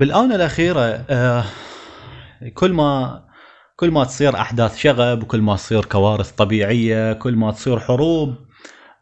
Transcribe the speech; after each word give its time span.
بالآونة 0.00 0.34
الأخيرة 0.34 1.04
آه، 1.10 1.44
كل 2.54 2.72
ما 2.72 3.22
كل 3.76 3.90
ما 3.90 4.04
تصير 4.04 4.34
أحداث 4.34 4.76
شغب 4.76 5.22
وكل 5.22 5.40
ما 5.40 5.56
تصير 5.56 5.84
كوارث 5.84 6.30
طبيعية 6.30 7.12
كل 7.12 7.36
ما 7.36 7.50
تصير 7.50 7.80
حروب 7.80 8.34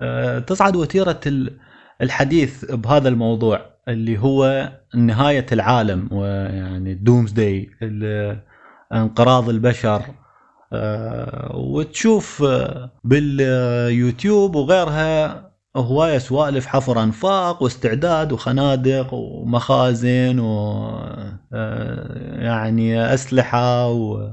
آه، 0.03 0.39
تصعد 0.39 0.77
وتيرة 0.77 1.21
الحديث 2.03 2.65
بهذا 2.65 3.09
الموضوع 3.09 3.61
اللي 3.89 4.19
هو 4.19 4.73
نهاية 4.95 5.47
العالم 5.53 6.09
ويعني 6.13 6.95
دومز 6.95 7.33
داي 7.33 7.71
انقراض 8.93 9.49
البشر 9.49 10.03
آه، 10.73 11.57
وتشوف 11.57 12.45
باليوتيوب 13.05 14.55
وغيرها 14.55 15.48
هواية 15.81 16.19
سوالف 16.19 16.67
حفر 16.67 17.03
أنفاق 17.03 17.63
واستعداد 17.63 18.33
وخنادق 18.33 19.15
ومخازن 19.15 20.39
و 20.39 20.89
آه، 21.53 22.43
يعني 22.43 23.15
أسلحة 23.15 23.89
و... 23.89 24.31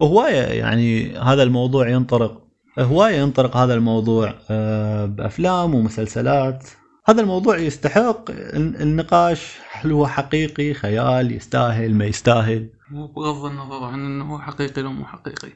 وهواية 0.00 0.42
يعني 0.42 1.18
هذا 1.18 1.42
الموضوع 1.42 1.88
ينطرق 1.88 2.42
هواية 2.78 3.16
ينطرق 3.16 3.56
هذا 3.56 3.74
الموضوع 3.74 4.34
آه، 4.50 5.06
بأفلام 5.06 5.74
ومسلسلات. 5.74 6.64
هذا 7.06 7.20
الموضوع 7.20 7.58
يستحق 7.58 8.30
النقاش 8.54 9.58
هل 9.72 9.92
هو 9.92 10.06
حقيقي؟ 10.06 10.74
خيال 10.74 11.32
يستاهل؟ 11.32 11.94
ما 11.94 12.04
يستاهل؟ 12.04 12.68
بغض 13.16 13.44
النظر 13.44 13.84
عن 13.84 14.06
إنه 14.06 14.38
حقيقي 14.38 14.82
لو 14.82 14.92
مو 14.92 15.04
حقيقي. 15.04 15.52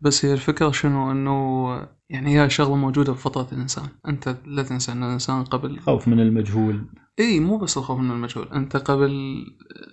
بس 0.00 0.24
هي 0.24 0.32
الفكرة 0.32 0.70
شنو؟ 0.70 1.10
إنه 1.10 1.68
يعني 2.10 2.40
هي 2.40 2.50
شغلة 2.50 2.76
موجودة 2.76 3.12
بفطرة 3.12 3.48
الإنسان. 3.52 3.88
أنت 4.08 4.36
لا 4.46 4.62
تنسى 4.62 4.92
إن 4.92 5.02
الإنسان 5.02 5.44
قبل 5.44 5.80
خوف 5.80 6.08
من 6.08 6.20
المجهول. 6.20 6.84
إي 7.20 7.40
مو 7.40 7.58
بس 7.58 7.76
الخوف 7.76 8.00
من 8.00 8.10
المجهول. 8.10 8.48
أنت 8.48 8.76
قبل 8.76 9.44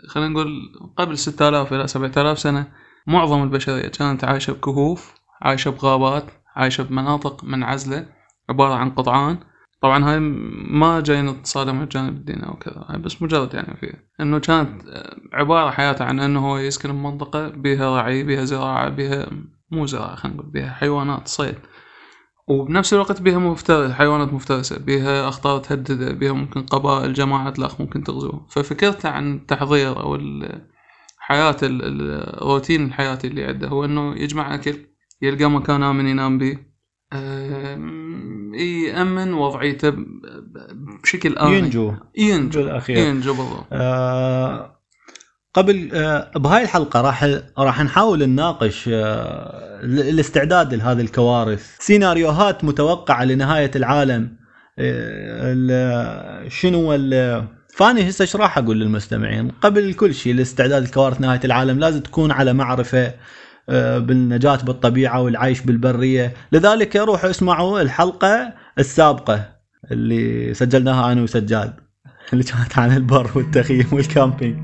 خلينا 0.07 0.29
نقول 0.29 0.71
قبل 0.97 1.17
6000 1.17 1.73
إلى 1.73 1.87
7000 1.87 2.39
سنة 2.39 2.67
معظم 3.07 3.43
البشرية 3.43 3.87
كانت 3.87 4.23
عايشة 4.23 4.53
بكهوف 4.53 5.13
عايشة 5.41 5.71
بغابات 5.71 6.25
عايشة 6.55 6.83
بمناطق 6.83 7.43
منعزلة 7.43 8.05
عبارة 8.49 8.73
عن 8.73 8.89
قطعان. 8.89 9.37
طبعا 9.81 10.03
هاي 10.03 10.19
ما 10.69 11.01
جاي 11.01 11.21
نتصادم 11.21 11.81
الجانب 11.81 12.17
الديني 12.17 12.47
أو 12.47 12.53
كذا 12.53 12.85
هاي 12.89 12.97
بس 12.97 13.21
مجرد 13.21 13.53
يعني 13.53 13.77
في 13.77 13.93
إنه 14.19 14.39
كانت 14.39 14.81
عبارة 15.33 15.69
حياته 15.71 16.05
عن 16.05 16.19
إنه 16.19 16.47
هو 16.47 16.57
يسكن 16.57 16.91
بمنطقة 16.91 17.47
بها 17.47 17.97
رعي 17.97 18.23
بها 18.23 18.45
زراعة 18.45 18.89
بها 18.89 19.27
مو 19.73 19.85
زراعة 19.85 20.15
خلينا 20.15 20.37
نقول 20.37 20.49
بها 20.51 20.69
حيوانات 20.69 21.27
صيد. 21.27 21.55
وبنفس 22.47 22.93
الوقت 22.93 23.21
بها 23.21 23.37
مفترس 23.37 23.91
حيوانات 23.91 24.33
مفترسة 24.33 24.77
بها 24.79 25.27
أخطار 25.27 25.59
تهددة 25.59 26.11
بها 26.11 26.31
ممكن 26.31 26.61
قبائل 26.63 27.13
جماعات 27.13 27.59
الأخ 27.59 27.81
ممكن 27.81 28.03
تغزوه 28.03 28.45
ففكرته 28.49 29.09
عن 29.09 29.35
التحضير 29.35 29.99
أو 29.99 30.15
الحياة 30.15 31.55
الروتين 31.63 32.85
الحياتي 32.85 33.27
اللي 33.27 33.43
عنده 33.43 33.67
هو 33.67 33.85
إنه 33.85 34.15
يجمع 34.15 34.55
أكل 34.55 34.75
يلقى 35.21 35.45
مكان 35.49 35.83
آمن 35.83 36.07
ينام 36.07 36.37
به 36.37 36.57
يأمن 38.87 39.33
وضعيته 39.33 39.93
بشكل 41.03 41.37
آمن. 41.37 41.53
ينجو. 41.53 41.93
ينجو. 42.17 42.59
بالأخير. 42.63 42.97
ينجو 42.97 43.33
بالضبط. 43.33 43.65
آه 43.71 44.82
قبل 45.53 45.89
آه 45.93 46.31
بهاي 46.35 46.63
الحلقة 46.63 47.01
راح 47.01 47.29
راح 47.57 47.81
نحاول 47.81 48.25
نناقش 48.25 48.89
آه 48.93 49.79
الاستعداد 49.83 50.73
لهذه 50.73 51.01
الكوارث. 51.01 51.75
سيناريوهات 51.79 52.63
متوقعة 52.63 53.23
لنهاية 53.25 53.71
العالم 53.75 54.35
آه 54.79 56.47
شنو 56.47 56.97
فاني 57.75 58.09
هسه 58.09 58.21
إيش 58.21 58.35
راح 58.35 58.57
أقول 58.57 58.79
للمستمعين؟ 58.79 59.51
قبل 59.61 59.93
كل 59.93 60.13
شيء 60.13 60.33
الاستعداد 60.33 60.83
لكوارث 60.83 61.21
نهاية 61.21 61.39
العالم 61.45 61.79
لازم 61.79 61.99
تكون 61.99 62.31
على 62.31 62.53
معرفة 62.53 63.13
بالنجاة 63.97 64.55
بالطبيعة 64.55 65.21
والعيش 65.21 65.61
بالبرية. 65.61 66.33
لذلك 66.51 66.95
روحوا 66.95 67.29
اسمعوا 67.29 67.81
الحلقة 67.81 68.53
السابقة 68.79 69.49
اللي 69.91 70.53
سجلناها 70.53 71.11
أنا 71.11 71.21
وسجاد 71.21 71.73
اللي 72.33 72.43
كانت 72.43 72.77
عن 72.77 72.97
البر 72.97 73.31
والتخييم 73.35 73.87
والكامبينج. 73.91 74.57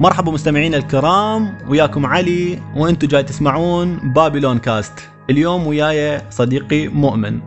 مرحبا 0.00 0.32
مستمعينا 0.32 0.76
الكرام 0.76 1.58
وياكم 1.68 2.06
علي 2.06 2.58
وأنتم 2.76 3.08
جاي 3.08 3.22
تسمعون 3.22 4.12
بابلون 4.14 4.58
كاست. 4.58 4.92
اليوم 5.30 5.66
وياي 5.66 6.20
صديقي 6.30 6.88
مؤمن. 6.88 7.40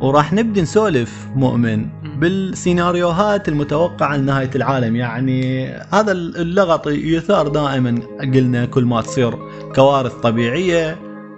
وراح 0.00 0.32
نبدي 0.32 0.62
نسولف 0.62 1.28
مؤمن 1.36 1.86
بالسيناريوهات 2.18 3.48
المتوقعة 3.48 4.16
لنهاية 4.16 4.50
العالم. 4.54 4.96
يعني 4.96 5.68
هذا 5.68 6.12
اللغط 6.12 6.86
يثار 6.86 7.48
دائما 7.48 8.00
قلنا 8.20 8.64
كل 8.66 8.84
ما 8.84 9.00
تصير 9.00 9.38
كوارث 9.74 10.12
طبيعية 10.14 10.96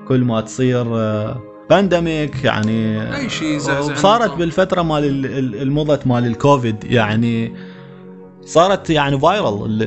كل 0.09 0.25
ما 0.25 0.41
تصير 0.41 0.85
pandemic 1.71 2.37
آه، 2.37 2.47
يعني 2.47 3.17
أي 3.17 3.29
شيء 3.29 3.59
صارت 3.95 4.37
بالفترة 4.37 4.83
مال 4.83 5.27
المضت 5.63 6.07
مال 6.07 6.27
الكوفيد. 6.27 6.85
يعني 6.85 7.53
صارت 8.47 8.91
يعني 8.91 9.19
فايرل 9.21 9.83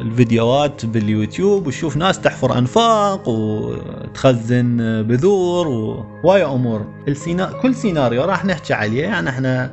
الفيديوهات 0.00 0.86
باليوتيوب 0.86 1.66
وشوف 1.66 1.96
ناس 1.96 2.20
تحفر 2.20 2.58
أنفاق 2.58 3.28
وتخزن 3.28 4.76
بذور 5.02 5.68
وهواية 5.68 6.54
أمور. 6.54 6.86
السينا... 7.08 7.52
كل 7.62 7.74
سيناريو 7.74 8.24
راح 8.24 8.44
نحكي 8.44 8.74
عليه. 8.74 9.02
يعني 9.02 9.28
إحنا 9.30 9.72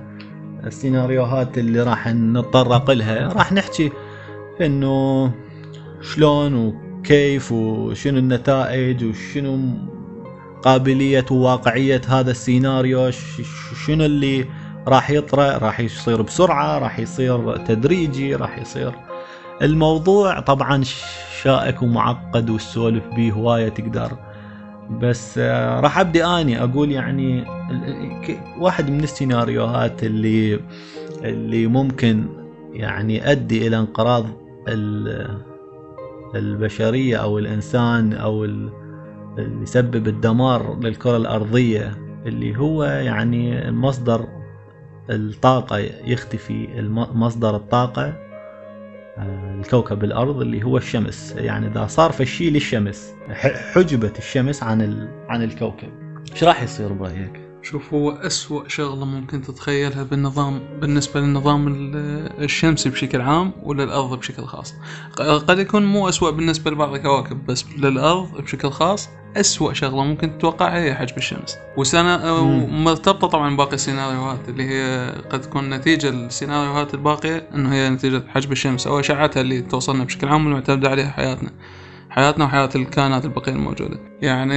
السيناريوهات 0.65 1.57
اللي 1.57 1.83
راح 1.83 2.07
نتطرق 2.07 2.91
لها 2.91 3.33
راح 3.33 3.51
نحكي 3.51 3.91
إنه 4.61 5.31
شلون 6.01 6.55
وكيف 6.55 7.51
وشنو 7.51 8.17
النتائج 8.17 9.03
وشنو 9.03 9.59
قابلية 10.63 11.25
وواقعية 11.31 12.01
هذا 12.07 12.31
السيناريو 12.31 13.11
شنو 13.85 14.05
اللي 14.05 14.45
راح 14.87 15.09
يطرأ 15.09 15.57
راح 15.57 15.79
يصير 15.79 16.21
بسرعة 16.21 16.79
راح 16.79 16.99
يصير 16.99 17.57
تدريجي 17.57 18.35
راح 18.35 18.59
يصير 18.59 18.91
الموضوع 19.61 20.39
طبعا 20.39 20.83
شائك 21.41 21.81
ومعقد 21.81 22.49
والسولف 22.49 23.07
به 23.07 23.31
هواية 23.31 23.69
تقدر. 23.69 24.11
بس 24.91 25.37
آه، 25.37 25.79
راح 25.79 25.99
ابدي 25.99 26.25
أني 26.25 26.63
أقول 26.63 26.91
يعني 26.91 27.45
واحد 28.59 28.89
من 28.89 29.03
السيناريوهات 29.03 30.03
اللي 30.03 30.59
اللي 31.23 31.67
ممكن 31.67 32.25
يعني 32.73 33.31
أدي 33.31 33.67
إلى 33.67 33.79
انقراض 33.79 34.25
البشرية 36.35 37.17
أو 37.17 37.39
الإنسان 37.39 38.13
أو 38.13 38.45
اللي 38.45 38.71
يسبب 39.61 40.07
الدمار 40.07 40.79
للكرة 40.79 41.17
الأرضية 41.17 41.97
اللي 42.25 42.57
هو 42.57 42.83
يعني 42.83 43.71
مصدر 43.71 44.36
الطاقة 45.09 45.77
يختفي 46.05 46.67
مصدر 47.13 47.55
الطاقة 47.55 48.13
الكوكب 49.59 50.03
الأرض 50.03 50.41
اللي 50.41 50.63
هو 50.63 50.77
الشمس. 50.77 51.35
يعني 51.37 51.67
إذا 51.67 51.87
صار 51.87 52.11
فشي 52.11 52.49
للشمس 52.49 53.13
حجبت 53.73 54.17
الشمس 54.17 54.63
عن 54.63 55.09
عن 55.29 55.43
الكوكب. 55.43 55.89
إيش 56.31 56.43
راح 56.43 56.63
يصير 56.63 56.93
برايك 56.93 57.46
شوف 57.63 57.93
هو 57.93 58.11
أسوأ 58.11 58.67
شغلة 58.67 59.05
ممكن 59.05 59.41
تتخيلها 59.41 60.03
بالنظام 60.03 60.61
بالنسبة 60.81 61.19
للنظام 61.19 61.91
الشمسي 62.39 62.89
بشكل 62.89 63.21
عام 63.21 63.51
وللأرض 63.63 64.19
بشكل 64.19 64.43
خاص. 64.43 64.73
قد 65.17 65.59
يكون 65.59 65.85
مو 65.85 66.09
أسوأ 66.09 66.31
بالنسبة 66.31 66.71
لبعض 66.71 66.93
الكواكب 66.93 67.45
بس 67.45 67.65
للأرض 67.77 68.41
بشكل 68.41 68.69
خاص 68.69 69.09
أسوأ 69.35 69.73
شغلة 69.73 70.03
ممكن 70.03 70.37
تتوقعها 70.37 70.83
هي 70.83 70.95
حجب 70.95 71.17
الشمس. 71.17 71.57
وسنة 71.77 72.17
مرتبطة 72.65 73.27
طبعا 73.27 73.57
باقي 73.57 73.73
السيناريوهات 73.73 74.49
اللي 74.49 74.63
هي 74.63 75.11
قد 75.29 75.41
تكون 75.41 75.69
نتيجة 75.69 76.09
السيناريوهات 76.09 76.93
الباقية 76.93 77.49
إنه 77.55 77.73
هي 77.73 77.89
نتيجة 77.89 78.23
حجب 78.27 78.51
الشمس. 78.51 78.87
أو 78.87 78.99
أشعتها 78.99 79.41
اللي 79.41 79.61
توصلنا 79.61 80.03
بشكل 80.03 80.27
عام 80.27 80.45
والمعتمدة 80.45 80.89
عليها 80.89 81.11
حياتنا. 81.11 81.49
حياتنا 82.17 82.45
وحياة 82.45 82.69
الكائنات 82.75 83.25
البقية 83.25 83.51
الموجودة. 83.51 83.99
يعني 84.21 84.53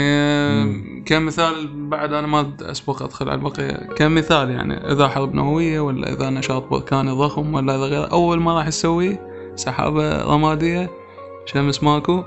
مم. 0.65 1.03
كمثال 1.07 1.89
بعد 1.89 2.13
أنا 2.13 2.27
ما 2.27 2.53
أسبق 2.63 3.03
أدخل 3.03 3.29
على 3.29 3.39
البقية. 3.39 3.73
كمثال 3.97 4.51
يعني 4.51 4.93
إذا 4.93 5.09
حرب 5.09 5.35
نووية 5.35 5.81
ولا 5.81 6.13
إذا 6.13 6.31
نشاط 6.31 6.67
بركاني 6.71 7.11
ضخم 7.11 7.55
ولا 7.55 7.77
إذا 7.77 7.85
غير 7.85 8.13
أول 8.13 8.41
ما 8.41 8.59
راح 8.59 8.67
يسويه 8.67 9.21
سحابة 9.57 10.23
رمادية 10.23 10.91
شمس 11.47 11.83
ماكو 11.83 12.23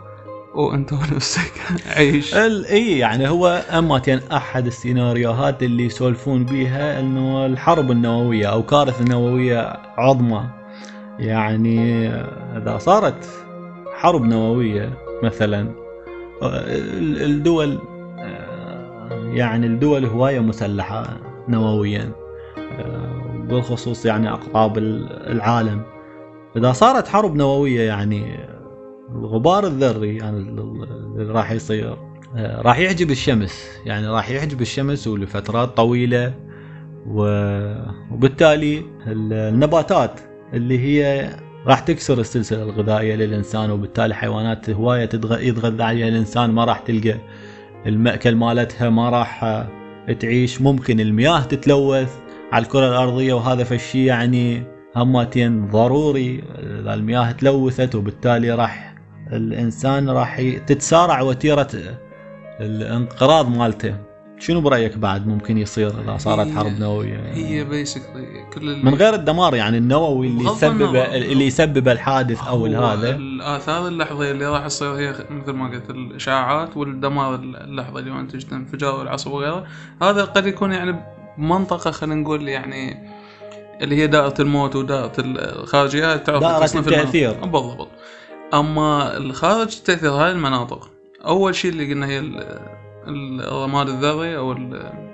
وأنت 0.55 0.93
ونفسك 0.93 1.53
عيش. 1.95 2.35
إي 2.35 2.97
يعني 2.97 3.29
هو 3.29 3.63
اماتين 3.71 4.19
أحد 4.31 4.65
السيناريوهات 4.67 5.63
اللي 5.63 5.85
يسولفون 5.85 6.45
بيها 6.45 6.99
إنه 6.99 7.45
الحرب 7.45 7.91
النووية 7.91 8.45
أو 8.47 8.63
كارثة 8.63 9.05
نووية 9.05 9.79
عظمى. 9.97 10.43
يعني 11.19 12.07
إذا 12.57 12.77
صارت 12.77 13.29
حرب 13.95 14.21
نووية 14.23 15.02
مثلا. 15.23 15.75
الدول 17.21 17.79
يعني 19.33 19.67
الدول 19.67 20.05
هواية 20.05 20.39
مسلحة 20.39 21.17
نوويا 21.49 22.11
بالخصوص 23.39 24.05
يعني 24.05 24.29
أقطاب 24.29 24.77
العالم. 24.77 25.81
إذا 26.57 26.71
صارت 26.71 27.07
حرب 27.07 27.35
نووية 27.35 27.81
يعني 27.81 28.39
الغبار 29.15 29.67
الذري 29.67 30.17
يعني 30.17 30.37
اللي 30.37 31.33
راح 31.33 31.51
يصير 31.51 31.97
راح 32.37 32.79
يحجب 32.79 33.11
الشمس. 33.11 33.79
يعني 33.85 34.07
راح 34.07 34.29
يحجب 34.29 34.61
الشمس 34.61 35.07
ولفترات 35.07 35.77
طويلة 35.77 36.33
وبالتالي 37.07 38.83
النباتات 39.07 40.19
اللي 40.53 40.79
هي 40.79 41.29
راح 41.67 41.79
تكسر 41.79 42.19
السلسلة 42.19 42.63
الغذائية 42.63 43.15
للإنسان 43.15 43.71
وبالتالي 43.71 44.15
حيوانات 44.15 44.69
هواية 44.69 45.09
يتغذى 45.23 45.83
عليها 45.83 46.07
الإنسان 46.07 46.51
ما 46.51 46.65
راح 46.65 46.79
تلقى 46.79 47.15
المأكل 47.85 48.35
مالتها 48.35 48.89
ما 48.89 49.09
راح 49.09 49.65
تعيش. 50.19 50.61
ممكن 50.61 50.99
المياه 50.99 51.39
تتلوث 51.39 52.17
على 52.51 52.63
الكرة 52.63 52.89
الأرضية 52.89 53.33
وهذا 53.33 53.63
فشي 53.63 54.05
يعني 54.05 54.63
همتين 54.95 55.67
ضروري. 55.67 56.43
المياه 56.59 57.31
تلوثت 57.31 57.95
وبالتالي 57.95 58.51
راح 58.51 58.95
الإنسان 59.33 60.09
راح 60.09 60.41
تتسارع 60.41 61.21
وتيرة 61.21 61.67
الانقراض 62.59 63.49
مالته. 63.57 63.95
شنو 64.43 64.61
برأيك 64.61 64.97
بعد 64.97 65.27
ممكن 65.27 65.57
يصير 65.57 65.87
إذا 65.87 66.17
صارت 66.17 66.51
حرب 66.51 66.79
نووية؟ 66.79 67.33
هي 67.33 67.63
بيسكلي 67.63 68.45
كل 68.53 68.61
اللي 68.61 68.83
من 68.83 68.95
غير 68.95 69.13
الدمار 69.13 69.55
يعني 69.55 69.77
النووي 69.77 70.27
اللي 70.27 70.45
يسبب 70.45 70.95
اللي 70.95 71.47
يسبب 71.47 71.87
الحادث 71.87 72.47
أو 72.47 72.65
هذا. 72.65 73.15
الآثار 73.15 73.87
اللحظية 73.87 74.31
اللي 74.31 74.45
راح 74.45 74.67
تصير 74.67 74.93
هي 74.93 75.15
مثل 75.29 75.51
ما 75.51 75.67
قلت 75.67 75.89
الاشعاعات 75.89 76.77
والدمار 76.77 77.35
اللحظي 77.35 77.99
اللي 77.99 78.11
ينتج 78.11 78.53
انفجار 78.53 79.01
العصب 79.01 79.31
وغيره. 79.31 79.65
هذا 80.01 80.23
قد 80.23 80.47
يكون 80.47 80.71
يعني 80.71 80.95
منطقه 81.37 81.91
خلينا 81.91 82.15
نقول 82.15 82.47
يعني 82.47 83.09
اللي 83.81 83.95
هي 83.95 84.07
دائرة 84.07 84.35
الموت 84.39 84.75
ودائرة 84.75 85.13
الخارجيه 85.19 86.15
تعرف 86.15 86.41
دائرة 86.41 86.79
التأثير. 86.79 87.33
بالضبط. 87.33 87.89
أما 88.53 89.17
الخارج 89.17 89.75
التأثير 89.77 90.11
هاي 90.11 90.31
المناطق 90.31 90.89
أول 91.25 91.55
شيء 91.55 91.71
اللي 91.71 91.93
قلنا 91.93 92.07
هي 92.07 92.19
الرماد 93.07 93.89
الذري 93.89 94.37
أو 94.37 94.51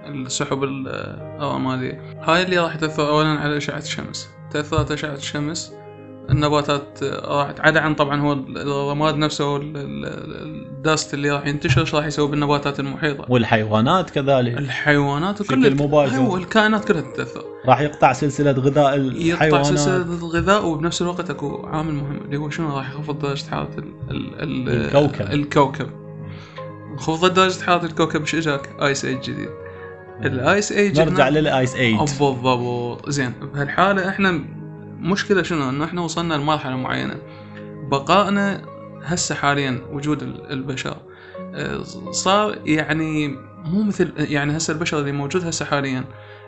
السحب 0.08 0.64
الرمادية 0.64 2.02
هاي 2.24 2.44
اللي 2.44 2.58
راح 2.58 2.76
تأثر 2.76 3.10
اولا 3.10 3.30
على 3.30 3.58
اشعة 3.58 3.78
الشمس. 3.78 4.30
تأثرت 4.52 4.92
اشعة 4.92 5.14
الشمس 5.14 5.74
النباتات 6.30 7.04
راح 7.04 7.54
عدا 7.60 7.80
عن 7.80 7.96
طبعا 7.96 8.22
هو 8.22 8.34
الرماد 8.34 9.16
نفسه 9.16 9.58
الدست 9.62 11.14
اللي 11.14 11.32
راح 11.32 11.48
ينتشر 11.48 11.82
إيش 11.82 11.96
راح 11.96 12.06
يسوي 12.06 12.28
بالنباتات 12.28 12.80
المحيطة؟ 12.80 13.26
والحيوانات 13.30 14.10
كذلك. 14.10 14.58
الحيوانات 14.58 15.42
بشكل 15.42 15.76
مباشر. 15.76 16.14
أيوه 16.14 16.38
الكائنات 16.38 16.86
كلها 16.86 17.02
تتأثر. 17.02 17.44
راح 17.66 17.82
يقطع 17.82 18.14
سلسلة 18.14 18.52
غذاء 18.52 18.96
الحيوانات 18.96 19.52
يقطع 19.52 19.64
سلسلة 19.64 19.96
الغذاء 19.96 20.66
وبنفس 20.66 21.02
الوقت 21.02 21.30
أكو 21.30 21.66
عامل 21.66 21.94
مهم 21.94 22.18
اللي 22.26 22.38
هو 22.38 22.50
شنو 22.50 22.78
راح 22.78 22.90
يخفض 22.90 23.20
درجة 23.20 23.50
حرارة 23.50 23.72
ال 23.78 23.94
ال 24.12 24.70
الكوكب. 24.70 25.32
الكوكب. 25.32 25.90
خفضت 27.00 27.32
درجة 27.32 27.64
حرارة 27.64 27.86
الكوكب 27.86 28.22
إيش 28.22 28.36
إجاك؟ 28.36 28.70
ice 28.82 29.06
age 29.06 29.22
جديد. 29.22 29.50
ال 30.26 30.37
ice 30.37 30.72
age 30.72 31.00
نرجع 31.02 31.30
لل 31.30 31.48
ice 31.48 31.76
age 31.76 32.00
بالضبط 32.00 33.10
زين 33.10 33.34
بهالحالة 33.54 34.10
إحنا 34.10 34.44
مشكلة 35.00 35.44
شنو؟ 35.44 35.70
إنه 35.70 35.86
إحنا 35.86 36.02
وصلنا 36.02 36.34
لمرحلة 36.34 36.76
معينة 36.76 37.16
بقائنا 37.92 38.62
هسه 39.04 39.36
حاليا 39.36 39.82
وجود 39.92 40.24
البشر 40.24 40.98
آه، 41.56 41.84
صار 42.12 42.58
يعني 42.66 43.28
مو 43.66 43.84
مثل 43.84 44.14
يعني 44.18 44.58
هسه 44.58 44.74
البشر 44.74 45.00
اللي 45.00 45.12
موجود 45.12 45.46
هسه 45.46 45.66
حاليا 45.66 46.04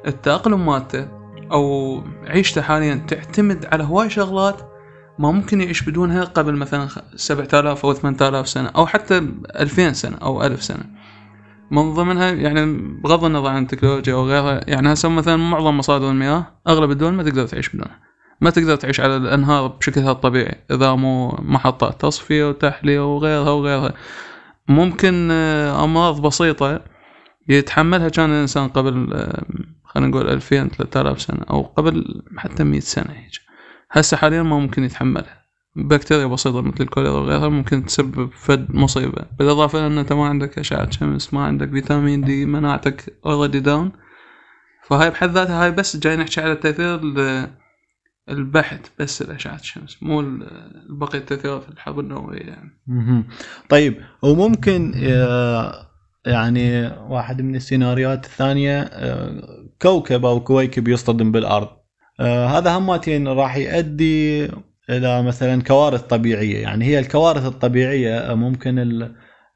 التأقلم 0.08 0.66
مالته 0.66 1.08
أو 1.52 2.04
عيشته 2.28 2.62
حاليا 2.62 2.96
تعتمد 3.08 3.66
على 3.66 3.84
هواي 3.84 4.10
شغلات 4.10 4.71
ما 5.22 5.32
ممكن 5.32 5.62
يعيش 5.62 5.82
بدونها 5.82 6.24
قبل 6.24 6.56
مثلا 6.56 6.88
سبعة 7.16 7.60
آلاف 7.60 7.86
أو 7.86 7.94
ثمانية 7.94 8.30
آلاف 8.30 8.48
سنة 8.48 8.70
أو 8.70 8.88
حتى 8.88 9.18
ألفين 9.60 9.94
سنة 9.94 10.18
أو 10.18 10.44
ألف 10.44 10.64
سنة. 10.64 10.84
من 11.72 11.94
ضمنها 11.94 12.32
يعني 12.32 12.78
بغض 13.04 13.26
النظر 13.26 13.50
عن 13.50 13.64
التكنولوجيا 13.64 14.14
أو 14.14 14.26
غيرها 14.26 14.62
يعني 14.68 14.94
هسه 14.94 15.10
مثلا 15.10 15.36
معظم 15.36 15.78
مصادر 15.78 16.10
المياه 16.10 16.46
أغلب 16.68 16.92
الدول 16.92 17.14
ما 17.14 17.24
تقدر 17.24 17.48
تعيش 17.48 17.70
بدونها. 17.70 18.00
ما 18.42 18.50
تقدر 18.50 18.76
تعيش 18.76 19.00
على 19.00 19.18
الأنهار 19.18 19.68
بشكلها 19.68 20.12
الطبيعي 20.12 20.56
إذا 20.72 20.96
مو 20.96 21.30
محطات 21.42 22.02
تصفية 22.02 22.50
وتحلية 22.50 23.16
وغيرها 23.16 23.50
وغيرها. 23.50 23.94
ممكن 24.68 25.30
آه، 25.32 25.84
أمراض 25.84 26.22
بسيطة 26.22 26.82
يتحملها 27.50 28.10
كان 28.10 28.30
الإنسان 28.30 28.68
قبل 28.68 29.14
آه، 29.14 29.44
خلينا 29.86 30.10
نقول 30.10 30.30
ألفين 30.30 30.70
ثلاثة 30.70 31.02
آلاف 31.02 31.22
سنة 31.22 31.46
أو 31.50 31.62
قبل 31.62 32.22
حتى 32.38 32.64
مئة 32.64 32.80
سنة 32.80 33.12
هيك. 33.14 33.51
هسه 33.92 34.18
حاليا 34.18 34.44
ما 34.44 34.60
ممكن 34.60 34.84
يتحملها 34.84 35.42
بكتيريا 35.76 36.26
بسيطة 36.26 36.62
مثل 36.62 36.84
الكوليرا 36.84 37.14
وغيرها 37.14 37.50
ممكن 37.50 37.86
تسبب 37.86 38.30
فد 38.34 38.76
مصيبة. 38.76 39.26
بالإضافة 39.40 39.80
لأن 39.80 39.98
أنت 39.98 40.14
ما 40.14 40.26
عندك 40.26 40.60
أشعة 40.60 40.90
شمس 40.90 41.34
ما 41.34 41.44
عندك 41.44 41.70
فيتامين 41.70 42.22
D 42.22 42.46
مناعتك 42.46 43.18
already 43.26 43.60
down 43.60 43.92
فهاي 44.84 45.10
بحد 45.10 45.30
ذاتها 45.30 45.64
هاي 45.64 45.72
بس 45.72 45.98
جاي 45.98 46.16
نحكي 46.16 46.42
على 46.42 46.52
التأثير 46.52 47.00
البحت 48.30 48.92
بس 49.00 49.22
الأشعة 49.22 49.56
الشمس 49.56 50.04
مو 50.04 50.40
بقية 50.90 51.20
التأثيرات 51.20 51.70
الحرب 51.70 52.00
النووية 52.00 52.40
يعني. 52.40 52.80
طيب 53.70 54.02
وممكن 54.22 54.94
آه، 55.04 55.88
يعني 56.26 56.88
واحد 56.88 57.42
من 57.42 57.56
السيناريوهات 57.56 58.26
الثانية 58.26 58.82
آه، 58.82 59.68
كوكب 59.82 60.26
أو 60.26 60.40
كويكب 60.40 60.88
يصطدم 60.88 61.32
بالأرض. 61.32 61.81
هذا 62.26 62.78
همتين 62.78 63.28
راح 63.28 63.58
يؤدي 63.58 64.46
إلى 64.90 65.24
مثلا 65.24 65.64
كوارث 65.64 66.02
طبيعية. 66.02 66.62
يعني 66.62 66.86
هي 66.86 67.00
الكوارث 67.00 67.46
الطبيعية 67.46 68.34
ممكن 68.34 69.10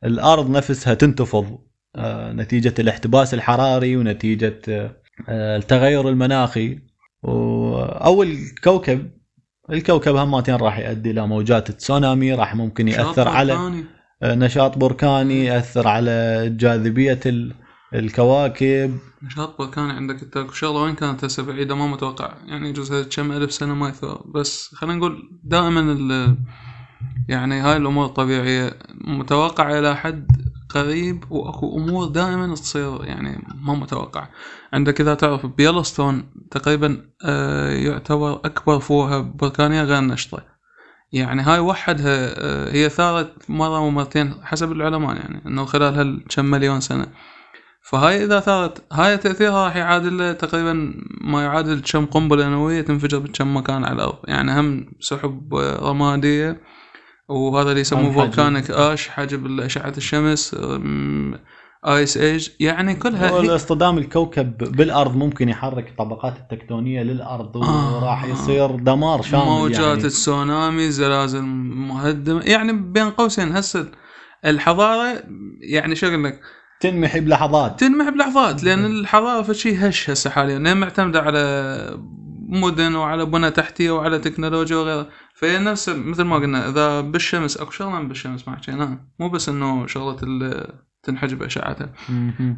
الأرض 0.03 0.49
نفسها 0.49 0.93
تنتفض 0.93 1.59
آه 1.95 2.33
نتيجة 2.33 2.73
الاحتباس 2.79 3.33
الحراري 3.33 3.97
ونتيجة 3.97 4.61
آه 5.29 5.57
التغير 5.57 6.09
المناخي. 6.09 6.79
أو 7.25 8.23
الكوكب 8.23 9.11
الكوكب 9.69 10.15
همتين 10.15 10.55
راح 10.55 10.79
يؤدي 10.79 11.11
إلى 11.11 11.27
موجات 11.27 11.71
تسونامي 11.71 12.33
راح 12.33 12.55
ممكن 12.55 12.87
يأثر 12.87 13.27
على 13.27 13.53
آه، 14.23 14.35
نشاط 14.35 14.77
بركاني 14.77 15.45
يأثر 15.45 15.87
على 15.87 16.49
جاذبية 16.57 17.19
الكواكب. 17.99 18.97
نشاط 19.23 19.57
بركاني 19.59 19.93
عندك 19.93 20.23
انت 20.23 20.53
شغله 20.53 20.81
وين 20.81 20.95
كانت 20.95 21.25
هسه؟ 21.25 21.43
بعيدة 21.43 21.75
ما 21.75 21.87
متوقع. 21.87 22.33
يعني 22.45 22.69
يجوز 22.69 22.93
كم 22.93 23.31
ألف 23.31 23.51
سنة 23.51 23.73
ما 23.75 23.89
يثور. 23.89 24.23
بس 24.35 24.75
خلينا 24.75 24.95
نقول 24.95 25.39
دائما 25.43 26.35
يعني 27.29 27.59
هاي 27.59 27.77
الأمور 27.77 28.05
الطبيعيه 28.05 28.77
متوقعه 29.01 29.79
إلى 29.79 29.95
حد 29.95 30.27
قريب 30.69 31.31
وأكو 31.31 31.77
أمور 31.77 32.07
دائما 32.07 32.55
تصير 32.55 33.03
يعني 33.03 33.47
ما 33.61 33.73
متوقع. 33.73 34.27
عندك 34.73 35.01
إذا 35.01 35.13
تعرف 35.13 35.45
بيلستون 35.45 36.23
تقريبا 36.51 37.09
آه 37.25 37.69
يعتبر 37.69 38.33
أكبر 38.33 38.79
فوهة 38.79 39.21
بركانية 39.21 39.83
غير 39.83 40.01
نشطه 40.01 40.43
يعني 41.11 41.41
هاي 41.41 41.59
وحدها 41.59 42.33
آه 42.37 42.71
هي 42.73 42.89
ثارت 42.89 43.49
مرة 43.49 43.79
ومرتين 43.79 44.33
حسب 44.43 44.71
العلماء 44.71 45.15
يعني 45.15 45.41
إنه 45.45 45.65
خلال 45.65 45.93
هالكم 45.93 46.45
مليون 46.45 46.79
سنة. 46.79 47.07
فهاي 47.89 48.23
إذا 48.23 48.39
ثارت 48.39 48.83
هاي 48.93 49.17
تأثيرها 49.17 49.65
راح 49.65 49.75
يعادل 49.75 50.37
تقريبا 50.37 50.93
ما 51.21 51.43
يعادل 51.43 51.81
كم 51.91 52.05
قنبلة 52.05 52.49
نووية 52.49 52.81
تنفجر 52.81 53.19
بكم 53.19 53.57
مكان 53.57 53.85
على 53.85 53.95
الأرض. 53.95 54.17
يعني 54.27 54.59
هم 54.59 54.85
سحب 54.99 55.55
رمادية 55.81 56.61
وهذا 57.29 57.69
اللي 57.69 57.81
يسموه 57.81 58.11
volcanic 58.11 58.71
ash 58.71 59.09
حجب 59.09 59.59
أشعة 59.59 59.93
الشمس 59.97 60.55
ice 61.87 62.17
age 62.17 62.49
يعني 62.59 62.95
كلها 62.95 63.29
هو 63.29 63.55
اصطدام 63.55 63.97
الكوكب 63.97 64.57
بالأرض 64.57 65.15
ممكن 65.15 65.49
يحرك 65.49 65.89
الطبقات 65.89 66.37
التكتونية 66.37 67.03
للأرض 67.03 67.57
آه. 67.57 67.97
وراح 67.97 68.25
يصير 68.25 68.75
دمار 68.75 69.21
شامل 69.21 69.45
موجات 69.45 69.79
يعني. 69.79 70.05
السونامي 70.05 70.89
زلازل 70.91 71.41
مهدمة. 71.41 72.41
يعني 72.41 72.73
بين 72.73 73.09
قوسين. 73.09 73.55
هسه 73.55 73.91
الحضارة 74.45 75.23
يعني 75.61 75.95
شو 75.95 76.07
أقول 76.07 76.23
لك؟ 76.23 76.39
تنمحي 76.79 77.19
بلحظات. 77.19 77.79
تنمحي 77.79 78.11
بلحظات 78.11 78.63
لأن 78.63 78.85
الحضاره 78.85 79.41
فشي 79.41 79.75
هش 79.75 80.09
هسه 80.09 80.29
حاليا 80.29 80.59
لأن 80.59 80.77
معتمدة 80.77 81.21
على 81.21 81.99
مدن 82.49 82.95
وعلى 82.95 83.25
بنى 83.25 83.51
تحتية 83.51 83.91
وعلى 83.91 84.19
تكنولوجيا 84.19 84.77
وغيرها. 84.77 85.07
فهي 85.35 85.59
نفس 85.59 85.89
مثل 85.89 86.23
ما 86.23 86.35
قلنا 86.35 86.69
إذا 86.69 87.01
بالشمس 87.01 87.57
أكو 87.57 87.71
شغلة 87.71 87.99
بالشمس 87.99 88.47
ما 88.47 88.55
حكيناها 88.55 89.07
مو 89.19 89.29
بس 89.29 89.49
إنه 89.49 89.87
شغلة 89.87 90.17
تنحجب 91.03 91.43
اشعتها 91.43 91.93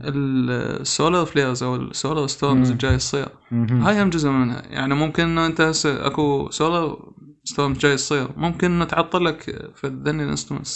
ال 0.04 0.24
solar 0.24 1.26
flares 1.26 1.64
أو 1.64 1.76
ال 1.76 1.84
solar 1.84 2.28
storms 2.28 2.72
الجاي 2.72 2.98
تصير. 2.98 3.28
هاي 3.52 4.04
هم 4.04 4.10
جزء 4.10 4.30
منها. 4.30 4.62
يعني 4.70 4.96
ممكن 4.96 5.24
إنه 5.24 5.46
أنت 5.46 5.62
هسه 5.62 6.08
أكو 6.08 6.50
solar 6.50 7.14
storm 7.44 7.74
جاي 7.74 7.96
تصير. 7.96 8.28
ممكن 8.38 8.72
إنه 8.72 8.86
تعطل 8.86 9.26
لك 9.26 9.42
في 9.76 9.88
الذني 9.88 10.24
ال 10.24 10.28
instrument 10.28 10.68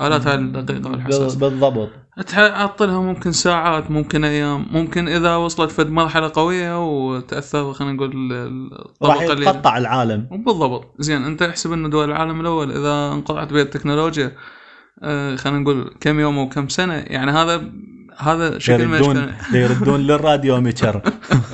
الالات 0.00 0.26
هاي 0.26 0.34
الدقيقه 0.34 0.90
والحساسه 0.90 1.38
بالضبط. 1.38 1.90
تعطلها 2.26 3.00
ممكن 3.00 3.32
ساعات 3.32 3.90
ممكن 3.90 4.24
أيام 4.24 4.66
ممكن 4.70 5.08
إذا 5.08 5.36
وصلت 5.36 5.70
فد 5.70 5.90
مرحلة 5.90 6.32
قوية 6.34 6.86
وتأثر 6.86 7.72
خلينا 7.72 7.92
نقول 7.92 8.12
راح 9.02 9.22
يتقطع 9.22 9.78
العالم. 9.78 10.28
بالضبط. 10.30 10.94
زين 10.98 11.24
أنت 11.24 11.42
احسب 11.42 11.72
إنه 11.72 11.88
دول 11.88 12.10
العالم 12.10 12.40
الأول. 12.40 12.70
إذا 12.72 13.12
انقطعت 13.12 13.52
بها 13.52 13.62
التكنولوجيا 13.62 14.32
آه، 15.02 15.36
خلينا 15.36 15.58
نقول 15.58 15.94
كم 16.00 16.20
يوم 16.20 16.38
أو 16.38 16.48
كم 16.48 16.68
سنة 16.68 16.94
يعني 16.94 17.30
هذا 17.30 17.62
هذا 18.18 18.58
شكل 18.58 18.88
من 18.88 18.94
يردون 18.94 19.32
يردون 19.52 20.00
للراديو 20.06 20.60
ميتشر 20.60 21.00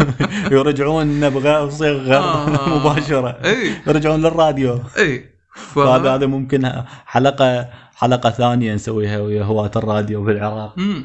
يرجعون 0.52 1.20
نبغى 1.20 1.70
صيغه 1.70 2.16
آه. 2.16 2.78
مباشرة. 2.78 3.38
إي. 3.44 3.72
يرجعون 3.86 4.20
للراديو. 4.22 4.80
إي. 4.98 5.32
فهذا 5.54 6.14
هذا 6.14 6.26
ممكن 6.26 6.72
حلقة 7.06 7.68
حلقة 8.02 8.30
ثانية 8.30 8.74
نسويها 8.74 9.20
ويا 9.20 9.42
هواة 9.42 9.70
الراديو 9.76 10.24
بالعراق. 10.24 10.74
امم 10.78 11.04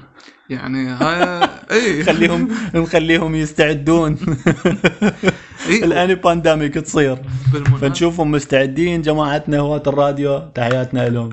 يعني 0.49 0.87
هاي 0.89 1.49
إي. 1.71 1.99
نخليهم 2.01 2.47
نخليهم 2.75 3.35
يستعدون. 3.35 4.17
إي. 5.69 5.83
ال 5.85 5.93
any 5.93 6.15
pandemic 6.15 6.73
تصير. 6.73 7.17
فنشوفهم 7.81 8.31
مستعدين 8.31 9.01
جماعتنا 9.01 9.59
هواة 9.59 9.83
الراديو. 9.87 10.39
تحياتنا 10.55 11.09
لهم. 11.09 11.29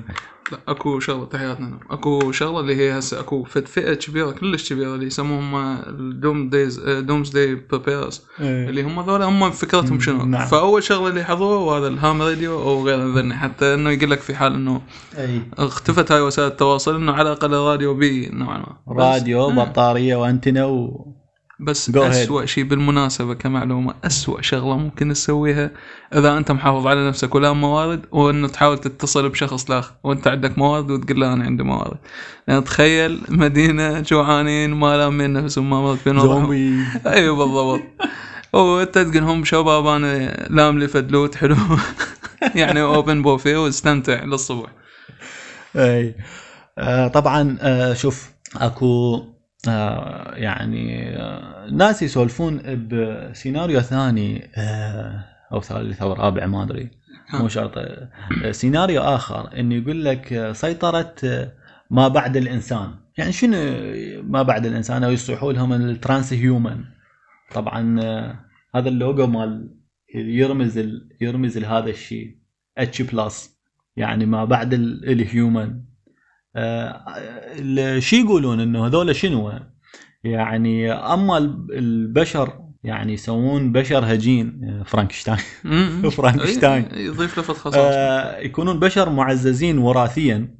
لا 0.51 0.57
اكو 0.67 0.99
شغلة 0.99 1.25
تحياتنا. 1.25 1.79
اكو 1.89 2.31
شغلة 2.31 2.59
اللي 2.59 2.75
هي 2.75 2.99
هسه 2.99 3.19
اكو 3.19 3.43
فد 3.43 3.67
فئة 3.67 3.93
كبيرة 3.93 4.31
كلش 4.31 4.73
كبيرة 4.73 4.95
اللي 4.95 5.05
يسموهم 5.05 5.55
ال 5.87 6.49
doom 6.49 6.79
days 6.79 7.29
doomsday 7.29 7.55
preppers 7.55 8.21
إيه. 8.39 8.69
اللي 8.69 8.83
هم 8.83 9.01
ذولا 9.01 9.25
هم 9.25 9.51
فكرتهم 9.51 9.99
شنو 9.99 10.25
نعم. 10.25 10.45
فأول 10.45 10.83
شغلة 10.83 11.07
اللي 11.07 11.23
حضروه 11.23 11.57
وهذا 11.57 11.87
ال 11.87 11.96
ham 11.96 12.21
radio 12.21 12.61
أو 12.61 12.85
غير 12.85 13.07
ذني 13.07 13.33
حتى 13.35 13.73
إنه 13.73 13.89
يقول 13.89 14.11
لك 14.11 14.19
في 14.19 14.35
حال 14.35 14.53
إنه 14.53 14.81
اي 15.17 15.41
اختفت 15.57 16.11
هاي 16.11 16.21
وسائل 16.21 16.47
التواصل 16.47 16.95
إنه 16.95 17.11
على 17.11 17.31
الأقل 17.31 17.53
الراديو 17.53 17.93
بي 17.93 18.29
نوعا 18.29 18.57
ما 18.57 18.75
راديو 18.87 19.49
مم. 19.49 19.63
بطارية 19.63 20.15
وانتنا 20.15 20.65
و... 20.65 21.07
بس 21.59 21.91
Go. 21.91 21.97
أسوأ 21.97 22.45
شيء 22.45 22.63
بالمناسبة 22.63 23.33
كمعلومة 23.33 23.93
أسوأ 24.03 24.41
شغلة 24.41 24.77
ممكن 24.77 25.13
تسويها 25.13 25.71
إذا 26.15 26.37
أنت 26.37 26.51
محافظ 26.51 26.87
على 26.87 27.07
نفسك 27.07 27.35
ولا 27.35 27.53
موارد 27.53 28.05
وإنه 28.11 28.47
تحاول 28.47 28.77
تتصل 28.77 29.29
بشخص 29.29 29.71
لاخر 29.71 29.93
وأنت 30.03 30.27
عندك 30.27 30.57
موارد 30.57 30.91
وتقول 30.91 31.19
له 31.21 31.33
أنا 31.33 31.43
عندي 31.43 31.63
موارد. 31.63 31.97
يعني 32.47 32.61
تخيل 32.61 33.21
مدينة 33.29 33.99
جوعانين 33.99 34.73
ما 34.73 34.97
لامين 34.97 35.33
نفسهم 35.33 35.69
ما 35.69 35.79
وضعهم. 35.79 36.19
زومبي. 36.19 36.83
أيوه 37.07 37.35
بالضبط. 37.35 37.81
وأنت 38.53 38.97
تقول 38.97 39.23
هم 39.23 39.43
شباب 39.45 39.87
أنا 39.87 40.47
لام 40.49 40.79
لي 40.79 40.87
فدلوت 40.87 41.35
حلو. 41.35 41.55
يعني 42.55 42.81
أوبن 42.81 43.21
بوفيه 43.21 43.63
واستمتع 43.63 44.23
للصبح. 44.23 44.69
أي. 45.75 46.15
آه 46.77 47.07
طبعا 47.07 47.57
آه 47.61 47.93
شوف 47.93 48.29
أكو 48.55 49.23
يعني 50.35 51.09
آه 51.17 51.69
ناس 51.71 52.01
يسولفون 52.01 52.61
بسيناريو 52.91 53.79
ثاني 53.79 54.49
آه 54.57 55.25
أو 55.51 55.61
ثالث 55.61 56.01
أو 56.01 56.13
رابع 56.13 56.45
ما 56.45 56.63
أدري. 56.63 56.89
مو 57.33 57.47
شرط 57.47 57.77
آه 57.77 58.51
سيناريو 58.51 59.01
آخر 59.01 59.59
انه 59.59 59.75
يقول 59.75 60.05
لك 60.05 60.33
آه، 60.33 60.51
سيطره 60.51 61.15
آه، 61.23 61.51
ما 61.89 62.07
بعد 62.07 62.37
الإنسان. 62.37 62.91
يعني 63.17 63.31
شنو 63.31 63.57
ما 64.23 64.41
بعد 64.41 64.65
الإنسان؟ 64.65 65.03
أو 65.03 65.11
يصيحوا 65.11 65.53
لهم 65.53 65.73
ال 65.73 66.33
transhuman 66.33 66.83
طبعا 67.53 67.99
آه، 68.03 68.39
هذا 68.75 68.89
اللوجو 68.89 69.27
مال 69.27 69.75
يرمز 70.15 70.77
ال- 70.77 71.09
يرمز 71.21 71.57
لهذا 71.57 71.89
الشيء. 71.89 72.37
H 72.77 73.01
plus 73.01 73.59
يعني 73.95 74.25
ما 74.25 74.45
بعد 74.45 74.73
ال- 74.73 75.09
ال 75.11 75.19
human. 75.19 75.67
آه، 75.67 75.94
شو 77.99 78.15
يقولون 78.15 78.59
إنه 78.59 78.85
هذول 78.87 79.15
شنو؟ 79.15 79.51
يعني 80.23 80.91
أما 80.91 81.37
ال- 81.37 81.67
البشر 81.71 82.53
يعني 82.83 83.13
يسوون 83.13 83.71
بشر 83.71 84.13
هجين 84.13 84.61
آه، 84.63 84.83
فرانكشتاين. 84.83 85.37
فرانكشتاين. 86.17 86.83
إي، 86.83 87.05
يضيف 87.05 87.39
لفت 87.39 87.51
خصائص 87.57 87.75
آه، 87.77 88.39
يكونون 88.39 88.79
بشر 88.79 89.09
معززين 89.09 89.77
وراثيا. 89.77 90.55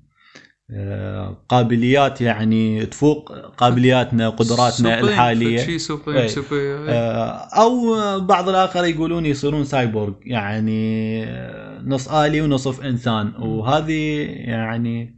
آه، 0.72 1.38
قابليات 1.50 2.22
يعني 2.22 2.86
تفوق 2.86 3.32
قابلياتنا 3.58 4.30
قدراتنا 4.30 5.00
الحالية. 5.00 5.58
شيء 5.66 5.78
سوبر 5.78 6.20
إي. 6.22 6.28
سوبر 6.28 6.48
آه، 6.90 7.30
أو 7.62 7.80
بعض 8.20 8.50
الآخر 8.50 8.86
يقولون 8.86 9.26
يصيرون 9.26 9.66
سايبورغ 9.66 10.14
يعني 10.26 11.24
آه، 11.24 11.82
نص 11.86 12.08
آلي 12.10 12.42
ونصف 12.42 12.82
إنسان. 12.82 13.34
وهذه 13.40 14.22
يعني 14.30 15.16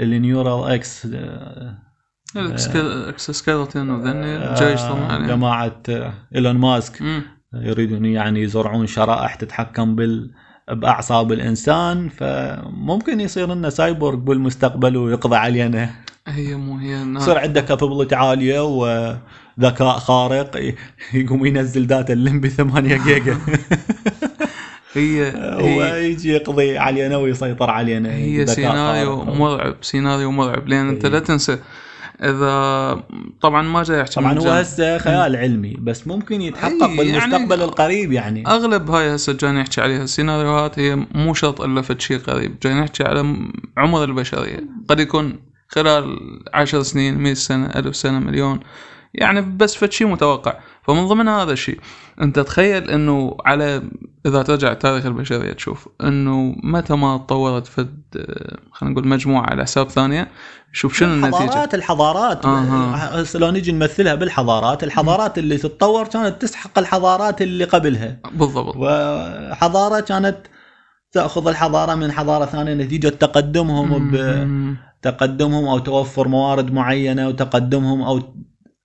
ال 0.00 0.10
neural 0.10 0.72
ex 0.74 1.08
آه، 1.14 1.78
ال 2.36 2.49
exoskeleton 2.49 3.90
وذني 3.90 4.54
جايش 4.54 4.80
طبعا 4.80 5.12
يعني. 5.12 5.28
جماعة 5.28 5.82
آه، 5.88 6.14
ايلون 6.34 6.56
ماسك. 6.56 7.02
مم. 7.02 7.22
يريدون 7.54 8.04
يعني 8.04 8.42
يزرعون 8.42 8.86
شرائح 8.86 9.34
تتحكم 9.34 9.96
بال 9.96 10.30
بأعصاب 10.72 11.32
الإنسان. 11.32 12.08
فممكن 12.08 13.20
يصير 13.20 13.54
لنا 13.54 13.70
سايبورغ 13.70 14.16
بالمستقبل 14.16 14.96
ويقضي 14.96 15.36
علينا. 15.36 15.90
هي 16.26 16.54
مو 16.54 16.78
هي 16.78 17.02
يصير 17.16 17.38
عنده 17.38 17.60
capability 17.60 18.14
عالية 18.14 18.60
وذكاء 18.60 19.98
خارق 19.98 20.74
يقوم 21.14 21.46
ينزل 21.46 21.86
data 21.86 22.12
الليمبي 22.12 22.48
8 22.48 23.04
جيجا. 23.04 23.38
هي 24.94 25.32
هي, 25.60 25.92
ويجي 25.92 26.32
يقضي 26.32 26.78
علينا 26.78 27.16
ويسيطر 27.16 27.70
علينا 27.70 28.14
هي 28.14 28.46
سيناريو. 28.46 29.24
مرعب 29.24 29.76
سيناريو 29.82 30.30
مرعب. 30.30 30.68
لأن 30.68 30.88
أنت 30.88 31.04
إيه. 31.04 31.12
لا 31.12 31.18
تنسى 31.18 31.58
إذا 32.22 33.02
طبعا 33.42 33.62
ما 33.62 33.82
جاي 33.82 34.02
احكي 34.02 34.14
طبعا 34.14 34.38
هو 34.38 34.48
هسه 34.48 34.98
خيال 34.98 35.36
علمي 35.36 35.76
بس 35.80 36.06
ممكن 36.06 36.40
يتحقق 36.40 36.82
إي، 36.82 37.08
يعني 37.08 37.20
بالمستقبل 37.20 37.62
القريب 37.62 38.12
يعني. 38.12 38.46
أغلب 38.46 38.90
هاي 38.90 39.14
هسه 39.14 39.32
جاي 39.32 39.52
نحكي 39.52 39.80
عليها 39.80 40.02
السيناريوهات 40.02 40.78
هي 40.78 41.06
مو 41.14 41.34
شرط 41.34 41.60
إلا 41.60 41.82
فد 41.82 42.00
شيء 42.00 42.18
قريب. 42.18 42.58
جاي 42.62 42.74
نحكي 42.74 43.04
على 43.04 43.36
عمر 43.76 44.04
البشرية. 44.04 44.60
قد 44.88 45.00
يكون 45.00 45.40
خلال 45.68 46.18
عشر 46.54 46.82
سنين 46.82 47.18
مئة 47.18 47.34
سنة 47.34 47.66
ألف 47.66 47.96
سنة 47.96 48.18
مليون. 48.18 48.60
يعني 49.14 49.40
بس 49.40 49.74
فد 49.74 49.92
شيء 49.92 50.06
متوقع. 50.06 50.54
فمن 50.86 51.06
ضمن 51.06 51.28
هذا 51.28 51.52
الشيء 51.52 51.78
أنت 52.20 52.38
تخيل 52.38 52.90
إنه 52.90 53.36
على 53.44 53.82
إذا 54.26 54.42
ترجع 54.42 54.72
تاريخ 54.72 55.06
البشرية 55.06 55.52
تشوف 55.52 55.88
إنه 56.02 56.56
متى 56.62 56.94
ما 56.94 57.16
تطورت 57.16 57.66
فد 57.66 58.04
آه، 58.16 58.56
خلينا 58.72 58.94
نقول 58.94 59.08
مجموعة 59.08 59.46
على 59.50 59.62
حساب 59.62 59.90
ثانية 59.90 60.28
شوف 60.72 60.98
شنو 60.98 61.14
النتيجة؟ 61.14 61.44
الحضارات 61.44 61.74
الحضارات. 61.74 62.46
أها. 62.46 63.22
هسه 63.22 63.38
لو 63.38 63.50
نجي 63.50 63.72
نمثلها 63.72 64.14
بالحضارات. 64.14 64.84
الحضارات 64.84 65.38
اللي 65.38 65.56
تتطور 65.56 66.08
كانت 66.08 66.42
تسحق 66.42 66.78
الحضارات 66.78 67.42
اللي 67.42 67.64
قبلها. 67.64 68.18
بالضبط. 68.32 68.76
وحضارة 68.76 70.00
كانت 70.00 70.36
تأخذ 71.12 71.48
الحضارة 71.48 71.94
من 71.94 72.12
حضارة 72.12 72.44
ثانية 72.44 72.74
نتيجة 72.74 73.08
تقدمهم 73.08 74.02
مم. 74.02 74.76
بتقدمهم 75.00 75.68
أو 75.68 75.78
توفر 75.78 76.28
موارد 76.28 76.72
معينة 76.72 77.28
وتقدمهم 77.28 78.02
أو 78.02 78.20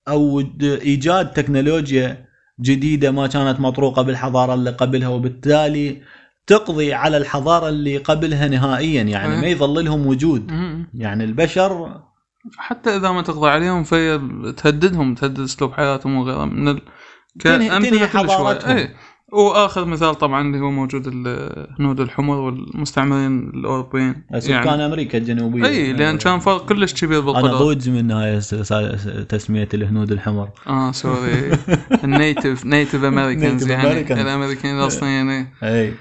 أو 0.09 0.39
إيجاد 0.61 1.31
تكنولوجيا 1.33 2.25
جديدة 2.61 3.11
ما 3.11 3.27
كانت 3.27 3.59
مطروقة 3.59 4.01
بالحضارة 4.01 4.53
اللي 4.53 4.69
قبلها 4.69 5.07
وبالتالي 5.07 6.01
تقضي 6.47 6.93
على 6.93 7.17
الحضارة 7.17 7.69
اللي 7.69 7.97
قبلها 7.97 8.47
نهائيا 8.47 9.01
يعني 9.01 9.33
أه. 9.33 9.41
ما 9.41 9.47
يظل 9.47 9.85
لهم 9.85 10.07
وجود. 10.07 10.51
يعني 10.93 11.23
البشر 11.23 12.01
حتى 12.57 12.95
إذا 12.95 13.11
ما 13.11 13.21
تقضي 13.21 13.49
عليهم 13.49 13.83
فهي 13.83 14.19
تهددهم 14.57 15.15
تهدد 15.15 15.39
أسلوب 15.39 15.73
حياتهم 15.73 16.15
وغيرها 16.15 16.45
من 16.45 16.67
ال... 16.67 16.81
تنهي- 17.39 17.69
تنهي. 17.69 18.07
حضارتهم. 18.07 18.77
اي 18.77 18.89
وآخر 19.31 19.85
مثال 19.85 20.15
طبعا 20.15 20.41
اللي 20.41 20.59
هو 20.59 20.71
موجود 20.71 21.07
الهنود 21.07 21.99
الحمر 21.99 22.35
والمستعمرين 22.35 23.49
الأوروبيين. 23.49 24.23
سكان 24.39 24.65
يعني 24.65 24.85
أمريكا 24.85 25.17
الجنوبية. 25.17 25.65
إي 25.65 25.93
لأن 25.93 26.17
كان 26.17 26.39
فرق 26.39 26.65
كلش 26.65 26.93
كبير 26.93 27.19
أنا 27.19 27.25
بالقدرات 27.25 27.61
ضوج 27.61 27.89
من 27.89 28.11
هاي 28.11 28.39
تسمية 29.29 29.69
الهنود 29.73 30.11
الحمر. 30.11 30.49
آه 30.67 30.91
sorry. 30.91 31.57
ال 32.03 32.12
Native 32.12 32.65
Native 32.65 33.03
Americans 33.03 33.67
يعني. 33.67 34.13
الامريكان 34.13 34.79
الأصليين 34.79 35.29
إيه. 35.29 35.53
إي. 35.63 35.93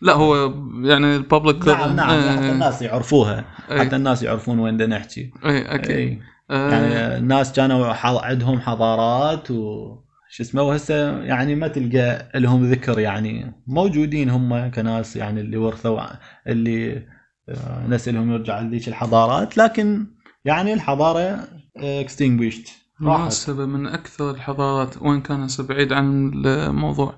لا 0.00 0.12
هو 0.12 0.54
يعني 0.82 1.16
ال 1.16 1.23
public 1.23 1.68
نعم 1.68 1.96
نعم 1.96 2.36
حتى 2.36 2.50
الناس 2.52 2.82
يعرفوها. 2.82 3.44
إيه. 3.70 3.78
حتى 3.78 3.96
الناس 3.96 4.22
يعرفون 4.22 4.58
وين 4.58 4.76
بدنا 4.76 4.98
نحكي. 4.98 5.30
إي 5.44 5.74
أكيد. 5.74 5.96
إي. 5.96 6.20
آه، 6.50 6.70
يعني 6.70 7.16
الناس 7.18 7.52
كانوا 7.52 7.86
عندهم 8.02 8.60
حضارات 8.60 9.50
و 9.50 9.96
شو 10.32 10.42
اسمه 10.42 10.62
وهسه 10.62 11.22
يعني 11.22 11.54
ما 11.54 11.68
تلقى 11.68 12.28
لهم 12.34 12.64
ذكر 12.64 12.98
يعني 12.98 13.52
موجودين 13.66 14.30
هم 14.30 14.70
كناس 14.70 15.16
يعني 15.16 15.40
اللي 15.40 15.56
ورثوا 15.56 16.06
اللي 16.46 17.06
آه، 17.48 17.86
نسلهم 17.88 18.32
يرجع 18.32 18.60
لذيك 18.60 18.88
الحضارات 18.88 19.58
لكن 19.58 20.06
يعني 20.44 20.72
الحضارة 20.72 21.48
اكستنجويشت 21.76 22.68
راحت. 23.02 23.20
مناسبة 23.20 23.66
من 23.66 23.86
أكثر 23.86 24.30
الحضارات 24.30 25.02
وإن 25.02 25.20
كان 25.20 25.48
بعيد 25.58 25.92
عن 25.92 26.32
الموضوع 26.46 27.14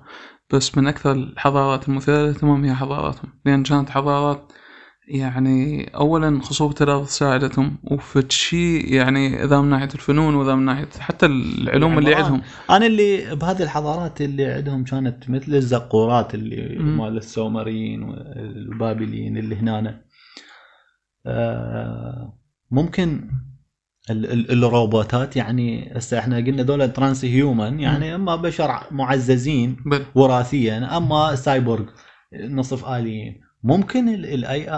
بس 0.53 0.77
من 0.77 0.87
أكثر 0.87 1.11
الحضارات 1.11 1.89
المثيرة 1.89 2.17
للاهتمام 2.17 2.65
هي 2.65 2.75
حضاراتهم 2.75 3.33
لأن 3.45 3.63
كانت 3.63 3.89
حضارات 3.89 4.51
يعني 5.07 5.83
اولا 5.95 6.41
خصوبة 6.41 6.75
الأرض 6.81 7.05
ساعدتهم 7.05 7.77
وفد 7.83 8.31
شيء 8.31 8.93
يعني 8.93 9.43
اذا 9.43 9.61
من 9.61 9.69
ناحية 9.69 9.89
الفنون 9.95 10.35
واذا 10.35 10.55
من 10.55 10.65
ناحية 10.65 10.87
حتى 10.99 11.25
العلوم 11.25 11.97
اللي. 11.97 12.15
عندهم. 12.15 12.41
أنا 12.69 12.85
اللي 12.85 13.35
بهذه 13.35 13.63
الحضارات 13.63 14.21
اللي 14.21 14.45
عندهم 14.45 14.83
كانت 14.83 15.29
مثل 15.29 15.55
الزقورات 15.55 16.35
اللي. 16.35 16.77
مال 16.79 17.17
السومريين 17.17 18.03
والبابليين 18.03 19.37
اللي 19.37 19.55
هنا 19.55 20.01
آه، 21.25 22.37
ممكن 22.71 23.29
ال- 24.09 24.31
ال- 24.51 24.63
الروبوتات 24.63 25.35
يعني 25.35 25.97
هسه 25.97 26.19
إحنا 26.19 26.37
قلنا 26.37 26.63
دول 26.63 26.93
ترانس 26.93 27.25
هيومن 27.25 27.79
يعني 27.79 28.15
أما 28.15 28.35
بشر 28.35 28.79
معززين 28.91 29.77
وراثيا 30.15 30.97
أما 30.97 31.35
سايبورغ 31.35 31.85
نصف 32.49 32.85
آليين. 32.85 33.44
ممكن 33.65 34.09
ال 34.09 34.69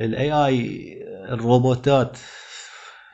AI 0.00 0.21
ال 0.21 0.32
AI 0.32 0.88
الروبوتات 1.32 2.18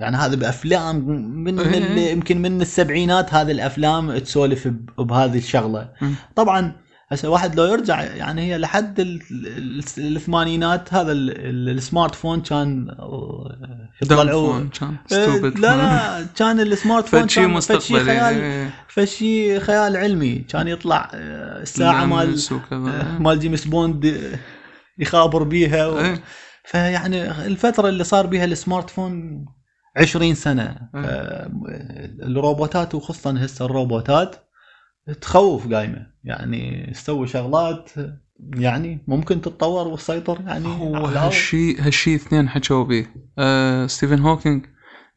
يعني 0.01 0.17
هذا 0.17 0.37
بأفلام 0.37 0.97
من 1.45 1.61
إيه. 1.61 2.13
يمكن 2.13 2.43
من 2.43 2.61
السبعينات 2.61 3.35
هذه 3.35 3.51
الأفلام 3.51 4.19
تسولف 4.19 4.69
بهذه 4.99 5.39
الشغلة. 5.39 5.93
طبعا 6.37 6.73
هسه 7.09 7.29
واحد 7.29 7.55
لو 7.55 7.65
يرجع 7.65 8.01
يعني 8.03 8.43
هي 8.43 8.59
لحد 8.59 9.01
ال- 9.01 9.21
ال- 9.31 10.17
الثمانينات 10.17 10.95
هذا 10.95 11.13
ال- 11.13 11.31
ال- 11.31 11.69
ال 11.79 12.14
smartphone 12.14 12.41
كان 12.41 12.89
آه، 12.91 13.89
يطلعوا 14.03 14.53
phone 14.53 14.69
كان 14.69 14.97
إيه، 15.13 15.41
لا 15.41 15.77
لا 15.77 16.27
كان 16.37 16.61
ال 16.61 17.09
smartphone 17.09 17.29
شيء 17.29 17.47
مستقبلي 17.49 18.05
خيال 18.05 18.35
إيه. 18.43 18.71
فشي 18.89 19.61
خيال 19.61 19.97
علمي 19.97 20.39
كان 20.39 20.69
يطلع 20.69 21.11
آه، 21.15 21.63
الساعة 21.63 22.05
مال 22.05 22.39
وكذا 22.53 23.19
مال 23.19 23.39
جيمس 23.41 23.65
بوند 23.65 24.07
آه، 24.07 24.39
يخابر 24.99 25.43
بيها 25.43 25.87
و... 25.87 25.99
إيه. 25.99 26.23
فيعني 26.65 27.31
الفترة 27.47 27.89
اللي 27.89 28.05
صار 28.05 28.27
بيها 28.27 28.45
ال 28.45 28.91
smartphone 28.91 29.45
20 29.97 30.35
سنة 30.35 30.77
إيه. 30.95 31.51
الروبوتات 32.23 32.95
وخصوصا 32.95 33.37
هسه 33.39 33.65
الروبوتات 33.65 34.37
تخوف 35.21 35.73
قايمة. 35.73 36.07
يعني 36.25 36.91
تسوي 36.95 37.27
شغلات 37.27 37.91
يعني 38.55 39.05
ممكن 39.09 39.41
تتطور 39.41 39.89
وتسيطر 39.89 40.41
يعني 40.47 40.67
هو. 40.67 40.97
هالشيء 40.97 41.77
هالشيء 41.81 42.15
اثنين 42.15 42.49
حكوا 42.49 42.85
به. 42.85 43.07
آه 43.39 43.87
ستيفن 43.87 44.19
هوكينج 44.21 44.67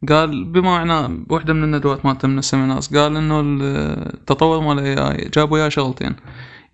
قال 0.09 0.51
بما 0.51 0.61
معناه 0.61 1.25
واحدة 1.29 1.53
من 1.53 1.63
الندوات 1.63 2.05
مالته 2.05 2.27
من 2.27 2.39
ال 2.39 2.45
seminars 2.45 2.97
قال 2.97 3.17
إنه 3.17 3.41
التطور 3.41 4.59
مال 4.59 4.79
ال 4.79 5.11
AI 5.11 5.29
جاب 5.29 5.51
وياه 5.51 5.69
شغلتين. 5.69 6.15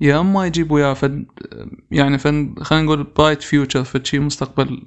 يا 0.02 0.20
أما 0.20 0.46
يجيب 0.46 0.72
وياه 0.72 0.94
فد 0.94 1.26
يعني 1.92 2.18
فن 2.18 2.56
خلينا 2.62 2.86
نقول 2.86 3.04
bright 3.04 3.42
future 3.42 3.84
فد 3.84 4.06
شيء 4.06 4.20
مستقبل 4.20 4.86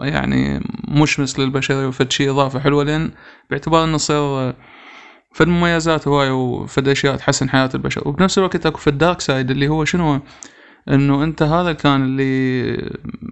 يعني 0.00 0.60
مشمس 0.88 1.38
للبشرية 1.38 1.86
وفد 1.86 2.12
شيء 2.12 2.30
إضافة 2.30 2.60
حلوة 2.60 2.84
لأن 2.84 3.10
باعتبار 3.50 3.84
إنه 3.84 3.96
صار 3.96 4.54
فد 5.32 5.48
مميزات 5.48 6.08
هواي 6.08 6.30
وفد 6.30 6.88
اشياء 6.88 7.16
تحسن 7.16 7.50
حياة 7.50 7.70
البشر. 7.74 8.08
وبنفس 8.08 8.38
الوقت 8.38 8.66
أكو 8.66 8.78
فد 8.78 8.98
dark 8.98 9.20
side 9.20 9.50
اللي 9.50 9.68
هو 9.68 9.84
شنو؟ 9.84 10.20
إنه 10.88 11.24
أنت 11.24 11.42
هذا 11.42 11.72
كان 11.72 12.02
اللي 12.02 12.72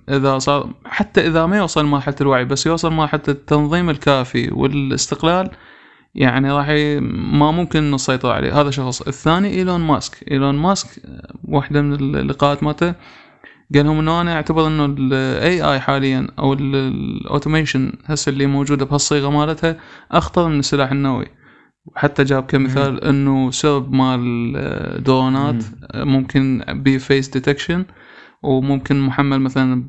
إذا 0.09 0.39
صار 0.39 0.75
حتى 0.85 1.27
إذا 1.27 1.47
ما 1.47 1.57
يوصل 1.57 1.85
مرحله 1.85 2.15
الوعي 2.21 2.45
بس 2.45 2.67
يوصل 2.67 2.93
مرحله 2.93 3.23
التنظيم 3.29 3.91
الكافي 3.91 4.51
والاستقلال 4.53 5.51
يعني 6.15 6.53
راح. 6.53 6.69
ما 7.33 7.51
ممكن 7.51 7.91
نسيطر 7.91 8.31
عليه. 8.31 8.61
هذا 8.61 8.71
شخص. 8.71 9.03
الثاني 9.03 9.49
إيلون 9.49 9.81
ماسك. 9.81 10.31
إيلون 10.31 10.55
ماسك 10.55 10.89
واحدة 11.45 11.83
من 11.83 11.93
اللقاءات 11.95 12.63
مالته 12.63 12.95
قال 13.75 13.87
لهم 13.87 13.99
إنه 13.99 14.21
أنا 14.21 14.35
أعتبر 14.35 14.67
إنه 14.67 14.85
ال 14.85 15.63
AI 15.73 15.81
حاليا 15.81 16.27
أو 16.39 16.53
ال 16.53 16.65
automation 16.65 17.93
هسه 18.05 18.31
اللي 18.31 18.47
موجودة 18.47 18.85
بهالصيغة 18.85 19.31
مالتها 19.31 19.77
أخطر 20.13 20.49
من 20.49 20.59
السلاح 20.59 20.91
النووي. 20.93 21.27
حتى 21.95 22.25
جاب 22.25 22.43
كمثال 22.43 23.05
إنه 23.05 23.51
سرب 23.51 23.93
مال 23.93 25.03
درونات 25.03 25.65
ممكن 25.95 26.65
بي 26.69 26.99
face 26.99 27.29
detection 27.29 27.85
وممكن 28.43 29.01
محمل 29.01 29.41
مثلا 29.41 29.85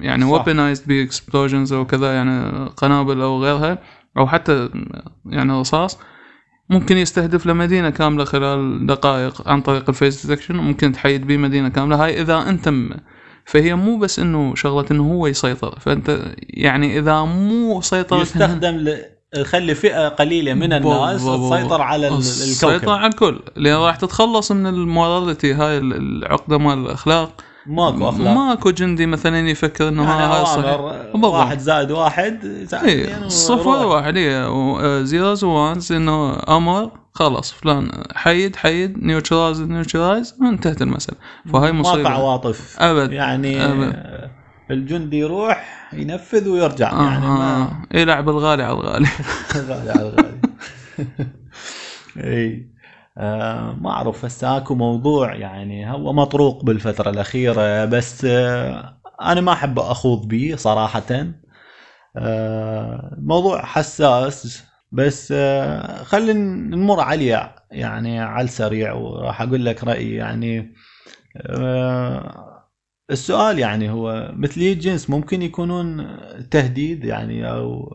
يعني. 0.00 0.24
weaponized 0.24 0.88
بي 0.88 1.02
explosions 1.02 1.72
أو 1.72 1.86
كذا 1.86 2.14
يعني 2.14 2.66
قنابل 2.76 3.20
أو 3.20 3.42
غيرها 3.44 3.78
أو 4.18 4.26
حتى 4.26 4.68
يعني 5.26 5.52
رصاص. 5.52 5.98
ممكن 6.70 6.96
يستهدف 6.96 7.46
لمدينة 7.46 7.90
كاملة 7.90 8.24
خلال 8.24 8.86
دقائق 8.86 9.48
عن 9.48 9.60
طريق 9.60 9.88
ال 9.88 9.96
face 9.96 10.26
detection 10.26 10.56
ممكن 10.56 10.92
تحيد 10.92 11.26
بيه 11.26 11.36
مدينة 11.36 11.68
كاملة. 11.68 12.04
هاي 12.04 12.20
إذا 12.20 12.48
أنت 12.48 12.68
م... 12.68 12.90
فهي 13.44 13.74
مو 13.74 13.98
بس 13.98 14.18
إنه 14.18 14.54
شغلة 14.54 14.86
إنه 14.90 15.12
هو 15.12 15.26
يسيطر 15.26 15.78
فأنت 15.80 16.18
يعني 16.38 16.98
إذا 16.98 17.22
مو 17.22 17.80
سيطرة 17.80 18.20
يستخدم 18.20 18.76
ل... 18.76 19.17
يخلي 19.36 19.74
فئة 19.74 20.08
قليلة 20.08 20.54
من 20.54 20.72
الناس. 20.72 21.24
تسيطر 21.24 21.82
على 21.82 22.08
الكوكب. 22.08 22.88
على 22.88 23.06
الكل. 23.06 23.40
لأن 23.56 23.76
راح 23.76 23.96
تتخلص 23.96 24.52
من 24.52 24.66
ال 24.66 24.76
morality 24.76 25.54
هاي 25.54 25.78
ال- 25.78 25.94
العقدة 26.24 26.58
مال 26.58 26.78
الأخلاق. 26.78 27.32
ماكو 27.66 28.08
أخلاق. 28.08 28.34
ماكو 28.34 28.70
جندي 28.70 29.06
مثلا 29.06 29.48
يفكر 29.50 29.88
إنه 29.88 30.02
يعني 30.10 30.22
هاي 30.34 30.46
صحيح. 30.46 30.80
واحد 31.24 31.58
زائد 31.58 31.90
واحد 31.90 32.38
زائد 32.62 32.84
إيه 32.84 33.28
صفر. 33.28 33.86
واحد 33.86 34.16
إيه 34.16 35.02
zeros 35.02 35.44
ones 35.44 35.92
إنه 35.92 36.38
أمر 36.48 36.90
خلاص 37.12 37.52
فلان 37.52 37.90
حيد 38.14 38.56
حيد 38.56 39.04
neutralize 39.04 39.60
neutralize 39.62 40.34
انتهت 40.42 40.82
المسألة. 40.82 41.18
فهاي 41.52 41.72
ماكو 41.72 41.88
مصيبة. 41.90 42.08
عواطف. 42.08 42.76
أبد. 42.78 43.12
يعني 43.12 43.64
أبد. 43.64 43.92
آه، 43.94 44.30
الجندي 44.70 45.18
يروح 45.18 45.77
ينفذ 45.92 46.48
ويرجع 46.48 46.92
آه 46.92 47.04
يعني 47.10 47.26
ما 47.26 47.62
آه. 47.62 47.98
يلعب 47.98 48.28
الغالي 48.28 48.62
على 48.62 48.72
الغالي. 48.72 49.08
غالي 49.68 49.90
على 49.90 50.08
الغالي. 50.08 50.40
إي. 52.16 52.68
آه 53.18 53.72
ما 53.80 53.90
أعرف 53.90 54.24
هسه 54.24 54.56
أكو 54.56 54.74
موضوع 54.74 55.34
يعني 55.34 55.92
هو 55.92 56.12
مطروق 56.12 56.64
بالفترة 56.64 57.10
الأخيرة 57.10 57.84
بس 57.84 58.24
آه 58.24 58.98
أنا 59.22 59.40
ما 59.40 59.52
أحب 59.52 59.78
أخوض 59.78 60.28
به 60.28 60.54
صراحة. 60.58 61.26
آه 62.16 63.16
موضوع 63.18 63.64
حساس 63.64 64.64
بس 64.92 65.32
آه 65.36 66.02
خلينا 66.02 66.76
نمر 66.76 67.00
عليه 67.00 67.54
يعني 67.70 68.20
على 68.20 68.44
السريع 68.44 68.92
وراح 68.92 69.42
أقول 69.42 69.64
لك 69.64 69.84
رأيي 69.84 70.14
يعني. 70.14 70.74
آه 71.36 72.57
السؤال 73.10 73.58
يعني 73.58 73.90
هو 73.90 74.32
مثلي 74.36 74.72
الجنس 74.72 75.10
ممكن 75.10 75.42
يكونون 75.42 76.06
تهديد 76.50 77.04
يعني 77.04 77.50
أو 77.50 77.94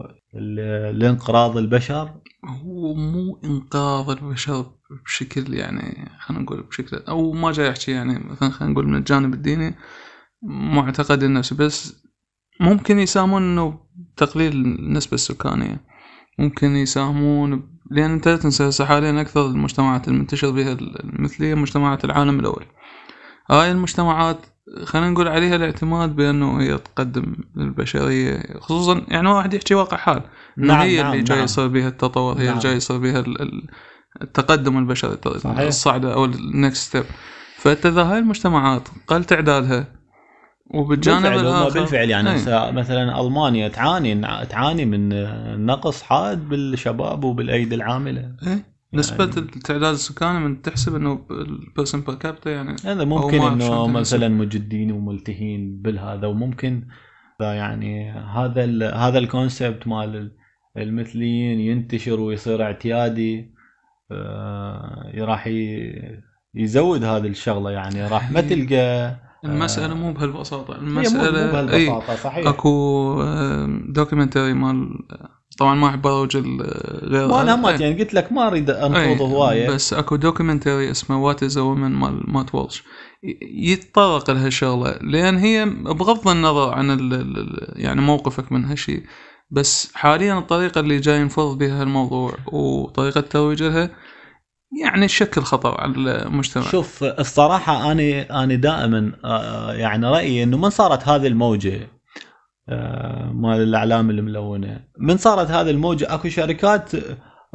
لانقراض 0.91 1.57
البشر؟ 1.57 2.09
هو 2.45 2.93
مو 2.93 3.39
انقاذ 3.43 4.09
البشر 4.09 4.71
بشكل 5.05 5.53
يعني 5.53 6.11
خلينا 6.19 6.43
نقول 6.43 6.63
بشكل 6.63 6.97
أو 6.97 7.31
ما 7.31 7.51
جاي 7.51 7.69
احكي 7.69 7.91
يعني 7.91 8.19
مثلا 8.19 8.49
خلينا 8.49 8.73
نقول 8.73 8.87
من 8.87 8.95
الجانب 8.95 9.33
الديني 9.33 9.75
معتقد 10.43 11.23
النفس 11.23 11.53
بس 11.53 12.03
ممكن 12.59 12.99
يساهمون 12.99 13.41
إنه 13.41 13.79
بتقليل 13.95 14.51
النسبة 14.51 15.13
السكانية. 15.13 15.81
ممكن 16.39 16.75
يساهمون 16.75 17.79
لأن 17.91 18.11
أنت 18.11 18.27
لا 18.27 18.37
تنسى 18.37 18.69
هسه 18.69 18.85
حاليا 18.85 19.21
أكثر 19.21 19.45
المجتمعات 19.45 20.07
المنتشر 20.07 20.51
بها 20.51 20.71
المثلية 20.73 21.55
مجتمعات 21.55 22.05
العالم 22.05 22.39
الأول. 22.39 22.65
هاي 23.51 23.71
المجتمعات 23.71 24.45
خلينا 24.83 25.09
نقول 25.09 25.27
عليها 25.27 25.55
الاعتماد 25.55 26.15
بأنه 26.15 26.61
هي 26.61 26.77
تقدم 26.77 27.35
للبشرية 27.55 28.43
خصوصا 28.59 29.05
يعني 29.07 29.29
واحد 29.29 29.53
يحكي 29.53 29.75
واقع 29.75 29.97
حال 29.97 30.21
إنه 30.57 30.73
هي 30.73 31.01
اللي 31.01 31.21
جاي 31.21 31.43
يصير 31.43 31.67
بها 31.67 31.87
التطور 31.87 32.33
هي 32.33 32.43
نعم. 32.45 32.49
اللي 32.49 32.59
جاي 32.59 32.75
يصير 32.75 32.97
بها 32.97 33.19
ال- 33.19 33.41
ال- 33.41 33.67
التقدم 34.21 34.77
البشري 34.77 35.17
صحيح. 35.37 35.59
الصعدة 35.59 36.13
أو 36.13 36.25
ال 36.25 36.38
next 36.38 36.87
step 36.89 37.03
فانت 37.57 37.85
اذا 37.85 38.03
هاي 38.03 38.19
المجتمعات 38.19 38.87
قل 39.07 39.23
تعدادها 39.23 39.87
وبالجانب 40.73 41.23
بالفعل 41.23 41.39
الآخر 41.39 41.79
بالفعل 41.79 42.09
يعني. 42.09 42.35
هسه 42.35 42.71
مثلا 42.71 43.21
ألمانيا 43.21 43.67
تعاني 43.67 44.21
تعاني 44.45 44.85
من 44.85 45.09
نقص 45.65 46.01
حاد 46.03 46.49
بالشباب 46.49 47.23
وبالأيدي 47.23 47.75
العاملة 47.75 48.35
إيه. 48.47 48.72
نسبة 48.93 49.23
التعداد 49.23 49.93
السكاني 49.93 50.39
من 50.39 50.61
تحسب 50.61 50.95
إنه 50.95 51.25
ال 51.31 51.41
person 51.41 52.01
per 52.01 52.15
capita 52.15 52.47
يعني 52.47 52.75
هذا 52.85 53.03
ممكن 53.03 53.41
إنه 53.41 53.87
مثلا 53.87 54.27
مجدين 54.29 54.91
وملتهين 54.91 55.81
بالهذا 55.81 56.27
وممكن 56.27 56.87
يعني 57.39 58.11
هذا 58.11 58.63
ال 58.63 58.83
هذا 58.83 59.19
ال 59.19 59.28
concept 59.28 59.87
مال 59.87 60.15
ال- 60.15 60.31
المثليين 60.77 61.59
ينتشر 61.59 62.19
ويصير 62.19 62.63
اعتيادي 62.63 63.53
آه، 64.11 65.11
راح 65.17 65.47
يزود 66.55 67.03
هذه 67.03 67.27
الشغلة 67.27 67.71
يعني 67.71 68.07
راح 68.07 68.31
ما 68.31 68.39
هي- 68.39 68.43
تلقى 68.49 69.15
المسألة 69.45 69.93
مو 69.93 70.13
بهالبساطة 70.13 70.75
هي 70.75 70.79
مو- 70.79 70.85
المسألة 70.87 71.45
اي 71.49 71.51
بهالبساطة 71.51 72.15
صحيح. 72.15 72.47
أكو 72.47 73.23
documentary 73.89 74.53
مال 74.53 74.89
طبعا 75.57 75.75
ما 75.75 75.87
أحب 75.89 76.07
أروج 76.07 76.37
غير 76.37 77.27
ما 77.27 77.41
أنا 77.41 77.69
إيه. 77.69 77.79
يعني 77.81 77.99
قلت 77.99 78.13
لك 78.13 78.31
ما 78.31 78.47
أريد 78.47 78.69
انخوض 78.69 79.21
أي، 79.21 79.33
هوايه 79.35 79.69
بس 79.69 79.93
أكو 79.93 80.15
documentary 80.15 80.91
اسمه 80.91 81.23
What 81.23 81.43
is 81.43 81.57
a 81.57 81.63
Woman 81.63 81.91
مال 81.91 82.23
Matt 82.27 82.55
Walsh. 82.55 82.83
يتطرق 83.41 84.31
لهالشغله 84.31 84.91
لأن 85.01 85.37
هي 85.37 85.65
بغض 85.85 86.27
النظر 86.27 86.73
عن 86.73 86.91
ال 86.91 87.13
ال- 87.13 87.73
يعني 87.75 88.01
موقفك 88.01 88.51
من 88.51 88.65
هالشيء 88.65 89.03
بس 89.51 89.91
حاليا 89.95 90.37
الطريقة 90.39 90.79
اللي 90.79 90.99
جاي 90.99 91.19
ينفض 91.21 91.57
بها 91.57 91.83
الموضوع 91.83 92.33
وطريقة 92.51 93.19
الترويج 93.19 93.63
لها 93.63 93.89
يعني 94.83 95.07
تشكل 95.07 95.41
خطر 95.41 95.81
على 95.81 95.93
المجتمع. 95.95 96.63
شوف 96.71 97.03
الصراحة 97.03 97.91
أنا 97.91 98.43
أنا 98.43 98.55
دائما 98.55 99.11
آه، 99.25 99.73
يعني 99.73 100.07
رأيي 100.07 100.43
إنه 100.43 100.57
من 100.57 100.69
صارت 100.69 101.07
هذه 101.07 101.27
الموجة. 101.27 101.75
آه، 101.75 101.87
مال 103.33 103.61
الأعلام 103.61 104.09
الملونة. 104.09 104.79
من 104.99 105.17
صارت 105.17 105.51
هذه 105.51 105.69
الموجة 105.69 106.13
أكو 106.13 106.29
شركات 106.29 106.91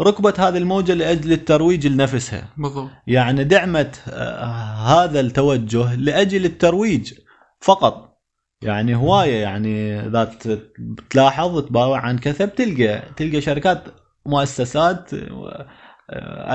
ركبت 0.01 0.41
هذه 0.41 0.59
الموجة 0.59 0.95
لأجل 0.95 1.33
الترويج 1.33 1.87
لنفسها. 1.87 2.49
بالضبط. 2.57 2.91
يعني 3.07 3.45
دعمت 3.45 4.03
آه، 4.09 4.45
هذا 4.75 5.21
التوجه 5.21 5.95
لأجل 5.95 6.45
الترويج 6.45 7.13
فقط. 7.61 8.09
يعني 8.63 8.97
هواية 8.97 9.43
يعني 9.43 10.01
إذا 10.07 10.25
ت- 10.25 10.73
تلاحظ 11.11 11.59
تباوع 11.63 12.01
عن 12.01 12.19
كثب 12.19 12.55
تلقى 12.55 13.03
تلقى 13.17 13.41
شركات 13.41 13.85
مؤسسات 14.27 15.15
آه، 15.15 15.67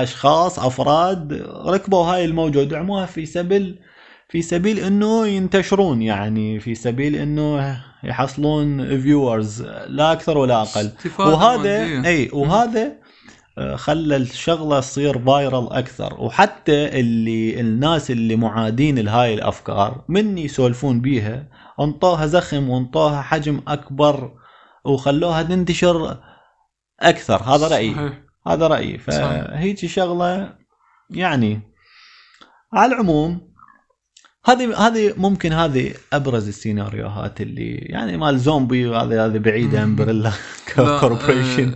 أشخاص 0.02 0.58
أفراد 0.58 1.32
ركبوا 1.66 2.04
هاي 2.04 2.24
الموجة 2.24 2.58
ودعموها 2.58 3.06
في 3.06 3.26
سبيل 3.26 3.78
في 4.28 4.42
سبيل 4.42 4.78
إنه 4.78 5.26
ينتشرون. 5.26 6.02
يعني 6.02 6.60
في 6.60 6.74
سبيل 6.74 7.16
إنه 7.16 7.80
يحصلون 8.04 9.00
viewers 9.00 9.62
لا 9.86 10.12
أكثر 10.12 10.38
ولا 10.38 10.62
أقل. 10.62 10.90
وهذا 11.18 11.86
مادية. 11.86 12.08
إي 12.08 12.30
وهذا 12.32 12.92
آه، 13.58 13.76
خلى 13.76 14.16
الشغلة 14.16 14.80
تصير 14.80 15.18
viral 15.18 15.68
أكثر. 15.72 16.20
وحتى 16.20 17.00
اللي 17.00 17.60
الناس 17.60 18.10
اللي 18.10 18.36
معادين 18.36 18.98
لهاي 18.98 19.34
الأفكار 19.34 20.04
من 20.08 20.38
يسولفون 20.38 21.00
بيها 21.00 21.48
أنطوها 21.80 22.26
زخم 22.26 22.70
وأنطوها 22.70 23.22
حجم 23.22 23.60
أكبر 23.68 24.32
وخلوها 24.84 25.42
تنتشر 25.42 26.20
أكثر. 27.00 27.42
هذا 27.42 27.68
رأيي. 27.68 27.94
صحيح. 27.94 28.12
هذا 28.46 28.66
رأيي. 28.66 28.98
فهيجي 28.98 29.88
شغلة 29.88 30.54
يعني 31.10 31.60
على 32.72 32.94
العموم 32.94 33.53
هذه 34.46 34.76
هذه 34.86 35.14
ممكن 35.16 35.52
هذه 35.52 35.94
أبرز 36.12 36.48
السيناريوهات 36.48 37.40
اللي 37.40 37.74
يعني 37.74 38.16
مال 38.16 38.38
زومبي 38.38 38.86
وهذه 38.86 39.26
هذه 39.26 39.38
بعيدة. 39.38 39.82
Umbrella 39.82 40.22
لا، 40.22 40.32
Corporation 41.00 41.72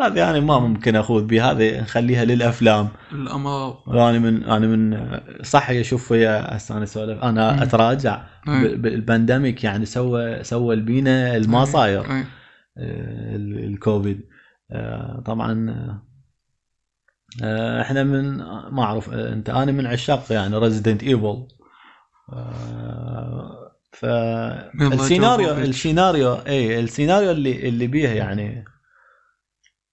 آه، 0.00 0.06
هذه 0.06 0.18
يعني 0.18 0.40
ما 0.40 0.58
ممكن 0.58 0.96
أخوض 0.96 1.26
بها 1.26 1.50
هذه 1.52 1.80
نخليها 1.80 2.24
للأفلام. 2.24 2.88
الامراض 3.12 3.82
أنا 3.88 4.18
من 4.18 4.44
أنا 4.44 4.66
من 4.66 4.98
صح 5.42 5.70
أشوف 5.70 6.12
ويا 6.12 6.56
هسه 6.56 6.74
أنا 6.76 6.84
أسولف. 6.84 7.22
أنا. 7.22 7.62
أتراجع 7.62 8.22
بال 8.46 8.70
pandemic 8.70 9.64
يعني 9.64 9.86
سوى 9.86 10.44
سوى 10.44 10.74
البينا 10.74 11.36
الما 11.36 11.64
صاير. 11.64 12.00
آه، 12.10 12.24
ال- 13.36 13.64
الكوفيد. 13.64 14.20
آه، 14.72 15.22
طبعا 15.26 15.52
إحنا 17.80 18.02
من 18.04 18.36
ما 18.72 18.82
أعرف 18.82 19.10
أنت 19.14 19.50
أنا 19.50 19.72
من 19.72 19.86
عشاق 19.86 20.24
يعني 20.32 20.56
Resident 20.58 21.02
Evil 21.02 21.46
ف 23.92 24.04
السيناريو 24.04 25.46
جوفوفيتش. 25.48 25.68
السيناريو 25.68 26.32
اي 26.34 26.80
السيناريو 26.80 27.30
اللي 27.30 27.68
اللي 27.68 27.86
بيه 27.86 28.08
يعني 28.08 28.64